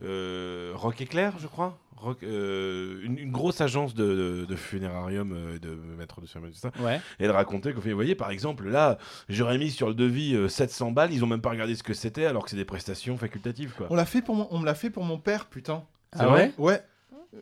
Rock 0.00 1.00
Éclair, 1.00 1.38
je 1.38 1.46
crois. 1.46 1.78
Rock, 1.96 2.22
euh, 2.22 3.00
une, 3.02 3.18
une 3.18 3.32
grosse 3.32 3.60
agence 3.60 3.94
de, 3.94 4.04
de, 4.04 4.44
de 4.44 4.56
funérarium, 4.56 5.32
euh, 5.32 5.58
de 5.58 5.70
maître 5.74 6.20
de 6.20 6.26
cérémonie, 6.26 6.52
tout 6.52 6.60
ça. 6.60 6.72
Ouais. 6.80 6.96
Et 7.18 7.24
elle 7.24 7.30
racontait 7.30 7.72
qu'au 7.72 7.80
fait, 7.80 7.90
vous 7.90 7.96
voyez, 7.96 8.14
par 8.14 8.30
exemple, 8.30 8.68
là, 8.68 8.98
j'aurais 9.28 9.56
mis 9.58 9.70
sur 9.70 9.88
le 9.88 9.94
devis 9.94 10.34
euh, 10.34 10.48
700 10.48 10.90
balles, 10.90 11.12
ils 11.12 11.24
ont 11.24 11.26
même 11.26 11.40
pas 11.40 11.50
regardé 11.50 11.74
ce 11.76 11.82
que 11.82 11.94
c'était, 11.94 12.26
alors 12.26 12.44
que 12.44 12.50
c'est 12.50 12.56
des 12.56 12.64
prestations 12.64 13.16
facultatives, 13.16 13.72
quoi. 13.76 13.86
On 13.90 13.94
l'a 13.94 14.04
fait 14.04 14.20
pour 14.20 14.34
mon, 14.34 14.48
on 14.50 14.58
me 14.58 14.66
l'a 14.66 14.74
fait 14.74 14.90
pour 14.90 15.04
mon 15.04 15.18
père, 15.18 15.46
putain. 15.46 15.84
Ah 16.12 16.30
ouais? 16.32 16.52
Ouais. 16.58 16.82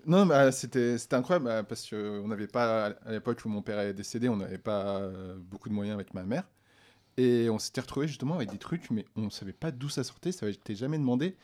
Non, 0.06 0.26
bah, 0.26 0.52
c'était 0.52 0.96
incroyable 1.12 1.46
bah, 1.46 1.62
parce 1.64 1.88
qu'on 1.88 2.28
n'avait 2.28 2.46
pas, 2.46 2.94
à 3.04 3.12
l'époque 3.12 3.40
où 3.44 3.48
mon 3.48 3.62
père 3.62 3.80
est 3.80 3.94
décédé, 3.94 4.28
on 4.28 4.36
n'avait 4.36 4.58
pas 4.58 4.98
euh, 4.98 5.34
beaucoup 5.38 5.68
de 5.68 5.74
moyens 5.74 5.94
avec 5.94 6.14
ma 6.14 6.22
mère. 6.22 6.44
Et 7.18 7.50
on 7.50 7.58
s'était 7.58 7.82
retrouvé 7.82 8.06
justement 8.06 8.36
avec 8.36 8.50
des 8.50 8.58
trucs, 8.58 8.90
mais 8.90 9.04
on 9.16 9.22
ne 9.22 9.30
savait 9.30 9.52
pas 9.52 9.70
d'où 9.70 9.90
ça 9.90 10.04
sortait, 10.04 10.32
ça 10.32 10.46
n'était 10.46 10.74
jamais 10.74 10.98
demandé. 10.98 11.36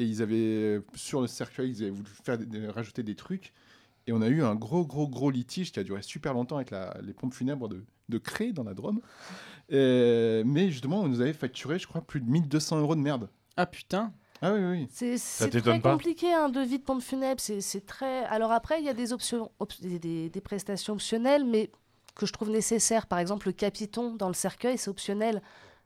Et 0.00 0.04
ils 0.04 0.22
avaient, 0.22 0.80
sur 0.94 1.20
le 1.20 1.26
cercueil, 1.26 1.70
ils 1.72 1.82
avaient 1.82 1.90
voulu 1.90 2.08
faire 2.24 2.38
rajouter 2.74 3.02
des 3.02 3.14
trucs. 3.14 3.52
Et 4.06 4.12
on 4.12 4.22
a 4.22 4.28
eu 4.28 4.42
un 4.42 4.54
gros, 4.54 4.86
gros, 4.86 5.06
gros 5.06 5.30
litige 5.30 5.72
qui 5.72 5.78
a 5.78 5.84
duré 5.84 6.00
super 6.00 6.32
longtemps 6.32 6.56
avec 6.56 6.70
la- 6.70 6.96
les 7.02 7.12
pompes 7.12 7.34
funèbres 7.34 7.68
de, 7.68 7.84
de 8.08 8.18
Cré 8.18 8.52
dans 8.52 8.64
la 8.64 8.72
Drôme. 8.72 9.00
Et- 9.68 10.42
mais 10.46 10.70
justement, 10.70 11.02
on 11.02 11.08
nous 11.08 11.20
avait 11.20 11.32
facturé, 11.34 11.78
je 11.78 11.86
crois, 11.86 12.00
plus 12.00 12.20
de 12.20 12.28
1200 12.30 12.78
euros 12.80 12.94
de 12.96 13.00
merde. 13.00 13.28
Ah 13.56 13.66
putain. 13.66 14.12
Ah 14.42 14.54
oui, 14.54 14.60
oui. 14.64 14.86
C'est 14.90 15.18
c'est 15.18 15.50
t'étonne 15.50 15.74
très 15.74 15.80
pas 15.80 15.92
compliqué 15.92 16.32
un 16.32 16.48
devis 16.48 16.78
de 16.78 16.82
pompe 16.84 17.02
funèbre. 17.02 17.40
C'est 17.42 17.60
c'est 17.60 17.82
très. 17.84 18.24
Alors 18.24 18.52
après, 18.52 18.80
il 18.80 18.86
y 18.86 18.88
a 18.88 18.94
des 18.94 19.12
options, 19.12 19.50
op- 19.58 19.78
des, 19.82 19.98
des- 19.98 20.30
des 20.30 20.40
prestations 20.40 20.94
optionnelles, 20.94 21.44
mais 21.44 21.70
que 22.14 22.24
je 22.24 22.32
trouve 22.32 22.48
nécessaires. 22.48 23.06
Par 23.06 23.18
exemple, 23.18 23.48
le 23.48 23.52
capiton 23.52 24.14
dans 24.16 24.28
le 24.28 24.34
cercueil, 24.34 24.78
c'est 24.78 24.88
optionnel. 24.88 25.42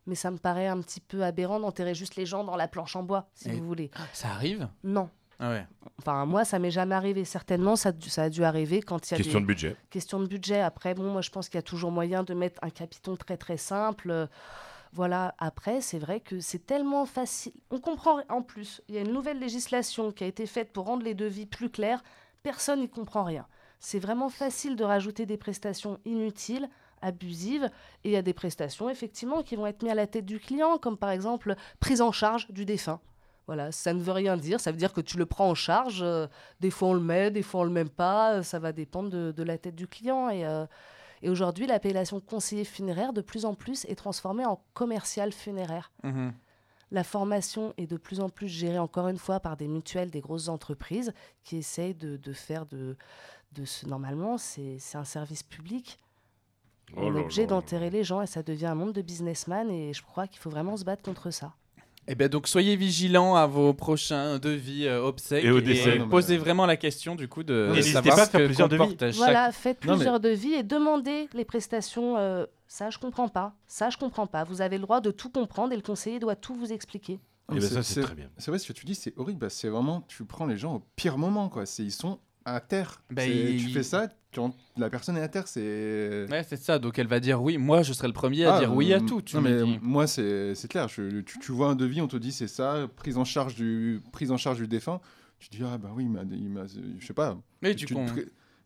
Mais 0.06 0.14
ça 0.14 0.30
me 0.30 0.36
paraît 0.38 0.66
un 0.66 0.80
petit 0.80 1.00
peu 1.00 1.24
aberrant 1.24 1.60
d'enterrer 1.60 1.94
juste 1.94 2.16
les 2.16 2.26
gens 2.26 2.44
dans 2.44 2.56
la 2.56 2.68
planche 2.68 2.94
en 2.96 3.02
bois, 3.02 3.26
si 3.34 3.48
Et- 3.48 3.52
vous 3.52 3.64
voulez. 3.66 3.90
Ça 4.12 4.28
arrive? 4.28 4.68
Non. 4.82 5.08
Ah 5.40 5.50
ouais. 5.50 5.66
Enfin, 5.98 6.26
moi, 6.26 6.44
ça 6.44 6.58
m'est 6.58 6.70
jamais 6.70 6.94
arrivé. 6.94 7.24
Certainement, 7.24 7.74
ça, 7.74 7.88
a 7.88 7.92
dû- 7.92 8.08
ça 8.08 8.24
a 8.24 8.28
dû 8.30 8.44
arriver 8.44 8.82
quand 8.82 9.08
il 9.08 9.12
y 9.12 9.14
a 9.14 9.16
Question 9.16 9.40
des 9.40 9.42
de 9.42 9.46
budget. 9.46 9.76
questions 9.90 10.20
de 10.20 10.26
budget. 10.26 10.60
Après, 10.60 10.94
bon, 10.94 11.10
moi, 11.10 11.22
je 11.22 11.30
pense 11.30 11.48
qu'il 11.48 11.56
y 11.56 11.58
a 11.58 11.62
toujours 11.62 11.90
moyen 11.90 12.22
de 12.22 12.34
mettre 12.34 12.58
un 12.62 12.70
capiton 12.70 13.16
très, 13.16 13.36
très 13.36 13.56
simple. 13.56 14.28
Voilà, 14.92 15.34
après, 15.38 15.80
c'est 15.80 15.98
vrai 15.98 16.20
que 16.20 16.38
c'est 16.38 16.64
tellement 16.64 17.04
facile. 17.04 17.52
On 17.70 17.80
comprend 17.80 18.20
en 18.28 18.42
plus. 18.42 18.80
Il 18.88 18.94
y 18.94 18.98
a 18.98 19.00
une 19.00 19.12
nouvelle 19.12 19.40
législation 19.40 20.12
qui 20.12 20.22
a 20.22 20.26
été 20.28 20.46
faite 20.46 20.72
pour 20.72 20.84
rendre 20.86 21.02
les 21.02 21.14
devis 21.14 21.46
plus 21.46 21.68
clairs. 21.68 22.04
Personne 22.44 22.80
n'y 22.80 22.88
comprend 22.88 23.24
rien. 23.24 23.46
C'est 23.80 23.98
vraiment 23.98 24.28
facile 24.28 24.76
de 24.76 24.84
rajouter 24.84 25.26
des 25.26 25.36
prestations 25.36 25.98
inutiles, 26.04 26.68
abusives, 27.04 27.70
et 28.02 28.08
il 28.08 28.12
y 28.12 28.16
a 28.16 28.22
des 28.22 28.34
prestations, 28.34 28.88
effectivement, 28.90 29.42
qui 29.42 29.56
vont 29.56 29.66
être 29.66 29.82
mises 29.82 29.92
à 29.92 29.94
la 29.94 30.06
tête 30.06 30.24
du 30.26 30.38
client, 30.40 30.78
comme 30.78 30.96
par 30.96 31.10
exemple 31.10 31.54
prise 31.78 32.00
en 32.00 32.12
charge 32.12 32.50
du 32.50 32.64
défunt. 32.64 33.00
Voilà, 33.46 33.72
ça 33.72 33.92
ne 33.92 34.00
veut 34.00 34.12
rien 34.12 34.38
dire. 34.38 34.58
Ça 34.58 34.70
veut 34.72 34.78
dire 34.78 34.92
que 34.94 35.02
tu 35.02 35.18
le 35.18 35.26
prends 35.26 35.50
en 35.50 35.54
charge. 35.54 36.00
euh, 36.02 36.26
des 36.60 36.70
fois, 36.70 36.88
on 36.88 36.94
le 36.94 37.00
met, 37.00 37.30
des 37.30 37.42
fois, 37.42 37.60
on 37.60 37.64
le 37.64 37.70
met 37.70 37.84
pas. 37.84 38.36
euh, 38.36 38.42
Ça 38.42 38.58
va 38.58 38.72
dépendre 38.72 39.10
de, 39.10 39.32
de 39.32 39.42
la 39.42 39.58
tête 39.58 39.74
du 39.74 39.86
client. 39.86 40.30
Et, 40.30 40.46
euh, 40.46 40.64
et 41.20 41.28
aujourd'hui, 41.28 41.66
l'appellation 41.66 42.20
conseiller 42.20 42.64
funéraire, 42.64 43.12
de 43.12 43.20
plus 43.20 43.44
en 43.44 43.54
plus, 43.54 43.84
est 43.84 43.96
transformée 43.96 44.46
en 44.46 44.62
commercial 44.72 45.30
funéraire. 45.30 45.92
Mhm. 46.02 46.32
La 46.90 47.04
formation 47.04 47.74
est 47.76 47.86
de 47.86 47.98
plus 47.98 48.20
en 48.20 48.30
plus 48.30 48.48
gérée, 48.48 48.78
encore 48.78 49.08
une 49.08 49.18
fois, 49.18 49.40
par 49.40 49.56
des 49.58 49.68
mutuelles, 49.68 50.10
des 50.10 50.20
grosses 50.22 50.48
entreprises 50.48 51.12
qui 51.42 51.56
essayent 51.58 51.94
de, 51.94 52.16
de 52.16 52.32
faire 52.32 52.64
de, 52.64 52.96
de 53.52 53.64
ce. 53.66 53.86
Normalement, 53.86 54.38
c'est 54.38 54.78
un 54.94 55.04
service 55.04 55.42
public. 55.42 55.98
Oh 56.96 57.00
on 57.02 57.16
est 57.16 57.20
obligé 57.20 57.46
d'enterrer 57.46 57.90
les 57.90 58.04
gens 58.04 58.22
et 58.22 58.26
ça 58.26 58.42
devient 58.42 58.66
un 58.66 58.74
monde 58.74 58.92
de 58.92 59.02
businessman. 59.02 59.70
Et 59.70 59.92
je 59.92 60.02
crois 60.02 60.26
qu'il 60.26 60.38
faut 60.40 60.50
vraiment 60.50 60.76
se 60.76 60.84
battre 60.84 61.02
contre 61.02 61.30
ça. 61.30 61.52
Eh 62.06 62.14
bien, 62.14 62.28
donc 62.28 62.46
soyez 62.48 62.76
vigilants 62.76 63.34
à 63.34 63.46
vos 63.46 63.72
prochains 63.72 64.38
devis 64.38 64.86
euh, 64.86 65.02
obsèques 65.02 65.42
Et 65.44 65.50
au 65.50 65.60
décès. 65.62 65.98
Non, 65.98 66.04
mais- 66.04 66.10
posez 66.10 66.36
vraiment 66.36 66.66
la 66.66 66.76
question 66.76 67.14
du 67.14 67.28
coup 67.28 67.42
de, 67.42 67.72
Et 67.74 67.76
de 67.78 67.82
savoir 67.82 68.16
pas 68.16 68.22
à 68.22 68.26
ce 68.26 68.30
faire 68.30 68.40
que 68.42 68.46
plusieurs 68.46 68.68
devis. 68.68 68.96
chaque- 69.00 69.14
Voilà, 69.14 69.50
faites 69.52 69.82
Non, 69.86 69.92
mais- 69.92 69.96
plusieurs 69.98 70.20
devis 70.20 70.52
et 70.52 70.62
demandez 70.62 71.28
les 71.32 71.46
prestations. 71.46 72.18
euh, 72.18 72.44
ça, 72.68 72.90
je 72.90 72.98
comprends 72.98 73.28
pas. 73.28 73.54
Ça, 73.66 73.88
je 73.88 73.96
comprends 73.96 74.26
pas. 74.26 74.44
Vous 74.44 74.60
avez 74.60 74.76
le 74.76 74.82
droit 74.82 75.00
de 75.00 75.10
tout 75.10 75.30
comprendre 75.30 75.72
et 75.72 75.76
le 75.76 75.82
conseiller 75.82 76.18
doit 76.18 76.36
tout 76.36 76.54
vous 76.54 76.72
expliquer. 76.72 77.20
Mais 77.50 77.60
ben 77.60 77.82
c'est 77.82 78.00
très 78.02 78.14
bien. 78.14 78.28
C'est 78.38 78.50
vrai, 78.50 78.58
ce 78.58 78.68
que 78.68 78.72
tu 78.72 78.84
dis, 78.86 78.94
c'est 78.94 79.12
horrible. 79.18 79.38
bah, 79.38 79.50
c'est 79.50 79.68
vraiment, 79.68 80.02
tu 80.08 80.24
prends 80.24 80.46
les 80.46 80.56
gens 80.56 80.76
au 80.76 80.82
pire 80.96 81.16
moment, 81.18 81.48
quoi. 81.50 81.64
Ils 81.78 81.90
sont 81.92 82.18
à 82.44 82.60
terre. 82.60 83.02
Bah, 83.10 83.26
il- 83.26 83.62
Tu 83.62 83.70
fais 83.70 83.82
ça, 83.82 84.08
quand 84.34 84.54
la 84.76 84.90
personne 84.90 85.16
est 85.16 85.22
à 85.22 85.28
terre, 85.28 85.46
c'est. 85.48 86.26
Ouais, 86.30 86.44
c'est 86.48 86.56
ça. 86.56 86.78
Donc 86.78 86.98
elle 86.98 87.06
va 87.06 87.20
dire 87.20 87.42
oui. 87.42 87.56
Moi, 87.58 87.82
je 87.82 87.92
serai 87.92 88.08
le 88.08 88.12
premier 88.14 88.44
à 88.44 88.56
Ah, 88.56 88.58
dire 88.60 88.74
oui 88.74 88.92
à 88.92 89.00
mm, 89.00 89.06
tout. 89.06 89.22
Tu 89.22 89.36
non, 89.36 89.42
mais 89.42 89.62
dis. 89.62 89.78
moi, 89.82 90.06
c'est, 90.06 90.54
clair. 90.68 90.88
Je- 90.88 91.20
tu, 91.20 91.38
tu 91.38 91.52
vois 91.52 91.68
un 91.68 91.76
devis, 91.76 92.00
on 92.00 92.08
te 92.08 92.16
dit 92.16 92.32
c'est 92.32 92.48
ça, 92.48 92.88
prise 92.96 93.16
en 93.18 93.24
charge 93.24 93.54
du, 93.54 94.00
prise 94.12 94.30
en 94.30 94.36
charge 94.36 94.58
du 94.58 94.66
défunt. 94.68 95.00
Tu 95.38 95.48
te 95.50 95.56
dis, 95.56 95.62
ah 95.64 95.76
bah 95.78 95.90
oui, 95.94 96.04
il 96.04 96.48
m'a, 96.48 96.64
je 96.66 97.06
sais 97.06 97.12
pas. 97.12 97.36
Mais 97.62 97.74
tu 97.74 97.86
tu- 97.86 97.94
con- 97.94 98.06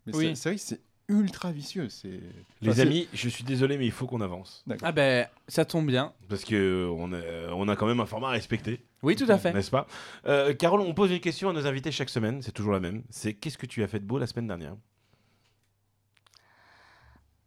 Mais 0.05 0.15
Oui. 0.15 0.25
c'est, 0.29 0.35
c'est 0.35 0.49
vrai 0.49 0.55
que 0.55 0.61
c'est 0.61 0.81
ultra 1.09 1.51
vicieux. 1.51 1.89
C'est... 1.89 2.19
Les 2.61 2.69
Enfin, 2.71 2.81
amis, 2.83 3.07
je 3.13 3.27
suis 3.29 3.43
désolé, 3.43 3.77
mais 3.77 3.85
il 3.85 3.91
faut 3.91 4.05
qu'on 4.05 4.21
avance. 4.21 4.63
Ah 4.83 4.91
ben, 4.91 5.27
ça 5.47 5.65
tombe 5.65 5.87
bien. 5.87 6.13
Parce 6.29 6.43
que 6.45 6.87
on 6.95 7.11
a, 7.11 7.51
on 7.53 7.67
a 7.67 7.75
quand 7.75 7.87
même 7.87 7.99
un 7.99 8.05
format 8.05 8.27
à 8.29 8.31
respecter, 8.31 8.85
Oui, 9.01 9.15
tout 9.15 9.25
à 9.29 9.37
fait. 9.37 9.53
n'est-ce 9.53 9.71
pas? 9.71 9.87
Euh, 10.25 10.53
Carole, 10.53 10.81
on 10.81 10.93
pose 10.93 11.11
une 11.11 11.19
question 11.21 11.49
à 11.49 11.53
nos 11.53 11.65
invités 11.65 11.91
chaque 11.91 12.09
semaine, 12.09 12.41
c'est 12.41 12.51
toujours 12.51 12.73
la 12.73 12.79
même. 12.79 13.03
C'est 13.09 13.33
qu'est-ce 13.33 13.57
que 13.57 13.65
tu 13.65 13.81
as 13.83 13.87
fait 13.87 13.99
de 13.99 14.05
beau 14.05 14.17
la 14.17 14.27
semaine 14.27 14.47
dernière? 14.47 14.75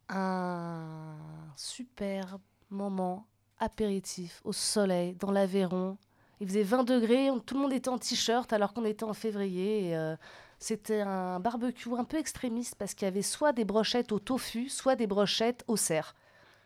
Un 0.09 1.15
super 1.57 2.39
moment 2.71 3.27
apéritif 3.59 4.41
au 4.45 4.53
soleil, 4.53 5.15
dans 5.15 5.31
l'Aveyron. 5.31 5.97
Il 6.41 6.49
faisait 6.49 6.63
20 6.65 6.85
degrés, 6.85 7.31
on- 7.31 7.39
tout 7.39 7.55
le 7.55 7.61
monde 7.61 7.73
était 7.73 7.89
en 7.89 7.99
t-shirt 7.99 8.53
alors 8.53 8.73
qu'on 8.75 8.85
était 8.85 9.05
en 9.05 9.15
février. 9.15 9.89
et, 9.91 9.97
euh, 9.97 10.17
C'était 10.59 11.01
un 11.01 11.41
barbecue 11.41 11.89
un 11.99 12.05
peu 12.05 12.19
extrémiste 12.19 12.77
parce 12.79 12.95
qu'il 12.95 13.05
y 13.05 13.09
avait 13.09 13.23
soit 13.23 13.53
des 13.53 13.65
brochettes 13.65 14.13
au 14.13 14.21
tofu, 14.21 14.69
soit 14.69 14.95
des 14.95 15.09
brochettes 15.09 15.65
au 15.67 15.77
cerf. 15.77 16.15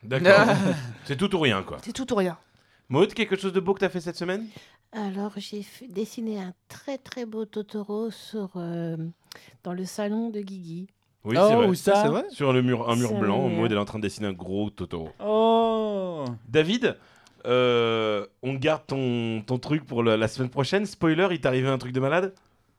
D'accord. 0.03 0.45
c'est 1.05 1.15
tout 1.17 1.33
ou 1.35 1.39
rien, 1.39 1.63
quoi. 1.63 1.79
C'est 1.83 1.93
tout 1.93 2.11
ou 2.13 2.15
rien. 2.15 2.37
Maud, 2.89 3.11
quelque 3.15 3.35
chose 3.35 3.53
de 3.53 3.59
beau 3.59 3.73
que 3.73 3.79
tu 3.79 3.85
as 3.85 3.89
fait 3.89 3.99
cette 3.99 4.15
semaine? 4.15 4.47
Alors, 4.91 5.33
j'ai 5.37 5.65
dessiné 5.89 6.39
un 6.39 6.53
très 6.69 6.97
très 6.97 7.25
beau 7.25 7.45
Totoro 7.45 8.09
sur, 8.09 8.51
euh, 8.55 8.97
dans 9.63 9.73
le 9.73 9.85
salon 9.85 10.29
de 10.29 10.39
Guigui. 10.41 10.87
Oui, 11.23 11.35
oh, 11.37 11.45
c'est 11.49 11.55
vrai. 11.55 11.67
où 11.67 11.75
ça 11.75 12.03
c'est 12.03 12.07
vrai 12.07 12.23
Sur 12.29 12.53
le 12.53 12.61
mur, 12.61 12.89
un 12.89 12.95
mur 12.95 13.09
C'est 13.09 13.19
blanc. 13.19 13.49
Maud 13.49 13.69
elle 13.71 13.77
est 13.77 13.81
en 13.81 13.85
train 13.85 13.99
de 13.99 14.03
dessiner 14.03 14.27
un 14.27 14.33
gros 14.33 14.69
Totoro. 14.69 15.09
Oh 15.19 16.23
David, 16.47 16.95
euh, 17.45 18.25
on 18.43 18.53
garde 18.53 18.83
ton, 18.87 19.41
ton 19.45 19.59
truc 19.59 19.85
pour 19.85 20.03
la, 20.03 20.15
la 20.15 20.27
semaine 20.29 20.49
prochaine. 20.49 20.85
Spoiler, 20.85 21.27
il 21.31 21.41
t'est 21.41 21.47
arrivé 21.47 21.67
un 21.67 21.77
truc 21.77 21.91
de 21.91 21.99
malade? 21.99 22.33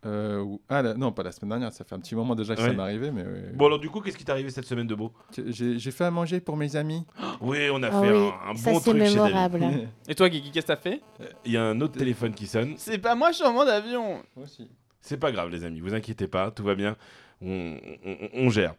Euh, 0.06 0.40
ou- 0.42 0.60
ah, 0.68 0.80
la- 0.82 0.94
non, 0.94 1.10
pas 1.10 1.24
la 1.24 1.32
semaine 1.32 1.50
dernière. 1.50 1.72
Ça 1.72 1.84
fait 1.84 1.94
un 1.94 1.98
petit 1.98 2.14
moment 2.14 2.34
déjà 2.36 2.54
que 2.54 2.60
Ouais. 2.60 2.68
ça 2.68 2.72
m'est 2.72 2.82
arrivé. 2.82 3.10
Mais. 3.10 3.24
Bon, 3.54 3.66
alors 3.66 3.80
du 3.80 3.90
coup, 3.90 4.00
qu'est-ce 4.00 4.16
qui 4.16 4.24
t'est 4.24 4.30
arrivé 4.32 4.50
cette 4.50 4.64
semaine 4.66 4.86
de 4.86 4.94
beau? 4.94 5.12
J'ai, 5.48 5.78
fait 5.90 6.04
à 6.04 6.10
manger 6.10 6.40
pour 6.40 6.56
mes 6.56 6.76
amis. 6.76 7.04
Oui, 7.40 7.68
on 7.72 7.82
a 7.82 7.88
Ah 7.88 8.02
fait 8.02 8.12
oui, 8.12 8.28
un, 8.46 8.50
un 8.50 8.54
ça 8.54 8.70
bon 8.70 8.78
c'est 8.78 8.90
truc 8.90 9.02
chez 9.04 9.14
David. 9.16 9.34
mémorable. 9.34 9.60
Et 10.08 10.14
toi, 10.14 10.28
Guigui, 10.28 10.50
qu'est-ce 10.52 10.66
que 10.66 10.72
t'as 10.72 10.76
fait? 10.78 11.00
Il 11.44 11.52
y 11.52 11.56
a 11.56 11.64
un 11.64 11.80
autre 11.80 11.98
téléphone 11.98 12.32
qui 12.32 12.46
sonne. 12.46 12.74
C'est 12.76 12.98
pas 12.98 13.14
moi, 13.16 13.30
je 13.32 13.36
suis 13.36 13.44
en 13.44 13.52
mode 13.52 13.68
avion. 13.68 14.22
Moi 14.36 14.44
aussi. 14.44 14.68
C'est 15.00 15.16
pas 15.16 15.32
grave, 15.32 15.48
les 15.50 15.64
amis, 15.64 15.80
vous 15.80 15.94
inquiétez 15.94 16.28
pas, 16.28 16.50
tout 16.50 16.62
va 16.64 16.74
bien, 16.74 16.96
on, 17.40 17.76
on- 18.04 18.28
on 18.34 18.50
gère. 18.50 18.74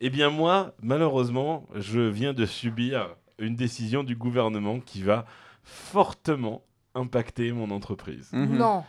Eh 0.00 0.10
bien, 0.10 0.28
moi, 0.30 0.74
malheureusement, 0.82 1.64
je 1.74 2.00
viens 2.00 2.32
de 2.34 2.44
subir 2.46 3.16
une 3.38 3.56
décision 3.56 4.02
du 4.04 4.14
gouvernement 4.14 4.78
qui 4.80 5.02
va 5.02 5.24
fortement 5.62 6.62
impacter 6.94 7.52
mon 7.52 7.70
entreprise. 7.70 8.30
Mhm. 8.32 8.56
Non. 8.56 8.84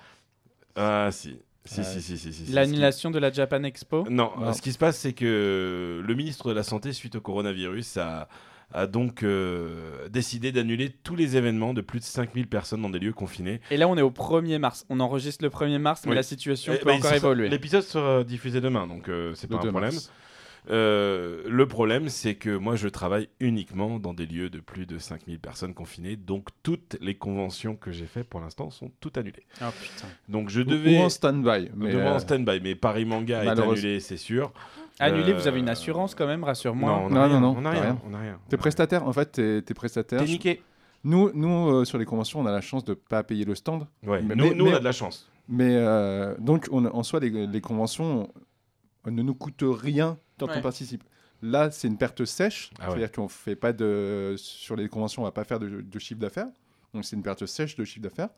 Ah, 0.78 1.10
si. 1.12 1.38
Si, 1.66 1.84
si, 1.84 2.02
si, 2.02 2.18
si, 2.18 2.32
si. 2.32 2.52
L'annulation 2.54 3.12
de 3.12 3.20
la 3.20 3.30
Japan 3.30 3.62
Expo 3.64 4.06
Non, 4.10 4.32
Non. 4.38 4.48
euh, 4.48 4.54
ce 4.54 4.62
qui 4.62 4.72
se 4.72 4.78
passe, 4.78 4.98
c'est 4.98 5.12
que 5.12 6.02
le 6.06 6.16
ministre 6.16 6.48
de 6.48 6.54
la 6.54 6.64
Santé, 6.64 6.94
suite 6.94 7.16
au 7.18 7.20
coronavirus, 7.22 7.98
a, 7.98 8.30
a 8.74 8.88
donc 8.88 9.22
euh, 9.24 10.08
décidé 10.08 10.54
d'annuler 10.54 10.90
tous 11.04 11.18
les 11.18 11.36
événements 11.36 11.74
de 11.74 11.82
plus 11.82 12.00
de 12.00 12.06
5000 12.06 12.48
personnes 12.48 12.82
dans 12.82 12.90
des 12.90 13.00
lieux 13.00 13.12
confinés. 13.12 13.60
Et 13.70 13.76
là, 13.76 13.90
on 13.90 13.98
est 13.98 14.02
au 14.02 14.12
1er 14.12 14.60
mars. 14.60 14.86
On 14.90 15.02
enregistre 15.02 15.44
le 15.44 15.50
1er 15.50 15.78
mars, 15.78 16.04
mais 16.06 16.12
Oui. 16.12 16.16
la 16.16 16.24
situation 16.24 16.72
Eh 16.74 16.80
peut 16.80 16.86
ben, 16.86 17.00
encore 17.00 17.14
évoluer. 17.14 17.50
L'épisode 17.50 17.84
sera 17.84 18.24
diffusé 18.24 18.62
demain, 18.62 18.88
donc 18.88 19.10
euh, 19.10 19.34
c'est 19.36 19.48
pas 19.48 19.58
2 19.58 19.68
un 19.68 19.72
problème. 19.72 19.92
mars. 19.94 20.10
Euh, 20.70 21.44
le 21.48 21.68
problème, 21.68 22.10
c'est 22.10 22.36
que 22.36 22.56
moi, 22.58 22.76
je 22.76 22.88
travaille 22.88 23.30
uniquement 23.40 24.00
dans 24.00 24.14
des 24.14 24.26
lieux 24.26 24.50
de 24.50 24.60
plus 24.60 24.86
de 24.86 24.98
5000 24.98 25.40
personnes 25.40 25.74
confinées. 25.74 26.16
Donc, 26.16 26.50
toutes 26.64 26.98
les 27.02 27.16
conventions 27.16 27.76
que 27.76 27.92
j'ai 27.92 28.06
faites 28.06 28.28
pour 28.28 28.40
l'instant 28.42 28.70
sont 28.70 28.92
toutes 29.00 29.18
annulées. 29.18 29.46
Oh 29.62 29.66
putain. 29.82 30.08
Donc, 30.30 30.50
je 30.50 30.62
Ou- 30.62 30.66
devais. 30.66 30.98
Ou 31.00 31.02
en 31.04 31.10
stand-by. 31.10 31.70
Mais, 31.76 31.94
devant 31.94 32.08
euh, 32.12 32.16
en 32.16 32.20
stand-by. 32.20 32.60
Mais 32.62 32.76
Paris 32.76 33.06
Manga 33.06 33.44
est 33.44 33.48
annulé, 33.48 34.00
c'est 34.00 34.18
sûr. 34.18 34.52
Annulé, 35.00 35.32
Euh, 35.34 35.38
vous 35.38 35.48
avez 35.48 35.60
une 35.60 35.70
assurance 35.70 36.16
quand 36.16 36.26
même, 36.28 36.44
rassure-moi. 36.44 36.90
Non, 36.90 37.04
on 37.04 37.08
a 37.08 37.10
Non, 37.10 37.22
rien, 37.28 37.40
non, 37.40 37.54
non, 37.54 37.56
on 37.60 37.60
a 37.60 37.64
t'as 37.64 37.70
rien. 37.72 37.82
rien. 37.84 38.02
On 38.10 38.14
a 38.14 38.20
rien. 38.20 38.40
T'es 38.50 38.58
prestataire, 38.58 39.08
en 39.08 39.14
fait, 39.14 39.32
t'es 39.32 39.62
t'es 39.62 39.74
prestataire. 39.76 40.20
T'es 40.20 40.26
niqué. 40.26 40.62
Nous, 41.04 41.30
nous 41.36 41.70
euh, 41.70 41.86
sur 41.86 42.00
les 42.00 42.06
conventions, 42.06 42.40
on 42.40 42.46
a 42.48 42.52
la 42.52 42.62
chance 42.62 42.84
de 42.84 42.96
pas 42.96 43.24
payer 43.24 43.46
le 43.46 43.54
stand. 43.56 43.86
Ouais. 44.06 44.22
Mais- 44.24 44.36
nous, 44.36 44.46
mais- 44.50 44.56
nous, 44.56 44.66
mais- 44.66 44.72
on 44.72 44.76
a 44.76 44.80
de 44.80 44.84
la 44.84 44.92
chance. 44.92 45.30
Mais 45.48 45.76
euh, 45.78 46.36
donc, 46.40 46.68
on, 46.72 46.84
en 46.86 47.04
soi, 47.04 47.20
les, 47.22 47.30
les 47.48 47.62
conventions 47.62 48.24
euh, 48.24 48.40
ne 49.12 49.22
nous 49.22 49.36
coûtent 49.36 49.64
rien 49.64 50.18
quand 50.40 50.48
Ouais. 50.48 50.56
on 50.58 50.62
participe. 50.62 51.04
Là, 51.42 51.70
c'est 51.72 51.88
une 51.88 51.98
perte 51.98 52.26
sèche. 52.26 52.72
Ah 52.80 52.86
ouais. 52.86 52.90
C'est-à-dire 52.92 53.12
qu'on 53.12 53.28
fait 53.28 53.56
pas 53.56 53.74
de. 53.74 54.36
Sur 54.38 54.76
les 54.76 54.88
conventions, 54.90 55.22
on 55.22 55.26
va 55.26 55.32
pas 55.32 55.44
faire 55.44 55.60
de, 55.60 55.82
de 55.82 56.00
chiffre 56.00 56.20
d'affaires. 56.20 56.48
Donc, 56.94 57.06
c'est 57.06 57.16
une 57.16 57.22
perte 57.24 57.46
sèche 57.46 57.76
de 57.76 57.84
chiffre 57.86 58.02
d'affaires. 58.04 58.30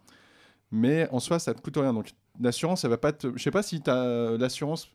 Mais 0.71 1.07
en 1.11 1.19
soi, 1.19 1.39
ça 1.39 1.53
te 1.53 1.61
coûte 1.61 1.77
rien. 1.77 1.93
Donc, 1.93 2.11
l'assurance, 2.39 2.81
ça 2.81 2.89
va 2.89 2.97
pas 2.97 3.11
te. 3.13 3.31
Je 3.35 3.41
sais 3.41 3.51
pas 3.51 3.63
si 3.63 3.81
as 3.87 4.35
l'assurance 4.37 4.89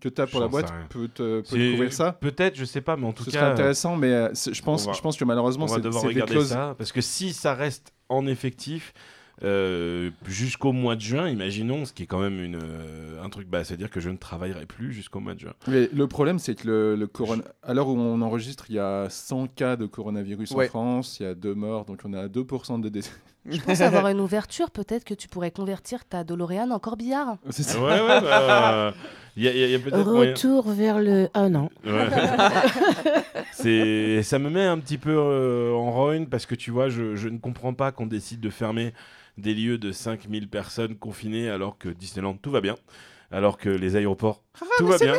que 0.00 0.08
tu 0.08 0.20
as 0.20 0.26
pour 0.28 0.38
la 0.40 0.46
boîte 0.46 0.72
peut 0.90 1.08
te, 1.08 1.40
peut 1.40 1.42
te 1.42 1.48
C'est- 1.48 1.70
couvrir 1.72 1.92
ça. 1.92 2.12
Peut-être, 2.12 2.54
je 2.56 2.64
sais 2.64 2.80
pas, 2.80 2.96
mais 2.96 3.06
en 3.06 3.12
tout 3.12 3.24
Ce 3.24 3.30
cas. 3.30 3.40
serait 3.40 3.50
intéressant, 3.50 3.96
mais 3.96 4.12
euh, 4.12 4.28
je 4.34 4.62
pense, 4.62 4.86
va- 4.86 4.92
je 4.92 5.00
pense 5.00 5.16
que 5.16 5.24
malheureusement, 5.24 5.66
c'est 5.66 5.80
des 5.80 5.88
regarder 5.88 6.32
clauses. 6.34 6.48
ça 6.50 6.74
parce 6.78 6.92
que 6.92 7.00
si 7.00 7.32
ça 7.32 7.54
reste 7.54 7.92
en 8.08 8.26
effectif 8.28 8.94
euh, 9.42 10.10
jusqu'au 10.26 10.72
mois 10.72 10.96
de 10.96 11.00
juin, 11.00 11.28
imaginons, 11.28 11.84
ce 11.84 11.92
qui 11.92 12.02
est 12.02 12.06
quand 12.06 12.20
même 12.20 12.42
une, 12.42 12.58
euh, 12.62 13.22
un 13.22 13.28
truc, 13.28 13.48
bah, 13.48 13.64
c'est-à-dire 13.64 13.90
que 13.90 14.00
je 14.00 14.10
ne 14.10 14.16
travaillerai 14.16 14.66
plus 14.66 14.92
jusqu'au 14.92 15.20
mois 15.20 15.34
de 15.34 15.40
juin. 15.40 15.54
Mais 15.68 15.88
le 15.92 16.06
problème, 16.06 16.38
c'est 16.38 16.54
que 16.54 16.66
le, 16.66 16.96
le 16.96 17.06
corona... 17.06 17.42
à 17.62 17.74
l'heure 17.74 17.88
où 17.88 17.98
on 17.98 18.20
enregistre, 18.22 18.66
il 18.68 18.76
y 18.76 18.78
a 18.78 19.08
100 19.08 19.48
cas 19.48 19.76
de 19.76 19.86
coronavirus 19.86 20.50
Ouais. 20.52 20.66
en 20.66 20.68
France, 20.68 21.18
il 21.20 21.24
y 21.24 21.26
a 21.26 21.34
deux 21.34 21.54
morts, 21.54 21.84
donc 21.84 22.00
on 22.04 22.12
est 22.12 22.18
à 22.18 22.28
2% 22.28 22.80
de 22.80 22.88
décès. 22.88 23.10
Je 23.50 23.60
pense 23.60 23.80
avoir 23.80 24.08
une 24.08 24.20
ouverture, 24.20 24.70
peut-être 24.70 25.04
que 25.04 25.14
tu 25.14 25.28
pourrais 25.28 25.50
convertir 25.50 26.04
ta 26.04 26.24
DeLorean 26.24 26.70
en 26.70 26.78
corbillard. 26.78 27.36
C'est 27.50 27.62
ça. 27.62 27.78
Ouais, 27.80 28.00
ouais, 28.00 28.20
bah, 28.20 28.94
il 29.36 29.42
y 29.44 29.48
a, 29.48 29.52
y 29.54 29.62
a- 29.62 29.66
il 29.66 29.70
y 29.72 29.74
a 29.74 29.78
peut-être 29.78 30.04
moyen. 30.10 30.30
Retour 30.32 30.70
vers 30.70 30.98
le. 31.00 31.28
Ah 31.34 31.48
non. 31.48 31.70
Ouais. 31.84 32.08
c'est, 33.52 34.22
ça 34.22 34.38
me 34.38 34.50
met 34.50 34.64
un 34.64 34.78
petit 34.78 34.98
peu 34.98 35.14
euh, 35.16 35.72
en 35.74 35.90
rogne 35.90 36.26
parce 36.26 36.46
que 36.46 36.54
tu 36.54 36.70
vois, 36.70 36.88
je, 36.88 37.16
je 37.16 37.28
ne 37.28 37.38
comprends 37.38 37.74
pas 37.74 37.92
qu'on 37.92 38.06
décide 38.06 38.40
de 38.40 38.50
fermer 38.50 38.92
des 39.36 39.54
lieux 39.54 39.78
de 39.78 39.92
5000 39.92 40.48
personnes 40.48 40.96
confinées 40.96 41.48
alors 41.48 41.78
que 41.78 41.88
Disneyland 41.88 42.34
tout 42.34 42.50
va 42.50 42.60
bien, 42.60 42.74
alors 43.30 43.58
que 43.58 43.68
les 43.68 43.96
aéroports 43.96 44.42
tout 44.78 44.86
va 44.86 44.98
bien, 44.98 45.14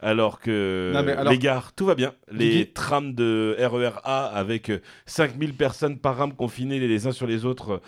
alors 0.00 0.40
que 0.40 0.90
Non, 0.94 1.02
mais 1.02 1.12
alors- 1.12 1.32
les 1.32 1.38
gares 1.38 1.72
tout 1.74 1.84
va 1.86 1.94
bien, 1.94 2.14
les 2.32 2.64
Guigui- 2.64 2.72
trams 2.72 3.14
de 3.14 3.56
RER 3.58 3.92
A 4.04 4.26
avec 4.26 4.70
euh, 4.70 4.80
5000 5.06 5.54
personnes 5.54 5.98
par 5.98 6.16
rame 6.16 6.32
confinées 6.34 6.78
les 6.80 7.06
uns 7.06 7.12
sur 7.12 7.26
les 7.26 7.44
autres, 7.44 7.70
euh, 7.72 7.78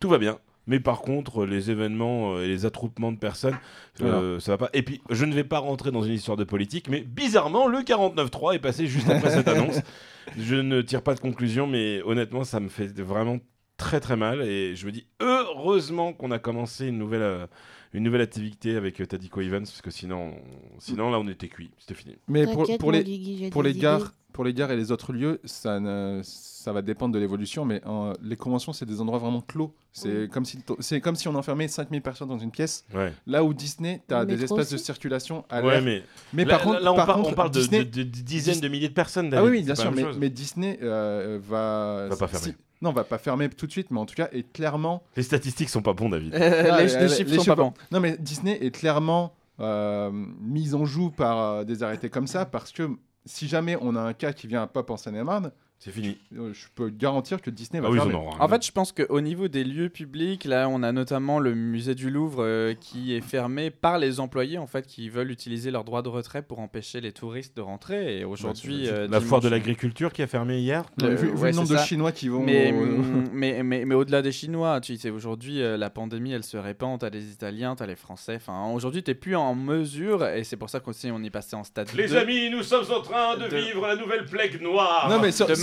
tout 0.00 0.08
va 0.08 0.18
bien. 0.18 0.38
Mais 0.70 0.80
par 0.80 1.00
contre, 1.00 1.46
les 1.46 1.70
événements 1.70 2.34
euh, 2.36 2.44
et 2.44 2.48
les 2.48 2.66
attroupements 2.66 3.10
de 3.10 3.16
personnes, 3.18 3.56
euh, 4.02 4.38
ça 4.38 4.52
va 4.52 4.58
pas. 4.58 4.70
Et 4.74 4.82
puis, 4.82 5.00
je 5.08 5.24
ne 5.24 5.32
vais 5.34 5.42
pas 5.44 5.58
rentrer 5.60 5.90
dans 5.90 6.02
une 6.02 6.12
histoire 6.12 6.36
de 6.36 6.44
politique, 6.44 6.88
mais 6.90 7.00
bizarrement, 7.00 7.68
le 7.68 7.78
49.3 7.78 8.54
est 8.54 8.58
passé 8.58 8.86
juste 8.86 9.08
après 9.08 9.30
cette 9.30 9.48
annonce. 9.48 9.80
Je 10.38 10.56
ne 10.56 10.82
tire 10.82 11.00
pas 11.00 11.14
de 11.14 11.20
conclusion, 11.20 11.66
mais 11.66 12.02
honnêtement, 12.04 12.44
ça 12.44 12.60
me 12.60 12.68
fait 12.68 13.00
vraiment 13.00 13.38
très 13.78 14.00
très 14.00 14.16
mal. 14.16 14.42
Et 14.42 14.76
je 14.76 14.84
me 14.86 14.92
dis, 14.92 15.06
heureusement 15.20 16.12
qu'on 16.12 16.30
a 16.30 16.38
commencé 16.38 16.86
une 16.88 16.98
nouvelle, 16.98 17.22
euh, 17.22 17.46
une 17.94 18.02
nouvelle 18.04 18.20
activité 18.20 18.76
avec 18.76 19.00
euh, 19.00 19.06
Tadico 19.06 19.40
Evans, 19.40 19.62
parce 19.62 19.80
que 19.80 19.90
sinon, 19.90 20.34
sinon 20.78 21.10
là, 21.10 21.18
on 21.18 21.26
était 21.28 21.48
cuit. 21.48 21.70
C'était 21.78 21.94
fini. 21.94 22.16
Mais 22.28 22.44
pour, 22.44 22.62
T'inquiète, 22.64 22.80
pour 22.80 22.90
mon 22.92 22.98
les, 22.98 23.04
Guigui, 23.04 23.38
j'ai 23.38 23.50
pour 23.50 23.62
des 23.62 23.72
les 23.72 23.78
gares, 23.78 24.12
pour 24.34 24.44
les 24.44 24.52
gares 24.52 24.70
et 24.72 24.76
les 24.76 24.92
autres 24.92 25.12
lieux, 25.14 25.40
ça, 25.44 25.80
ne- 25.80 26.20
ça 26.22 26.72
va 26.72 26.82
dépendre 26.82 27.14
de 27.14 27.18
l'évolution, 27.18 27.64
mais 27.64 27.80
euh, 27.86 28.12
les 28.22 28.36
conventions, 28.36 28.72
c'est 28.74 28.84
des 28.84 29.00
endroits 29.00 29.18
vraiment 29.18 29.40
clos. 29.40 29.74
C'est 29.92 30.28
comme, 30.30 30.44
si, 30.44 30.58
c'est 30.80 31.00
comme 31.00 31.16
si 31.16 31.26
on 31.26 31.34
enfermait 31.34 31.66
5000 31.66 32.02
personnes 32.02 32.28
dans 32.28 32.38
une 32.38 32.50
pièce. 32.52 32.84
Ouais, 32.94 33.12
Là 33.26 33.42
où 33.42 33.52
Disney, 33.54 34.02
tu 34.06 34.14
as 34.14 34.20
Le 34.20 34.26
des 34.26 34.36
métro 34.36 34.56
espaces 34.56 34.70
de 34.70 34.74
aussi. 34.76 34.84
circulation 34.84 35.44
à 35.48 35.60
ouais 35.62 35.72
l'air. 35.74 35.82
mais, 35.82 36.02
Mais 36.34 36.44
là, 36.44 36.50
par 36.56 36.62
contre, 36.62 36.80
là, 36.82 36.92
on, 36.92 36.96
par 36.96 37.06
par- 37.06 37.16
contre, 37.16 37.30
on 37.30 37.32
parle 37.32 37.50
de, 37.50 37.58
Disney... 37.58 37.84
de- 37.84 38.02
de 38.02 38.02
dizaines 38.04 38.54
Dis- 38.56 38.60
de 38.60 38.68
milliers 38.68 38.88
de 38.90 38.94
personnes. 38.94 39.26
Ah 39.28 39.36
David, 39.36 39.50
oui, 39.50 39.56
oui, 39.56 39.58
c'est 39.60 39.64
bien 39.64 39.74
pas 39.74 39.80
sûr, 39.80 39.90
la 39.90 39.96
mais, 39.96 40.02
même 40.02 40.10
chose. 40.12 40.20
mais 40.20 40.30
Disney 40.30 40.78
euh, 40.82 41.38
va... 41.42 42.06
Va 42.10 42.16
pas 42.16 42.28
si- 42.28 42.54
Non, 42.80 42.92
va 42.92 43.04
pas 43.04 43.18
fermer 43.18 43.48
tout 43.48 43.66
de 43.66 43.72
suite, 43.72 43.90
mais 43.90 43.98
en 43.98 44.06
tout 44.06 44.14
cas, 44.14 44.28
est 44.32 44.50
clairement... 44.52 45.02
Les 45.16 45.22
statistiques 45.22 45.68
sont 45.68 45.82
pas 45.82 45.92
bons, 45.94 46.08
David. 46.08 46.34
Euh, 46.38 46.68
Ah, 46.70 46.82
les, 46.82 46.96
les 46.96 47.08
chiffres 47.08 47.34
sont 47.34 47.44
pas 47.44 47.56
bons. 47.56 47.74
Non, 47.90 48.00
mais 48.00 48.16
Disney 48.18 48.58
est 48.60 48.70
clairement 48.70 49.34
euh, 49.60 50.10
mise 50.40 50.74
en 50.74 50.84
joue 50.84 51.10
par 51.10 51.38
euh, 51.38 51.64
des 51.64 51.82
arrêtés 51.82 52.08
comme 52.10 52.26
ça, 52.28 52.44
parce 52.46 52.70
que 52.72 52.88
si 53.24 53.48
jamais 53.48 53.76
on 53.80 53.96
a 53.96 54.00
un 54.00 54.12
cas 54.12 54.32
qui 54.32 54.46
vient 54.46 54.62
à 54.62 54.66
Pop 54.68 54.88
en 54.90 54.96
Seine-et-Marne, 54.96 55.50
C'est 55.80 55.92
fini. 55.92 56.18
euh, 56.36 56.52
je 56.52 56.66
peux 56.74 56.88
garantir 56.90 57.40
que 57.40 57.50
Disney 57.50 57.80
va 57.80 57.86
Ah 57.86 57.90
oui, 57.92 58.00
en 58.40 58.48
fait, 58.48 58.66
je 58.66 58.72
pense 58.72 58.90
qu'au 58.90 59.20
niveau 59.20 59.46
des 59.46 59.62
lieux 59.62 59.88
publics, 59.88 60.44
là, 60.44 60.68
on 60.68 60.82
a 60.82 60.90
notamment 60.90 61.38
le 61.38 61.54
musée 61.54 61.94
du 61.94 62.10
Louvre 62.10 62.42
euh, 62.42 62.74
qui 62.74 63.14
est 63.14 63.20
fermé 63.20 63.70
par 63.70 63.98
les 63.98 64.18
employés 64.18 64.58
en 64.58 64.66
fait 64.66 64.88
qui 64.88 65.08
veulent 65.08 65.30
utiliser 65.30 65.70
leur 65.70 65.84
droit 65.84 66.02
de 66.02 66.08
retrait 66.08 66.42
pour 66.42 66.58
empêcher 66.58 67.00
les 67.00 67.12
touristes 67.12 67.56
de 67.56 67.62
rentrer. 67.62 68.18
Et 68.18 68.24
aujourd'hui, 68.24 68.88
euh, 68.88 69.06
la 69.08 69.20
foire 69.20 69.40
de 69.40 69.48
l'agriculture 69.48 70.12
qui 70.12 70.20
a 70.22 70.26
fermé 70.26 70.58
hier. 70.58 70.82
Ouais, 71.00 71.14
vu, 71.14 71.28
vu 71.28 71.32
ouais, 71.34 71.50
le 71.52 71.56
nombre 71.56 71.68
de 71.68 71.76
ça. 71.76 71.84
Chinois 71.84 72.10
qui 72.10 72.28
vont... 72.28 72.42
Mais, 72.42 72.74
mais, 73.32 73.62
mais, 73.62 73.84
mais 73.84 73.94
au-delà 73.94 74.20
des 74.20 74.32
Chinois, 74.32 74.80
tu 74.80 74.96
sais, 74.96 75.10
aujourd'hui, 75.10 75.62
euh, 75.62 75.76
la 75.76 75.90
pandémie, 75.90 76.32
elle 76.32 76.42
se 76.42 76.56
répand. 76.56 76.98
T'as 76.98 77.10
les 77.10 77.30
Italiens, 77.30 77.76
t'as 77.76 77.86
les 77.86 77.94
Français. 77.94 78.34
Enfin, 78.34 78.68
aujourd'hui, 78.72 79.04
t'es 79.04 79.14
plus 79.14 79.36
en 79.36 79.54
mesure, 79.54 80.26
et 80.26 80.42
c'est 80.42 80.56
pour 80.56 80.70
ça 80.70 80.80
qu'aussi 80.80 81.08
on 81.12 81.22
y 81.22 81.30
passait 81.30 81.54
en 81.54 81.62
stade 81.62 81.88
Les 81.94 82.08
2, 82.08 82.16
amis, 82.16 82.50
nous 82.50 82.64
sommes 82.64 82.86
en 82.92 83.00
train 83.00 83.36
de, 83.36 83.46
De- 83.48 83.56
vivre 83.56 83.86
la 83.86 83.94
nouvelle 83.94 84.24
plague 84.24 84.60
noire. 84.60 85.06
Non, 85.08 85.20
mais 85.20 85.30
sur- 85.30 85.46
de 85.46 85.54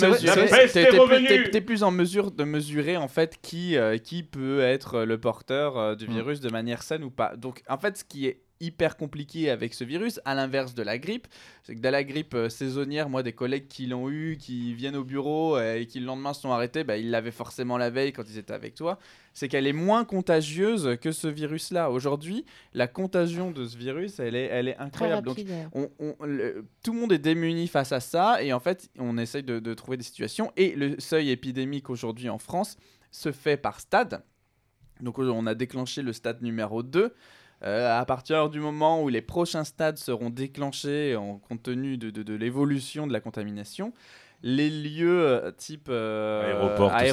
t'es- 1.52 1.62
plus- 1.62 1.84
en 1.84 1.92
mesure 1.92 2.32
de 2.32 2.44
mesurer 2.44 2.98
en 2.98 3.08
fait 3.08 3.38
qui, 3.42 3.76
euh, 3.78 3.98
qui 3.98 4.24
peut 4.24 4.62
être 4.62 5.04
le 5.04 5.18
porteur 5.20 5.78
euh, 5.78 5.96
du 5.96 6.08
Mm. 6.08 6.14
virus 6.14 6.40
de 6.40 6.50
manière 6.50 6.84
saine 6.84 7.04
ou 7.04 7.10
pas. 7.12 7.36
Donc 7.36 7.64
en 7.68 7.78
fait, 7.78 7.98
ce 7.98 8.04
qui 8.04 8.28
est 8.28 8.42
hyper 8.62 8.96
compliqué 8.98 9.50
avec 9.50 9.74
ce 9.74 9.84
virus, 9.84 10.20
à 10.26 10.34
l'inverse 10.34 10.74
de 10.76 10.82
la 10.84 10.98
grippe, 10.98 11.28
c'est 11.64 11.76
que 11.76 11.82
dans 11.82 11.92
la 11.92 12.04
grippe 12.04 12.34
euh, 12.36 12.48
saisonnière, 12.50 13.10
moi 13.10 13.22
des 13.22 13.34
collègues 13.34 13.68
qui 13.68 13.86
l'ont 13.86 14.10
eu, 14.10 14.38
qui 14.40 14.74
viennent 14.74 14.96
au 14.96 15.04
bureau 15.04 15.58
euh, 15.58 15.76
et 15.80 15.88
qui 15.88 16.00
le 16.00 16.06
lendemain 16.06 16.34
sont 16.34 16.52
arrêtés, 16.52 16.84
bah, 16.84 16.98
ils 16.98 17.10
l'avaient 17.12 17.32
forcément 17.32 17.78
la 17.78 17.90
veille 17.90 18.14
quand 18.14 18.24
ils 18.30 18.38
étaient 18.38 18.54
avec 18.54 18.74
toi, 18.76 18.98
c'est 19.34 19.48
qu'elle 19.50 19.68
est 19.68 19.74
moins 19.74 20.06
contagieuse 20.06 20.98
que 21.02 21.12
ce 21.12 21.28
virus-là. 21.28 21.92
Aujourd'hui, 21.92 22.46
la 22.74 22.88
contagion 22.88 23.52
de 23.52 23.66
ce 23.66 23.76
virus, 23.78 24.20
elle 24.20 24.36
est, 24.36 24.46
elle 24.46 24.70
est 24.70 24.78
incroyable. 24.78 25.28
Donc 25.28 25.36
on- 25.74 25.90
on- 26.00 26.26
le- 26.26 26.66
tout 26.84 26.94
le 26.94 27.00
monde 27.02 27.12
est 27.12 27.20
démuni 27.20 27.68
face 27.68 27.92
à 27.92 28.00
ça 28.00 28.42
et 28.42 28.54
en 28.54 28.60
fait 28.62 28.90
on 28.98 29.18
essaye 29.18 29.44
de, 29.44 29.60
de 29.60 29.74
trouver 29.74 29.98
des 29.98 30.04
situations. 30.04 30.52
Et 30.56 30.76
le 30.76 30.96
seuil 31.00 31.30
épidémique 31.32 31.90
aujourd'hui 31.90 32.30
en 32.30 32.38
France 32.38 32.78
se 33.12 33.32
fait 33.34 33.58
par 33.58 33.82
stade. 33.82 34.24
Donc 35.02 35.20
on 35.20 35.46
a 35.46 35.56
déclenché 35.56 36.02
le 36.02 36.14
stade 36.14 36.42
numéro 36.42 36.82
2 36.82 37.14
Euh, 37.66 38.00
à 38.00 38.06
partir 38.06 38.50
du 38.50 38.60
moment 38.60 39.02
où 39.02 39.10
les 39.10 39.22
prochains 39.22 39.64
stades 39.64 39.98
seront 39.98 40.30
déclenchés 40.30 41.16
en 41.16 41.38
compte 41.40 41.64
tenu 41.64 41.98
de, 41.98 42.10
de- 42.12 42.24
de 42.24 42.34
l'évolution 42.36 43.08
de 43.08 43.14
la 43.14 43.20
contamination 43.20 43.92
les 44.44 44.70
lieux 44.70 45.26
euh, 45.26 45.50
type 45.52 45.88
euh, 45.90 46.44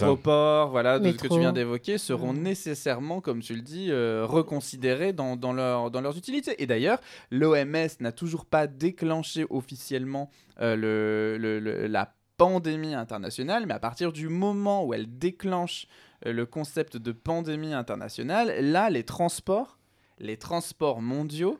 Aéroport, 0.03 0.69
voilà, 0.71 0.99
de 0.99 1.05
ce 1.13 1.17
que 1.17 1.23
tu 1.23 1.29
viens 1.41 1.53
d'évoquer, 1.55 1.97
seront 1.97 2.35
nécessairement, 2.35 3.23
comme 3.23 3.41
tu 3.41 3.55
le 3.55 3.63
dis, 3.63 3.87
euh, 3.91 4.27
reconsidérés 4.27 5.15
dans, 5.15 5.37
dans, 5.37 5.55
leur, 5.55 5.91
dans 5.91 6.03
leurs 6.03 6.19
utilités. 6.19 6.61
Et 6.63 6.67
d'ailleurs, 6.67 6.99
l'OMS 7.31 7.89
n'a 8.01 8.13
toujours 8.13 8.45
pas 8.45 8.67
déclenché 8.67 9.47
officiellement 9.49 10.29
euh, 10.61 10.77
le, 10.77 11.39
le- 11.39 11.59
le- 11.61 11.87
la 11.87 12.13
pandémie 12.37 12.95
internationale, 12.95 13.65
mais 13.67 13.75
à 13.75 13.79
partir 13.81 14.13
du 14.13 14.29
moment 14.29 14.85
où 14.85 14.93
elle 14.93 15.17
déclenche 15.19 15.87
euh, 16.27 16.33
le 16.35 16.45
concept 16.45 16.99
de 16.99 17.13
pandémie 17.13 17.73
internationale, 17.73 18.53
là, 18.61 18.91
les 18.91 19.05
transports, 19.05 19.79
les 20.23 20.39
transports 20.39 21.03
mondiaux 21.03 21.59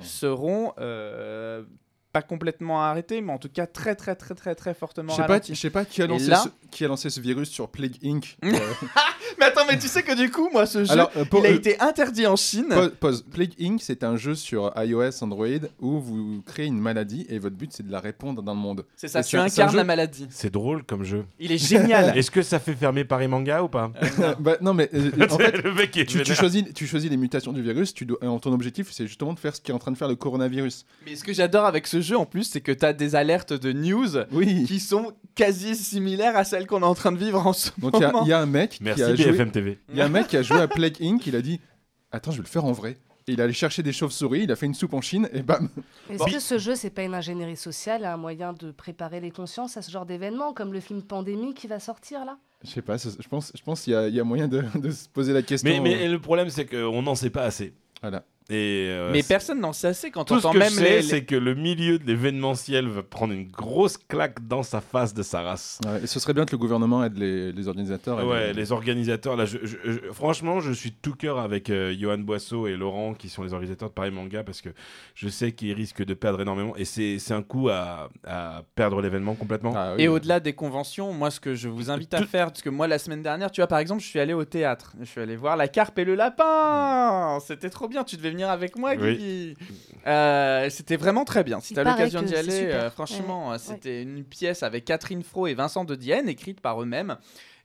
seront 0.00 0.72
euh, 0.78 1.64
pas 2.14 2.22
complètement 2.22 2.80
arrêtés, 2.80 3.20
mais 3.20 3.32
en 3.32 3.38
tout 3.38 3.48
cas 3.48 3.66
très 3.66 3.96
très 3.96 4.14
très 4.14 4.34
très 4.36 4.54
très 4.54 4.72
fortement 4.72 5.10
Je 5.12 5.16
sais 5.20 5.26
pas, 5.26 5.40
je 5.46 5.52
sais 5.54 5.68
pas 5.70 5.84
qui 5.84 6.00
a, 6.00 6.06
lancé 6.06 6.28
là- 6.28 6.44
ce, 6.44 6.48
qui 6.70 6.84
a 6.84 6.88
lancé 6.88 7.10
ce 7.10 7.20
virus 7.20 7.50
sur 7.50 7.68
Plague 7.68 7.96
Inc. 8.04 8.36
Euh, 8.44 8.52
Mais 9.40 9.46
attends, 9.46 9.62
mais 9.68 9.76
tu 9.78 9.88
sais 9.88 10.04
que 10.04 10.14
du 10.16 10.30
coup, 10.30 10.48
moi, 10.52 10.64
ce 10.64 10.84
jeu, 10.84 10.92
Alors, 10.92 11.10
euh, 11.16 11.24
pour- 11.24 11.40
il 11.40 11.46
a 11.46 11.50
euh, 11.50 11.56
été 11.56 11.80
interdit 11.80 12.24
en 12.26 12.36
Chine. 12.36 12.66
Pause, 12.70 12.92
pause. 13.00 13.24
Plague 13.32 13.52
Inc. 13.60 13.80
c'est 13.82 14.04
un 14.04 14.16
jeu 14.16 14.36
sur 14.36 14.72
iOS, 14.76 15.22
Android, 15.24 15.48
où 15.80 15.98
vous 15.98 16.40
créez 16.46 16.66
une 16.66 16.78
maladie 16.78 17.26
et 17.28 17.40
votre 17.40 17.56
but 17.56 17.72
c'est 17.72 17.84
de 17.84 17.90
la 17.90 17.98
répandre 17.98 18.42
dans 18.44 18.54
le 18.54 18.60
monde. 18.60 18.84
C'est 18.94 19.08
ça, 19.08 19.20
Et 19.20 19.24
tu 19.24 19.36
incarnes 19.36 19.72
jeu- 19.72 19.76
la 19.76 19.82
maladie. 19.84 20.28
C'est 20.30 20.52
drôle 20.52 20.84
comme 20.84 21.02
jeu. 21.02 21.24
Il 21.40 21.50
est 21.50 21.58
génial. 21.58 22.16
Est-ce 22.16 22.30
que 22.30 22.42
ça 22.42 22.60
fait 22.60 22.74
fermer 22.74 23.04
Paris 23.04 23.26
Manga 23.26 23.60
ou 23.64 23.68
pas? 23.68 23.90
Bah, 24.38 24.56
non 24.60 24.72
mais 24.72 24.88
euh, 24.94 25.10
en 25.30 25.36
fait, 25.36 25.62
le 25.64 25.74
mec 25.74 25.96
est 25.96 26.04
tu, 26.06 26.22
tu 26.22 26.34
choisis, 26.34 26.62
tu 26.72 26.86
choisis 26.86 27.10
les 27.10 27.16
mutations 27.16 27.52
du 27.52 27.62
virus. 27.62 27.92
Tu 27.92 28.06
dois, 28.06 28.18
euh, 28.22 28.38
ton 28.38 28.52
objectif 28.52 28.92
c'est 28.92 29.08
justement 29.08 29.32
de 29.32 29.40
faire 29.40 29.56
ce 29.56 29.60
qui 29.60 29.72
est 29.72 29.74
en 29.74 29.78
train 29.80 29.90
de 29.90 29.96
faire 29.96 30.08
le 30.08 30.14
coronavirus. 30.16 30.86
Mais 31.06 31.16
ce 31.16 31.24
que 31.24 31.32
j'adore 31.32 31.64
avec 31.64 31.88
ce 31.88 32.00
jeu 32.04 32.16
en 32.16 32.26
plus, 32.26 32.44
c'est 32.44 32.60
que 32.60 32.70
tu 32.70 32.84
as 32.84 32.92
des 32.92 33.16
alertes 33.16 33.52
de 33.52 33.72
news 33.72 34.08
Oui. 34.30 34.64
qui 34.66 34.78
sont 34.78 35.12
quasi 35.34 35.74
similaires 35.74 36.36
à 36.36 36.44
celles 36.44 36.66
qu'on 36.68 36.82
est 36.82 36.84
en 36.86 36.94
train 36.94 37.10
de 37.10 37.18
vivre 37.18 37.44
en 37.44 37.52
ce 37.52 37.70
Donc 37.78 37.94
il 37.96 38.00
y 38.00 38.04
a- 38.04 38.12
moment. 38.12 38.24
il 38.24 38.28
y, 38.28 38.32
a 38.32 38.38
un 38.38 38.46
mec 38.46 38.70
qui 38.70 38.84
Merci 38.84 39.02
a 39.02 39.14
joué. 39.16 39.32
BFM 39.32 39.50
TV. 39.50 39.78
Il 39.90 39.96
y 39.96 40.00
a 40.00 40.04
un 40.04 40.08
mec 40.08 40.28
qui 40.28 40.36
a 40.36 40.42
joué 40.42 40.60
à 40.60 40.68
Plague 40.68 40.96
Inc. 41.02 41.26
Il 41.26 41.34
a 41.34 41.42
dit 41.42 41.60
Attends, 42.12 42.30
je 42.30 42.36
vais 42.36 42.42
le 42.44 42.48
faire 42.48 42.64
en 42.64 42.70
vrai. 42.72 42.96
et 43.26 43.32
il 43.32 43.40
allait 43.40 43.52
chercher 43.52 43.82
des 43.82 43.92
chauves-souris, 43.92 44.42
il 44.44 44.52
a 44.52 44.56
fait 44.56 44.66
une 44.66 44.74
soupe 44.74 44.92
en 44.94 45.00
Chine, 45.00 45.28
et 45.32 45.42
bam 45.42 45.68
Est-ce 46.10 46.24
que 46.32 46.38
ce 46.38 46.58
jeu, 46.58 46.74
c'est 46.76 46.90
pas 46.90 47.02
une 47.02 47.14
ingénierie 47.14 47.56
sociale, 47.56 48.04
un 48.04 48.16
moyen 48.18 48.52
de 48.52 48.70
préparer 48.70 49.18
les 49.18 49.30
consciences 49.30 49.76
à 49.78 49.82
ce 49.82 49.90
genre 49.90 50.04
d'événement, 50.06 50.52
comme 50.52 50.72
le 50.74 50.80
film 50.80 51.02
Pandémie 51.02 51.54
qui 51.54 51.66
va 51.66 51.80
sortir 51.80 52.24
là? 52.26 52.36
Je 52.62 52.70
sais 52.70 52.82
pas, 52.82 52.96
je 52.98 53.28
pense, 53.28 53.50
je 53.54 53.62
pense 53.62 53.80
qu'il 53.82 53.94
y, 53.94 53.96
a- 53.96 54.08
il 54.08 54.14
y 54.14 54.20
a 54.20 54.24
moyen 54.24 54.46
de, 54.46 54.62
de 54.76 54.90
se 54.90 55.08
poser 55.08 55.32
la 55.32 55.42
question. 55.42 55.68
Mais, 55.70 55.80
mais 55.80 56.06
euh, 56.06 56.12
le 56.12 56.18
problème, 56.20 56.50
c'est 56.50 56.66
qu'on 56.66 57.00
n'en 57.02 57.14
sait 57.14 57.30
pas 57.30 57.44
assez. 57.44 57.72
Voilà. 58.02 58.24
Et 58.50 58.88
euh, 58.90 59.10
Mais 59.10 59.22
personne 59.22 59.58
n'en 59.60 59.72
sait 59.72 59.86
assez 59.86 60.10
quand 60.10 60.20
on 60.30 60.34
tout 60.34 60.40
ce 60.40 60.46
entend 60.46 60.52
que 60.52 60.58
même 60.58 60.68
je 60.68 60.74
sais, 60.78 60.96
les- 60.96 61.02
c'est 61.02 61.24
que 61.24 61.34
le 61.34 61.54
milieu 61.54 61.98
de 61.98 62.04
l'événementiel 62.06 62.86
va 62.88 63.02
prendre 63.02 63.32
une 63.32 63.48
grosse 63.50 63.96
claque 63.96 64.46
dans 64.46 64.62
sa 64.62 64.82
face 64.82 65.14
de 65.14 65.22
sa 65.22 65.40
race. 65.40 65.78
Ouais, 65.86 66.02
et 66.02 66.06
ce 66.06 66.20
serait 66.20 66.34
bien 66.34 66.44
que 66.44 66.52
le 66.52 66.58
gouvernement 66.58 67.02
aide 67.02 67.16
les, 67.16 67.52
les 67.52 67.68
organisateurs. 67.68 68.20
et 68.20 68.24
Ouais, 68.24 68.46
les- 68.48 68.52
les 68.52 68.70
organisateurs, 68.72 69.36
là, 69.36 69.46
je- 69.46 69.56
je- 69.62 69.76
je- 69.92 70.12
franchement, 70.12 70.60
je 70.60 70.72
suis 70.72 70.90
de 70.90 70.96
tout 71.00 71.14
cœur 71.14 71.38
avec 71.38 71.70
euh, 71.70 71.94
Johan 71.98 72.18
Boisseau 72.18 72.66
et 72.66 72.76
Laurent, 72.76 73.14
qui 73.14 73.30
sont 73.30 73.42
les 73.44 73.54
organisateurs 73.54 73.88
de 73.88 73.94
Paris 73.94 74.10
Manga, 74.10 74.44
parce 74.44 74.60
que 74.60 74.68
je 75.14 75.28
sais 75.30 75.52
qu'ils 75.52 75.72
risquent 75.72 76.04
de 76.04 76.12
perdre 76.14 76.42
énormément, 76.42 76.76
et 76.76 76.84
c'est 76.84 77.18
un 77.32 77.42
coup 77.42 77.70
à, 77.70 78.10
à 78.26 78.62
perdre 78.74 79.00
l'événement 79.00 79.34
complètement. 79.36 79.72
Ah 79.74 79.94
oui. 79.96 80.02
Et 80.02 80.08
au-delà 80.08 80.38
des 80.40 80.52
conventions, 80.52 81.14
moi, 81.14 81.30
ce 81.30 81.40
que 81.40 81.54
je 81.54 81.70
vous 81.70 81.90
invite 81.90 82.12
à 82.12 82.18
Tout- 82.20 82.26
faire, 82.28 82.48
parce 82.48 82.60
que 82.60 82.68
moi, 82.68 82.88
la 82.88 82.98
semaine 82.98 83.22
dernière, 83.22 83.50
tu 83.50 83.62
vois, 83.62 83.68
par 83.68 83.78
exemple, 83.78 84.02
je 84.02 84.06
suis 84.06 84.20
allé 84.20 84.34
au 84.34 84.44
théâtre. 84.44 84.92
Je 85.00 85.06
suis 85.06 85.22
allé 85.22 85.34
voir 85.34 85.56
La 85.56 85.66
Carpe 85.68 85.98
et 85.98 86.04
le 86.04 86.14
Lapin. 86.14 87.38
C'était 87.46 87.70
trop 87.70 87.88
bien. 87.88 88.04
Tu 88.04 88.16
devais 88.16 88.33
venir 88.34 88.50
avec 88.50 88.76
moi. 88.76 88.94
Guigui. 88.96 89.56
Euh, 90.06 90.68
C'était 90.70 90.96
vraiment 90.96 91.24
très 91.24 91.42
bien. 91.44 91.60
Si 91.60 91.72
tu 91.74 91.80
as 91.80 91.84
l'occasion 91.84 92.20
d'y 92.22 92.34
aller, 92.36 92.66
euh, 92.66 92.90
franchement, 92.90 93.52
euh, 93.52 93.56
c'était 93.58 94.02
une 94.02 94.24
pièce 94.24 94.62
avec 94.62 94.84
Catherine 94.84 95.22
Fro 95.22 95.46
et 95.46 95.54
Vincent 95.54 95.84
de 95.84 95.94
Dienne, 95.94 96.28
écrite 96.28 96.60
par 96.60 96.82
eux-mêmes, 96.82 97.16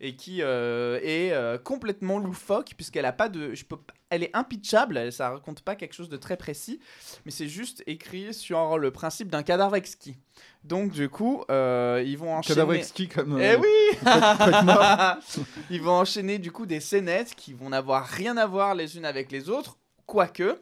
et 0.02 0.16
qui 0.16 0.42
euh, 0.42 1.00
est 1.04 1.34
euh, 1.34 1.58
complètement 1.58 2.20
loufoque, 2.20 2.72
puisqu'elle 2.78 3.06
a 3.06 3.12
pas 3.12 3.28
de. 3.28 3.54
Je 3.54 3.66
peux, 3.66 3.76
pas- 3.78 3.94
elle 4.12 4.24
est 4.24 4.36
impitchable, 4.36 5.12
ça 5.12 5.30
raconte 5.32 5.62
pas 5.62 5.76
quelque 5.76 5.94
chose 5.94 6.10
de 6.10 6.18
très 6.18 6.36
précis, 6.38 6.80
mais 7.26 7.32
c'est 7.32 7.48
juste 7.48 7.84
écrit 7.86 8.34
sur 8.34 8.78
le 8.80 8.90
principe 8.92 9.30
d'un 9.30 9.44
cadavre 9.44 9.76
exquis. 9.76 10.16
Donc, 10.64 10.92
du 10.92 11.10
coup, 11.10 11.44
euh, 11.52 12.02
ils 12.06 12.18
vont 12.18 12.34
enchaîner. 12.34 12.56
Cadavre 12.56 12.74
exquis 12.74 13.08
comme. 13.08 13.40
Eh 13.40 13.56
oui. 13.58 13.68
Ils 15.70 15.82
vont 15.82 15.92
enchaîner 15.94 16.40
du 16.40 16.52
coup 16.52 16.66
des 16.66 16.80
scénettes 16.80 17.36
qui 17.36 17.54
vont 17.54 17.70
n'avoir 17.70 18.06
rien 18.06 18.38
à 18.38 18.46
voir 18.46 18.76
les 18.76 18.98
unes 18.98 19.06
avec 19.06 19.32
les 19.32 19.50
autres, 19.50 19.78
quoique, 20.10 20.60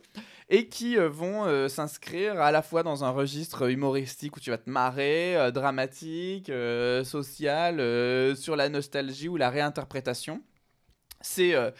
et 0.49 0.67
qui 0.67 0.97
euh, 0.97 1.07
vont 1.07 1.45
euh, 1.45 1.69
s'inscrire 1.69 2.39
à 2.41 2.51
la 2.51 2.61
fois 2.61 2.83
dans 2.83 3.05
un 3.05 3.09
registre 3.09 3.69
humoristique 3.69 4.35
où 4.35 4.39
tu 4.41 4.49
vas 4.49 4.57
te 4.57 4.69
marrer, 4.69 5.37
euh, 5.37 5.51
dramatique, 5.51 6.51
social, 7.05 7.77
sur 8.35 8.55
la 8.57 8.67
nostalgie 8.69 9.29
ou 9.29 9.37
la 9.37 9.49
réinterprétation. 9.49 10.41
C'est 11.21 11.55
euh, 11.55 11.71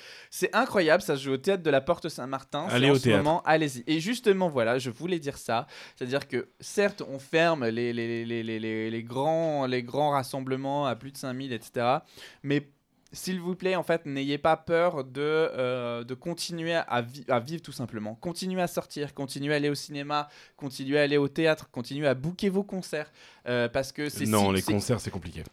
incroyable, 0.53 1.03
ça 1.03 1.15
se 1.15 1.23
joue 1.23 1.33
au 1.33 1.37
théâtre 1.37 1.61
de 1.61 1.69
la 1.69 1.81
Porte 1.81 2.09
Saint-Martin. 2.09 2.65
Allez 2.69 2.89
au 2.89 2.95
ce 2.95 3.03
théâtre. 3.03 3.23
moment, 3.23 3.43
Allez-y. 3.45 3.83
Et 3.85 3.99
justement, 3.99 4.49
voilà, 4.49 4.79
je 4.79 4.89
voulais 4.89 5.19
dire 5.19 5.37
ça. 5.37 5.67
C'est-à-dire 5.95 6.27
que 6.27 6.49
certes, 6.59 7.03
on 7.07 7.19
ferme 7.19 7.67
les, 7.67 7.93
les, 7.93 8.25
les, 8.25 8.89
les 8.89 9.03
grands, 9.03 9.65
les 9.67 9.83
grands 9.83 10.11
rassemblements 10.11 10.87
à 10.87 10.95
plus 10.95 11.11
de 11.11 11.17
5000, 11.17 11.53
etc. 11.53 11.97
Mais 12.41 12.67
s'il 13.13 13.39
vous 13.39 13.55
plaît, 13.55 13.75
en 13.75 13.83
fait, 13.83 14.05
n'ayez 14.05 14.37
pas 14.37 14.57
peur 14.57 15.03
de, 15.03 15.21
euh, 15.21 16.03
de 16.03 16.13
continuer 16.13 16.75
à, 16.75 17.05
à 17.29 17.39
vivre 17.39 17.61
tout 17.61 17.71
simplement. 17.71 18.15
Continuez 18.15 18.61
à 18.61 18.67
sortir, 18.67 19.13
continuez 19.13 19.53
à 19.53 19.57
aller 19.57 19.69
au 19.69 19.75
cinéma, 19.75 20.27
continuez 20.57 20.99
à 20.99 21.03
aller 21.03 21.17
au 21.17 21.27
théâtre, 21.27 21.69
continuez 21.71 22.07
à 22.07 22.13
booker 22.13 22.49
vos 22.49 22.63
concerts. 22.63 23.11
Euh, 23.47 23.67
parce 23.69 23.91
que 23.91 24.09
c'est 24.09 24.25
non, 24.25 24.49
si- 24.49 24.55
les 24.55 24.61
concerts, 24.61 24.99
c'est 24.99 25.11
compliqué. 25.11 25.43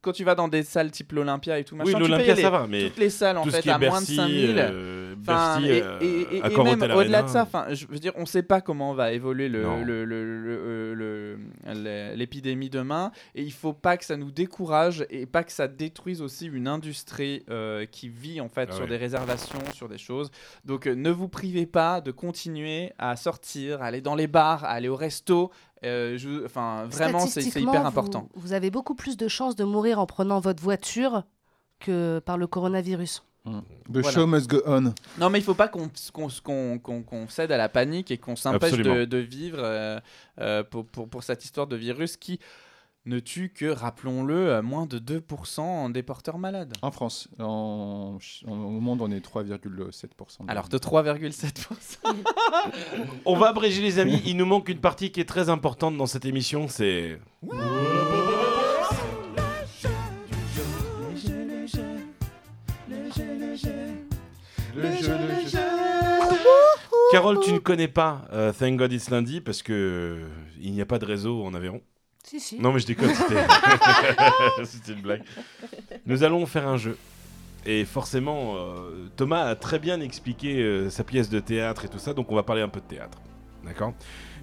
Quand 0.00 0.12
tu 0.12 0.22
vas 0.24 0.34
dans 0.36 0.46
des 0.48 0.62
salles 0.62 0.90
type 0.92 1.12
l'Olympia 1.12 1.58
et 1.58 1.64
tout, 1.64 1.74
machin, 1.74 1.92
Oui, 1.94 1.98
l'Olympia, 2.00 2.36
ça 2.36 2.50
va, 2.50 2.66
mais 2.68 2.84
Toutes 2.88 2.98
les 2.98 3.10
salles, 3.10 3.38
en 3.38 3.44
fait, 3.44 3.68
à 3.68 3.78
moins 3.78 3.88
de 3.88 4.06
Bercy, 4.06 4.14
5000. 4.16 4.54
euh, 4.58 5.14
Bercy, 5.16 5.66
et, 5.66 5.82
euh, 5.82 5.98
et- 6.00 6.06
et- 6.06 6.36
et 6.38 6.42
Accor 6.42 6.64
même 6.64 6.80
au-delà 6.82 7.22
de 7.22 7.28
ça, 7.28 7.42
enfin, 7.42 7.66
je 7.72 7.86
veux 7.88 7.98
dire, 7.98 8.12
on 8.16 8.20
ne 8.20 8.26
sait 8.26 8.44
pas 8.44 8.60
comment 8.60 8.94
va 8.94 9.12
évoluer 9.12 9.48
le- 9.48 9.62
Non. 9.64 9.82
le- 9.84 10.04
le- 10.04 10.24
le- 10.24 10.58
euh, 10.60 10.94
le- 10.94 11.38
le- 11.74 12.14
l'épidémie 12.14 12.70
demain, 12.70 13.10
et 13.34 13.42
il 13.42 13.52
faut 13.52 13.72
pas 13.72 13.96
que 13.96 14.04
ça 14.04 14.16
nous 14.16 14.30
décourage 14.30 15.04
et 15.10 15.26
pas 15.26 15.42
que 15.42 15.52
ça 15.52 15.66
détruise 15.66 16.22
aussi 16.22 16.46
une 16.46 16.68
industrie 16.68 17.42
euh, 17.50 17.84
qui 17.86 18.08
vit 18.08 18.40
en 18.40 18.48
fait 18.48 18.68
Ah 18.72 18.76
sur 18.76 18.86
des 18.86 18.96
réservations, 18.96 19.58
sur 19.74 19.88
des 19.88 19.98
choses. 19.98 20.30
Donc, 20.64 20.86
euh, 20.86 20.94
ne 20.94 21.10
vous 21.10 21.28
privez 21.28 21.66
pas 21.66 22.00
de 22.00 22.12
continuer 22.12 22.92
à 22.98 23.16
sortir, 23.16 23.82
à 23.82 23.86
aller 23.86 24.00
dans 24.00 24.14
les 24.14 24.28
bars, 24.28 24.64
à 24.64 24.68
aller 24.68 24.88
au 24.88 24.96
resto. 24.96 25.50
Euh, 25.84 26.18
je- 26.18 26.44
Enfin, 26.44 26.86
vraiment, 26.90 27.20
c'est 27.26 27.44
hyper 27.44 27.62
vous- 27.82 27.86
important. 27.86 28.28
Vous 28.34 28.52
avez 28.52 28.70
beaucoup 28.70 28.94
plus 28.94 29.16
de 29.16 29.28
chances 29.28 29.54
de 29.56 29.64
mourir 29.64 29.98
en 30.00 30.06
prenant 30.06 30.40
votre 30.40 30.62
voiture 30.62 31.22
que 31.78 32.18
par 32.24 32.36
le 32.38 32.46
coronavirus. 32.46 33.22
The 33.46 33.50
Voilà. 33.88 34.10
show 34.10 34.26
must 34.26 34.48
go 34.50 34.60
on. 34.66 34.92
Non, 35.18 35.30
mais 35.30 35.38
il 35.38 35.42
faut 35.44 35.54
pas 35.54 35.68
qu'on 35.68 35.88
cède 37.28 37.50
à 37.52 37.56
la 37.56 37.68
panique 37.68 38.10
et 38.10 38.18
qu'on 38.18 38.36
s'empêche 38.36 38.72
de, 38.76 39.04
de 39.06 39.16
vivre 39.18 39.58
euh, 39.60 40.00
euh, 40.40 40.62
pour, 40.64 40.84
pour, 40.84 41.08
pour 41.08 41.22
cette 41.22 41.44
histoire 41.44 41.66
de 41.66 41.76
virus 41.76 42.16
qui 42.18 42.40
ne 43.08 43.18
tue 43.20 43.48
que, 43.50 43.66
rappelons-le, 43.66 44.60
moins 44.62 44.86
de 44.86 44.98
2% 44.98 45.90
des 45.92 46.02
porteurs 46.02 46.38
malades. 46.38 46.74
En 46.82 46.90
France, 46.90 47.28
en, 47.38 48.18
en- 48.46 48.50
au 48.52 48.80
monde, 48.80 49.00
on 49.02 49.10
est 49.10 49.24
3,7%. 49.24 50.44
de- 50.44 50.50
Alors 50.50 50.68
de 50.68 50.78
3,7%. 50.78 51.98
On 53.24 53.36
va 53.36 53.48
abréger 53.48 53.82
les 53.82 53.98
amis, 53.98 54.20
il 54.26 54.36
nous 54.36 54.46
manque 54.46 54.68
une 54.68 54.80
partie 54.80 55.10
qui 55.10 55.20
est 55.20 55.24
très 55.28 55.48
importante 55.48 55.96
dans 55.96 56.06
cette 56.06 56.24
émission, 56.26 56.68
c'est... 56.68 57.18
Carole, 67.10 67.40
tu 67.40 67.52
ne 67.52 67.58
connais 67.58 67.88
pas 67.88 68.26
euh, 68.32 68.52
Thank 68.52 68.76
God 68.76 68.92
It's 68.92 69.08
Lundi 69.10 69.40
parce 69.40 69.62
que 69.62 69.72
euh, 69.72 70.26
il 70.60 70.72
n'y 70.72 70.80
a 70.82 70.86
pas 70.86 70.98
de 70.98 71.06
réseau 71.06 71.42
en 71.44 71.54
Aveyron. 71.54 71.80
Si, 72.24 72.40
si. 72.40 72.60
Non 72.60 72.72
mais 72.72 72.80
je 72.80 72.86
déconne, 72.86 73.14
c'était 73.14 73.46
c'était 74.64 74.92
une 74.92 75.00
blague. 75.00 75.22
Nous 76.06 76.22
allons 76.22 76.44
faire 76.46 76.68
un 76.68 76.76
jeu. 76.76 76.96
Et 77.64 77.84
forcément, 77.84 78.56
euh, 78.56 79.08
Thomas 79.16 79.44
a 79.44 79.56
très 79.56 79.78
bien 79.78 80.00
expliqué 80.00 80.62
euh, 80.62 80.90
sa 80.90 81.04
pièce 81.04 81.28
de 81.28 81.40
théâtre 81.40 81.84
et 81.84 81.88
tout 81.88 81.98
ça, 81.98 82.14
donc 82.14 82.30
on 82.30 82.34
va 82.34 82.42
parler 82.42 82.62
un 82.62 82.68
peu 82.68 82.80
de 82.80 82.86
théâtre. 82.86 83.18
D'accord? 83.64 83.92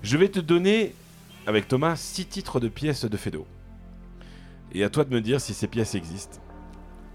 Je 0.04 0.18
vais 0.18 0.30
te 0.30 0.40
donner, 0.40 0.94
avec 1.48 1.68
Thomas, 1.68 1.96
six 1.96 2.26
titres 2.26 2.60
de 2.60 2.68
pièces 2.68 3.06
de 3.06 3.18
Fedo. 3.18 3.48
Et 4.74 4.84
à 4.84 4.90
toi 4.90 5.06
de 5.06 5.14
me 5.14 5.22
dire 5.22 5.40
si 5.40 5.54
ces 5.54 5.68
pièces 5.68 5.96
existent 5.96 6.40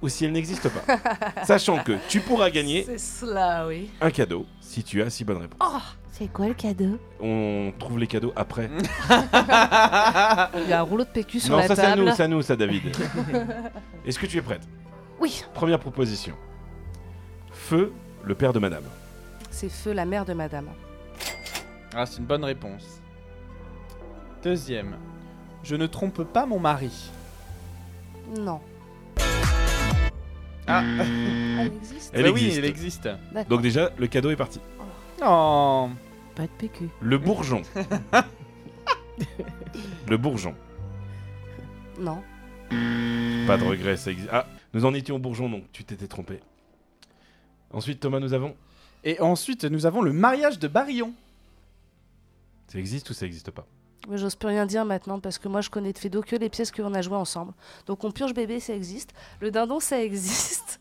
ou 0.03 0.09
si 0.09 0.24
elles 0.24 0.32
n'existent 0.32 0.68
pas. 0.70 0.96
Sachant 1.44 1.82
que 1.82 1.92
tu 2.09 2.20
pourras 2.20 2.51
gagner 2.51 2.84
C'est 2.84 2.98
cela, 2.98 3.66
oui. 3.66 3.90
un 4.01 4.11
cadeau 4.11 4.46
si 4.61 4.82
tu 4.82 5.03
as 5.03 5.11
six 5.11 5.24
bonnes 5.24 5.38
réponses. 5.38 5.59
C'est 6.12 6.30
quoi 6.32 6.48
le 6.48 6.55
cadeau? 6.55 6.98
On 7.20 7.72
trouve 7.78 7.98
les 7.98 8.07
cadeaux 8.07 8.32
après. 8.36 8.68
Il 10.55 10.68
y 10.68 10.72
a 10.72 10.80
un 10.80 10.82
rouleau 10.82 11.05
de 11.05 11.09
PQ 11.11 11.40
sur 11.40 11.53
non, 11.53 11.59
la 11.59 11.68
ça 11.68 11.76
c'est 11.76 11.82
à 11.82 11.90
table. 11.90 12.03
nous, 12.05 12.14
c'est 12.14 12.22
à 12.22 12.28
nous, 12.28 12.42
ça 12.42 12.57
David. 12.57 12.82
Est-ce 14.07 14.18
que 14.18 14.26
tu 14.26 14.36
es 14.38 14.42
prête? 14.42 14.62
Oui, 15.18 15.42
Première 15.55 15.78
proposition. 15.78 16.34
Feu, 17.53 17.92
le 18.24 18.34
père 18.34 18.53
de 18.53 18.59
madame. 18.59 18.84
c'est 19.51 19.68
Feu, 19.70 19.92
la 19.92 20.05
mère 20.05 20.24
de 20.24 20.32
madame. 20.34 20.68
Ah, 21.94 22.05
c'est 22.07 22.18
une 22.18 22.26
bonne 22.26 22.44
réponse. 22.44 23.01
Deuxième. 24.42 24.96
Je 25.62 25.76
ne 25.76 25.86
trompe 25.86 26.22
pas 26.24 26.46
mon 26.46 26.59
mari. 26.61 27.11
Non. 28.38 28.61
Ah, 30.73 30.83
Elle 31.59 31.66
existe 31.66 32.11
Elle 32.14 32.23
bah 32.23 32.29
existe. 32.31 32.53
oui, 32.53 32.59
elle 32.59 32.64
existe. 32.64 33.03
D'accord. 33.05 33.45
Donc 33.49 33.62
déjà, 33.62 33.91
le 33.99 34.07
cadeau 34.07 34.31
est 34.31 34.37
parti. 34.37 34.61
Oh. 35.25 35.89
Pas 36.35 36.45
de 36.45 36.49
PQ. 36.59 36.89
Le 37.01 37.18
bourgeon. 37.18 37.62
le 40.09 40.16
bourgeon. 40.16 40.55
Non. 41.99 42.23
Pas 43.47 43.59
de 43.59 43.64
regret, 43.64 43.97
ça 43.97 44.11
existe. 44.12 44.29
Ah, 44.33 44.47
nous 44.73 44.85
en 44.85 44.95
étions 44.95 45.16
au 45.16 45.18
bourgeon, 45.18 45.49
donc 45.49 45.64
tu 45.73 45.85
t'étais 45.85 46.07
trompé. 46.07 46.41
Ensuite, 47.73 48.01
Thomas, 48.01 48.21
nous 48.21 48.33
avons. 48.33 48.55
Et 49.05 49.21
ensuite, 49.21 49.64
nous 49.64 49.87
avons 49.87 50.03
le 50.03 50.12
mariage 50.12 50.59
de 50.59 50.68
Barillon. 50.68 51.12
Ça 52.68 52.79
existe 52.79 53.11
ou 53.11 53.14
ça 53.14 53.27
existe 53.27 53.51
pas? 53.51 53.66
Mais 54.11 54.18
j'ose 54.18 54.34
plus 54.34 54.48
rien 54.48 54.66
dire 54.66 54.84
maintenant 54.84 55.20
parce 55.20 55.38
que 55.38 55.46
moi 55.48 55.61
je 55.61 55.70
connais 55.70 55.92
de 55.92 55.98
Fedo 55.98 56.20
que 56.20 56.34
les 56.36 56.48
pièces 56.48 56.72
qu'on 56.72 56.92
a 56.94 57.00
jouées 57.00 57.16
ensemble. 57.16 57.52
Donc 57.86 58.02
on 58.04 58.11
purge 58.11 58.34
bébé, 58.34 58.58
ça 58.58 58.74
existe. 58.74 59.11
Le 59.40 59.50
dindon, 59.50 59.78
ça 59.78 60.02
existe. 60.02 60.80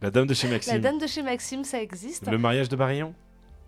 La 0.00 0.10
dame 0.10 0.26
de 0.26 0.32
chez 0.34 0.46
La 0.46 0.54
Maxime. 0.54 0.78
dame 0.78 0.98
de 0.98 1.06
chez 1.06 1.22
Maxime, 1.22 1.64
ça 1.64 1.82
existe. 1.82 2.26
Le 2.30 2.38
mariage 2.38 2.68
de 2.68 2.76
Barillon. 2.76 3.12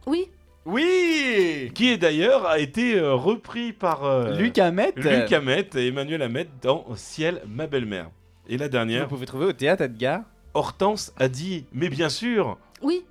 Oui. 0.06 0.30
Oui 0.64 1.70
Qui 1.74 1.90
est 1.90 1.98
d'ailleurs 1.98 2.46
a 2.46 2.60
été 2.60 2.94
euh, 2.96 3.14
repris 3.14 3.72
par 3.72 4.04
euh, 4.04 4.36
Luc 4.36 4.56
Hamet. 4.58 4.92
Luc 4.96 5.32
Hamet 5.32 5.68
et 5.74 5.88
Emmanuel 5.88 6.22
Hamet 6.22 6.46
dans 6.62 6.86
Ciel, 6.94 7.42
ma 7.48 7.66
belle-mère. 7.66 8.10
Et 8.48 8.56
la 8.56 8.66
Vous 8.66 8.70
dernière, 8.72 9.08
pouvez 9.08 9.26
trouver 9.26 9.46
au 9.46 9.52
théâtre 9.52 9.82
Edgar. 9.82 10.22
Hortense 10.54 11.12
a 11.18 11.28
dit, 11.28 11.66
mais 11.72 11.88
bien 11.88 12.08
sûr. 12.08 12.56
Oui. 12.80 13.04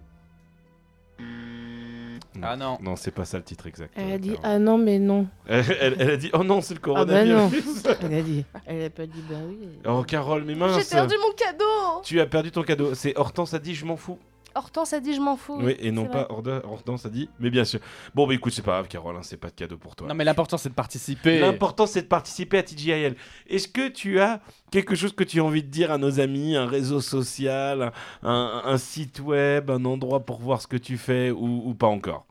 Ah 2.44 2.56
non. 2.56 2.78
Non, 2.82 2.96
c'est 2.96 3.12
pas 3.12 3.26
ça 3.26 3.38
le 3.38 3.44
titre 3.44 3.68
exact. 3.68 3.94
Elle 3.96 4.12
a 4.12 4.18
dit 4.18 4.36
ah 4.44 4.60
non 4.60 4.78
mais 4.78 5.00
non. 5.00 5.28
Elle, 5.48 5.66
elle- 5.80 5.96
elle 6.00 6.10
a 6.12 6.18
dit, 6.18 6.30
oh 6.34 6.44
non, 6.44 6.62
c'est 6.62 6.74
le 6.74 6.80
Ah 6.96 7.06
bah 7.06 7.24
non. 7.26 7.50
coronavirus. 7.50 7.84
Elle 8.04 8.14
a 8.14 8.22
dit. 8.22 8.46
Elle 8.66 8.84
a 8.86 8.90
pas 8.90 9.06
dit 9.06 9.22
bah 9.30 9.36
oui. 9.48 9.58
oh 9.88 10.04
Carole, 10.04 10.44
mais 10.46 10.54
J'ai 10.54 10.60
mince. 10.60 10.90
perdu 10.90 11.16
mon 11.22 11.34
cadeau. 11.34 12.02
Tu 12.04 12.20
as 12.20 12.26
perdu 12.26 12.52
ton 12.52 12.64
cadeau. 12.64 12.94
C'est 12.94 13.18
Hortense 13.18 13.54
a 13.54 13.60
dit, 13.60 13.76
je 13.76 13.86
m'en 13.86 13.98
fous. 13.98 14.18
Hortense 14.54 14.92
a 14.92 15.00
dit 15.00 15.14
je 15.14 15.22
m'en 15.22 15.38
fous. 15.38 15.58
Oui, 15.62 15.78
et 15.80 15.92
non 15.92 16.04
c'est 16.04 16.12
pas 16.12 16.24
vrai. 16.26 16.28
Horda- 16.36 16.62
Hortense 16.66 17.06
a 17.06 17.10
dit, 17.10 17.30
mais 17.40 17.50
bien 17.50 17.64
sûr. 17.64 17.80
Bon, 18.14 18.28
bah 18.28 18.34
écoute, 18.34 18.52
c'est 18.52 18.62
pas 18.62 18.72
grave, 18.74 18.90
Carole, 18.90 19.16
hein, 19.16 19.22
c'est 19.24 19.38
pas 19.38 19.48
de 19.48 19.54
cadeau 19.54 19.78
pour 19.78 19.96
toi. 19.96 20.10
Non, 20.10 20.14
mais 20.14 20.26
l'important, 20.26 20.58
c'est 20.58 20.68
de 20.68 20.74
participer. 20.74 21.40
L'important, 21.40 21.86
c'est 21.88 22.02
de 22.02 22.08
participer 22.08 22.58
à 22.58 22.64
TGIL. 22.64 23.16
Est-ce 23.50 23.70
que 23.70 23.88
tu 23.88 24.20
as 24.20 24.42
quelque 24.70 24.94
chose 24.94 25.14
que 25.14 25.24
tu 25.24 25.40
as 25.40 25.44
envie 25.46 25.64
de 25.64 25.70
dire 25.70 25.90
à 25.90 25.98
nos 25.98 26.20
amis, 26.20 26.58
un 26.58 26.66
réseau 26.66 27.00
social, 27.00 27.94
un, 28.24 28.62
un 28.66 28.78
site 28.78 29.22
web, 29.22 29.72
un 29.72 29.86
endroit 29.86 30.20
pour 30.26 30.42
voir 30.42 30.62
ce 30.62 30.68
que 30.68 30.76
tu 30.78 30.98
fais 30.98 31.32
ou, 31.32 31.62
ou 31.70 31.74
pas 31.74 31.88
encore? 31.88 32.26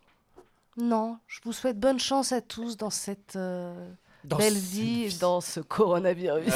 Non, 0.77 1.19
je 1.27 1.41
vous 1.45 1.53
souhaite 1.53 1.79
bonne 1.79 1.99
chance 1.99 2.33
à 2.33 2.41
tous 2.41 2.77
dans 2.77 2.91
cette 2.91 3.35
euh, 3.37 3.91
Dans 4.25 4.37
belle 4.39 4.57
vie, 4.57 5.07
vie. 5.09 5.19
dans 5.19 5.41
ce 5.41 5.61
coronavirus. 5.61 6.55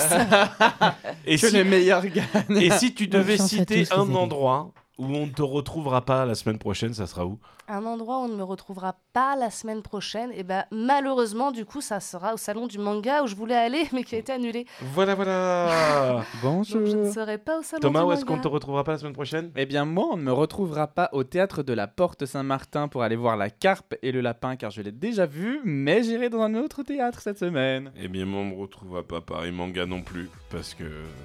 Et 1.27 1.37
Que 1.39 1.49
si, 1.49 1.55
les 1.55 1.65
meilleurs 1.65 2.07
gagnent. 2.07 2.57
et 2.57 2.71
si 2.71 2.95
tu 2.95 3.09
devais 3.09 3.39
citer 3.39 3.87
un 3.93 4.15
endroit 4.15 4.73
où 4.99 5.05
on 5.07 5.27
ne 5.27 5.33
te 5.33 5.43
retrouvera 5.43 6.03
pas 6.05 6.25
la 6.25 6.35
semaine 6.35 6.59
prochaine, 6.59 6.95
ça 6.95 7.07
sera 7.07 7.27
où? 7.27 7.39
Un 7.67 7.85
endroit 7.87 8.19
où 8.19 8.25
on 8.25 8.29
ne 8.29 8.37
me 8.37 8.43
retrouvera 8.45 8.97
pas 9.13 9.37
la 9.37 9.51
semaine 9.51 9.81
prochaine, 9.83 10.31
et 10.35 10.43
ben 10.43 10.65
malheureusement, 10.71 11.51
du 11.51 11.65
coup, 11.65 11.81
ça 11.81 11.99
sera 12.01 12.35
au 12.35 12.37
salon 12.37 12.67
du 12.67 12.79
manga 12.79 13.23
où 13.23 13.27
je 13.27 13.35
voulais 13.35 13.55
aller, 13.57 13.89
mais 13.93 14.05
qui 14.05 14.15
a 14.15 14.19
été 14.19 14.33
annulé. 14.33 14.67
Voilà, 14.93 15.15
voilà 15.15 16.25
Donc 16.43 16.65
je 16.67 16.79
ne 16.79 16.85
Bonjour. 16.85 17.13
serai 17.13 17.39
pas 17.39 17.59
au 17.59 17.63
salon 17.63 17.81
Thomas, 17.81 18.01
du 18.01 18.05
où 18.05 18.09
manga. 18.09 18.17
est-ce 18.19 18.25
qu'on 18.27 18.37
ne 18.37 18.43
te 18.43 18.49
retrouvera 18.49 18.85
pas 18.85 18.93
la 18.93 18.99
semaine 18.99 19.15
prochaine? 19.15 19.51
Eh 19.57 19.67
bien, 19.67 19.85
moi, 19.85 20.09
on 20.13 20.17
ne 20.17 20.23
me 20.23 20.33
retrouvera 20.33 20.87
pas 20.89 21.09
au 21.13 21.25
théâtre 21.25 21.63
de 21.63 21.73
la 21.73 21.87
Porte 21.89 22.27
Saint-Martin 22.27 22.89
pour 22.89 23.03
aller 23.03 23.17
voir 23.17 23.37
la 23.37 23.49
carpe 23.51 23.95
et 24.03 24.13
le 24.13 24.21
lapin, 24.21 24.57
car 24.57 24.71
je 24.71 24.83
l'ai 24.83 24.93
déjà 24.93 25.25
vu, 25.27 25.61
mais 25.65 26.03
j'irai 26.03 26.29
dans 26.29 26.43
un 26.43 26.55
autre 26.55 26.83
théâtre 26.83 27.21
cette 27.23 27.39
semaine. 27.39 27.93
Eh 27.97 28.09
bien, 28.09 28.27
moi, 28.27 28.41
on 28.43 28.45
me 28.45 28.61
retrouvera 28.61 29.03
pas 29.03 29.21
Paris 29.23 29.53
Manga 29.53 29.87
non 29.87 30.03
plus, 30.03 30.29
parce 30.51 30.75
que 30.75 30.85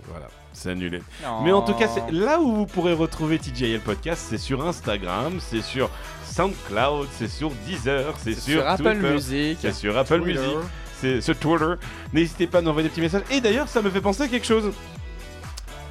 voilà, 0.09 0.28
c'est 0.54 0.72
annulé. 0.72 1.02
Mais 1.43 1.52
en 1.52 1.62
tout 1.62 1.74
cas, 1.74 1.88
c'est 1.88 2.12
là 2.12 2.39
où 2.39 2.54
vous 2.56 2.66
pourrez 2.66 2.93
retrouver 2.93 3.39
TJL 3.39 3.80
Podcast, 3.80 4.26
c'est 4.30 4.38
sur 4.38 4.66
Instagram, 4.66 5.39
c'est 5.39 5.62
sur 5.62 5.89
SoundCloud, 6.26 7.08
c'est 7.18 7.28
sur 7.30 7.52
Deezer, 7.66 8.14
c'est 8.18 8.34
sur, 8.34 8.54
sur 8.62 8.68
Apple 8.68 8.84
Twitter, 8.84 9.14
Music. 9.14 9.58
c'est 9.62 9.74
sur 9.74 9.97
Apple 9.97 10.22
Twitter. 10.22 10.39
Music, 10.39 10.58
c'est 11.00 11.22
sur 11.22 11.38
Twitter. 11.38 11.74
N'hésitez 12.14 12.47
pas 12.47 12.60
à 12.60 12.62
nous 12.62 12.70
envoyer 12.70 12.88
des 12.88 12.91
petits 12.91 13.02
messages. 13.02 13.24
Et 13.32 13.41
d'ailleurs, 13.41 13.68
ça 13.68 13.82
me 13.82 13.89
fait 13.89 14.02
penser 14.02 14.24
à 14.24 14.28
quelque 14.28 14.45
chose. 14.47 14.72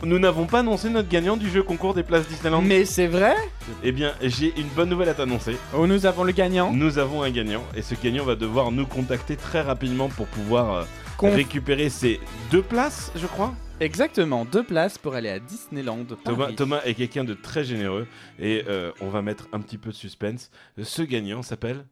Nous 0.04 0.20
n'avons 0.20 0.46
pas 0.46 0.60
annoncé 0.60 0.90
notre 0.90 1.08
gagnant 1.08 1.36
du 1.36 1.50
jeu 1.50 1.64
concours 1.64 1.92
des 1.92 2.04
places 2.04 2.28
Disneyland. 2.28 2.62
Mais 2.62 2.84
c'est 2.84 3.08
vrai? 3.08 3.34
Eh 3.82 3.90
bien, 3.90 4.12
j'ai 4.22 4.54
une 4.56 4.68
bonne 4.68 4.88
nouvelle 4.90 5.08
à 5.08 5.14
t'annoncer. 5.14 5.56
Oh, 5.76 5.88
nous 5.88 6.06
avons 6.06 6.22
le 6.22 6.30
gagnant. 6.30 6.72
Nous 6.72 6.98
avons 6.98 7.24
un 7.24 7.30
gagnant 7.30 7.64
et 7.74 7.82
ce 7.82 7.96
gagnant 7.96 8.24
va 8.24 8.36
devoir 8.36 8.70
nous 8.70 8.86
contacter 8.86 9.34
très 9.34 9.60
rapidement 9.60 10.08
pour 10.08 10.26
pouvoir 10.28 10.72
euh, 10.72 10.84
Conf- 11.18 11.34
récupérer 11.34 11.90
ses 11.90 12.20
deux 12.50 12.62
places, 12.62 13.12
je 13.16 13.26
crois. 13.26 13.52
Exactement, 13.80 14.44
deux 14.44 14.62
places 14.64 14.98
pour 14.98 15.14
aller 15.14 15.28
à 15.28 15.38
Disneyland. 15.38 16.04
Thomas, 16.24 16.36
Paris. 16.44 16.54
Thomas 16.56 16.80
est 16.84 16.94
quelqu'un 16.94 17.24
de 17.24 17.34
très 17.34 17.64
généreux 17.64 18.06
et 18.38 18.64
euh, 18.68 18.90
on 19.00 19.08
va 19.08 19.22
mettre 19.22 19.46
un 19.52 19.60
petit 19.60 19.78
peu 19.78 19.90
de 19.90 19.94
suspense. 19.94 20.50
Ce 20.82 21.02
gagnant 21.02 21.42
s'appelle 21.42 21.84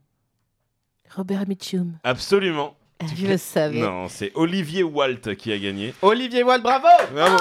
Robert 1.15 1.47
Mitchum. 1.47 1.99
Absolument. 2.03 2.77
Je 3.17 3.27
le 3.27 3.37
savais. 3.37 3.79
Non, 3.81 4.09
c'est 4.09 4.33
Olivier 4.35 4.83
Walt 4.83 5.35
qui 5.39 5.53
a 5.53 5.59
gagné. 5.59 5.95
Olivier 6.03 6.43
bravo 6.43 6.65
Bravo. 7.13 7.37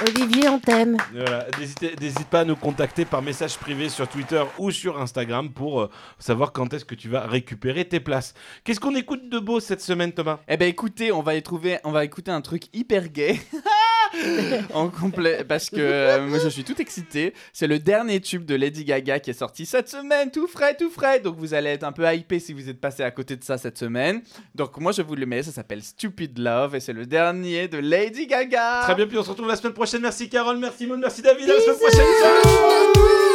Olivier, 0.00 0.48
on 0.48 0.60
t'aime. 0.60 0.96
Voilà, 1.12 1.46
N'hésite 1.58 2.28
pas 2.30 2.40
à 2.40 2.44
nous 2.44 2.54
contacter 2.54 3.04
par 3.04 3.20
message 3.20 3.56
privé 3.56 3.88
sur 3.88 4.06
Twitter 4.06 4.42
ou 4.58 4.70
sur 4.70 5.00
Instagram 5.00 5.50
pour 5.50 5.80
euh, 5.80 5.90
savoir 6.18 6.52
quand 6.52 6.72
est-ce 6.72 6.84
que 6.84 6.94
tu 6.94 7.08
vas 7.08 7.26
récupérer 7.26 7.84
tes 7.84 7.98
places. 7.98 8.34
Qu'est-ce 8.62 8.78
qu'on 8.78 8.94
écoute 8.94 9.28
de 9.28 9.38
beau 9.40 9.58
cette 9.58 9.80
semaine, 9.80 10.12
Thomas? 10.12 10.38
Eh 10.46 10.56
ben 10.56 10.68
écoutez, 10.68 11.10
on 11.10 11.22
va 11.22 11.34
y 11.34 11.42
trouver, 11.42 11.78
on 11.82 11.90
va 11.90 12.04
écouter 12.04 12.30
un 12.30 12.40
truc 12.42 12.64
hyper 12.72 13.08
gay. 13.08 13.40
en 14.74 14.88
complet, 14.88 15.44
parce 15.46 15.68
que 15.68 15.76
euh, 15.78 16.26
moi 16.26 16.38
je 16.38 16.48
suis 16.48 16.64
tout 16.64 16.80
excité. 16.80 17.34
C'est 17.52 17.66
le 17.66 17.78
dernier 17.78 18.20
tube 18.20 18.44
de 18.44 18.54
Lady 18.54 18.84
Gaga 18.84 19.18
qui 19.18 19.30
est 19.30 19.34
sorti 19.34 19.66
cette 19.66 19.88
semaine, 19.88 20.30
tout 20.30 20.46
frais, 20.46 20.76
tout 20.76 20.90
frais. 20.90 21.20
Donc 21.20 21.36
vous 21.36 21.54
allez 21.54 21.70
être 21.70 21.84
un 21.84 21.92
peu 21.92 22.06
hypé 22.14 22.38
si 22.38 22.52
vous 22.52 22.68
êtes 22.68 22.80
passé 22.80 23.02
à 23.02 23.10
côté 23.10 23.36
de 23.36 23.44
ça 23.44 23.58
cette 23.58 23.78
semaine. 23.78 24.22
Donc 24.54 24.78
moi 24.78 24.92
je 24.92 25.02
vous 25.02 25.14
le 25.14 25.26
mets, 25.26 25.42
ça 25.42 25.52
s'appelle 25.52 25.82
Stupid 25.82 26.38
Love 26.38 26.76
et 26.76 26.80
c'est 26.80 26.92
le 26.92 27.06
dernier 27.06 27.68
de 27.68 27.78
Lady 27.78 28.26
Gaga. 28.26 28.80
Très 28.82 28.94
bien, 28.94 29.06
puis 29.06 29.18
on 29.18 29.24
se 29.24 29.30
retrouve 29.30 29.48
la 29.48 29.56
semaine 29.56 29.74
prochaine. 29.74 29.87
Merci 30.00 30.28
Carole, 30.28 30.58
merci 30.58 30.86
Maud, 30.86 30.98
merci 31.00 31.22
David. 31.22 31.48
À 31.50 31.54
la 31.54 31.60
semaine 31.60 31.76
prochaine. 31.78 32.06
Ciao 32.20 33.27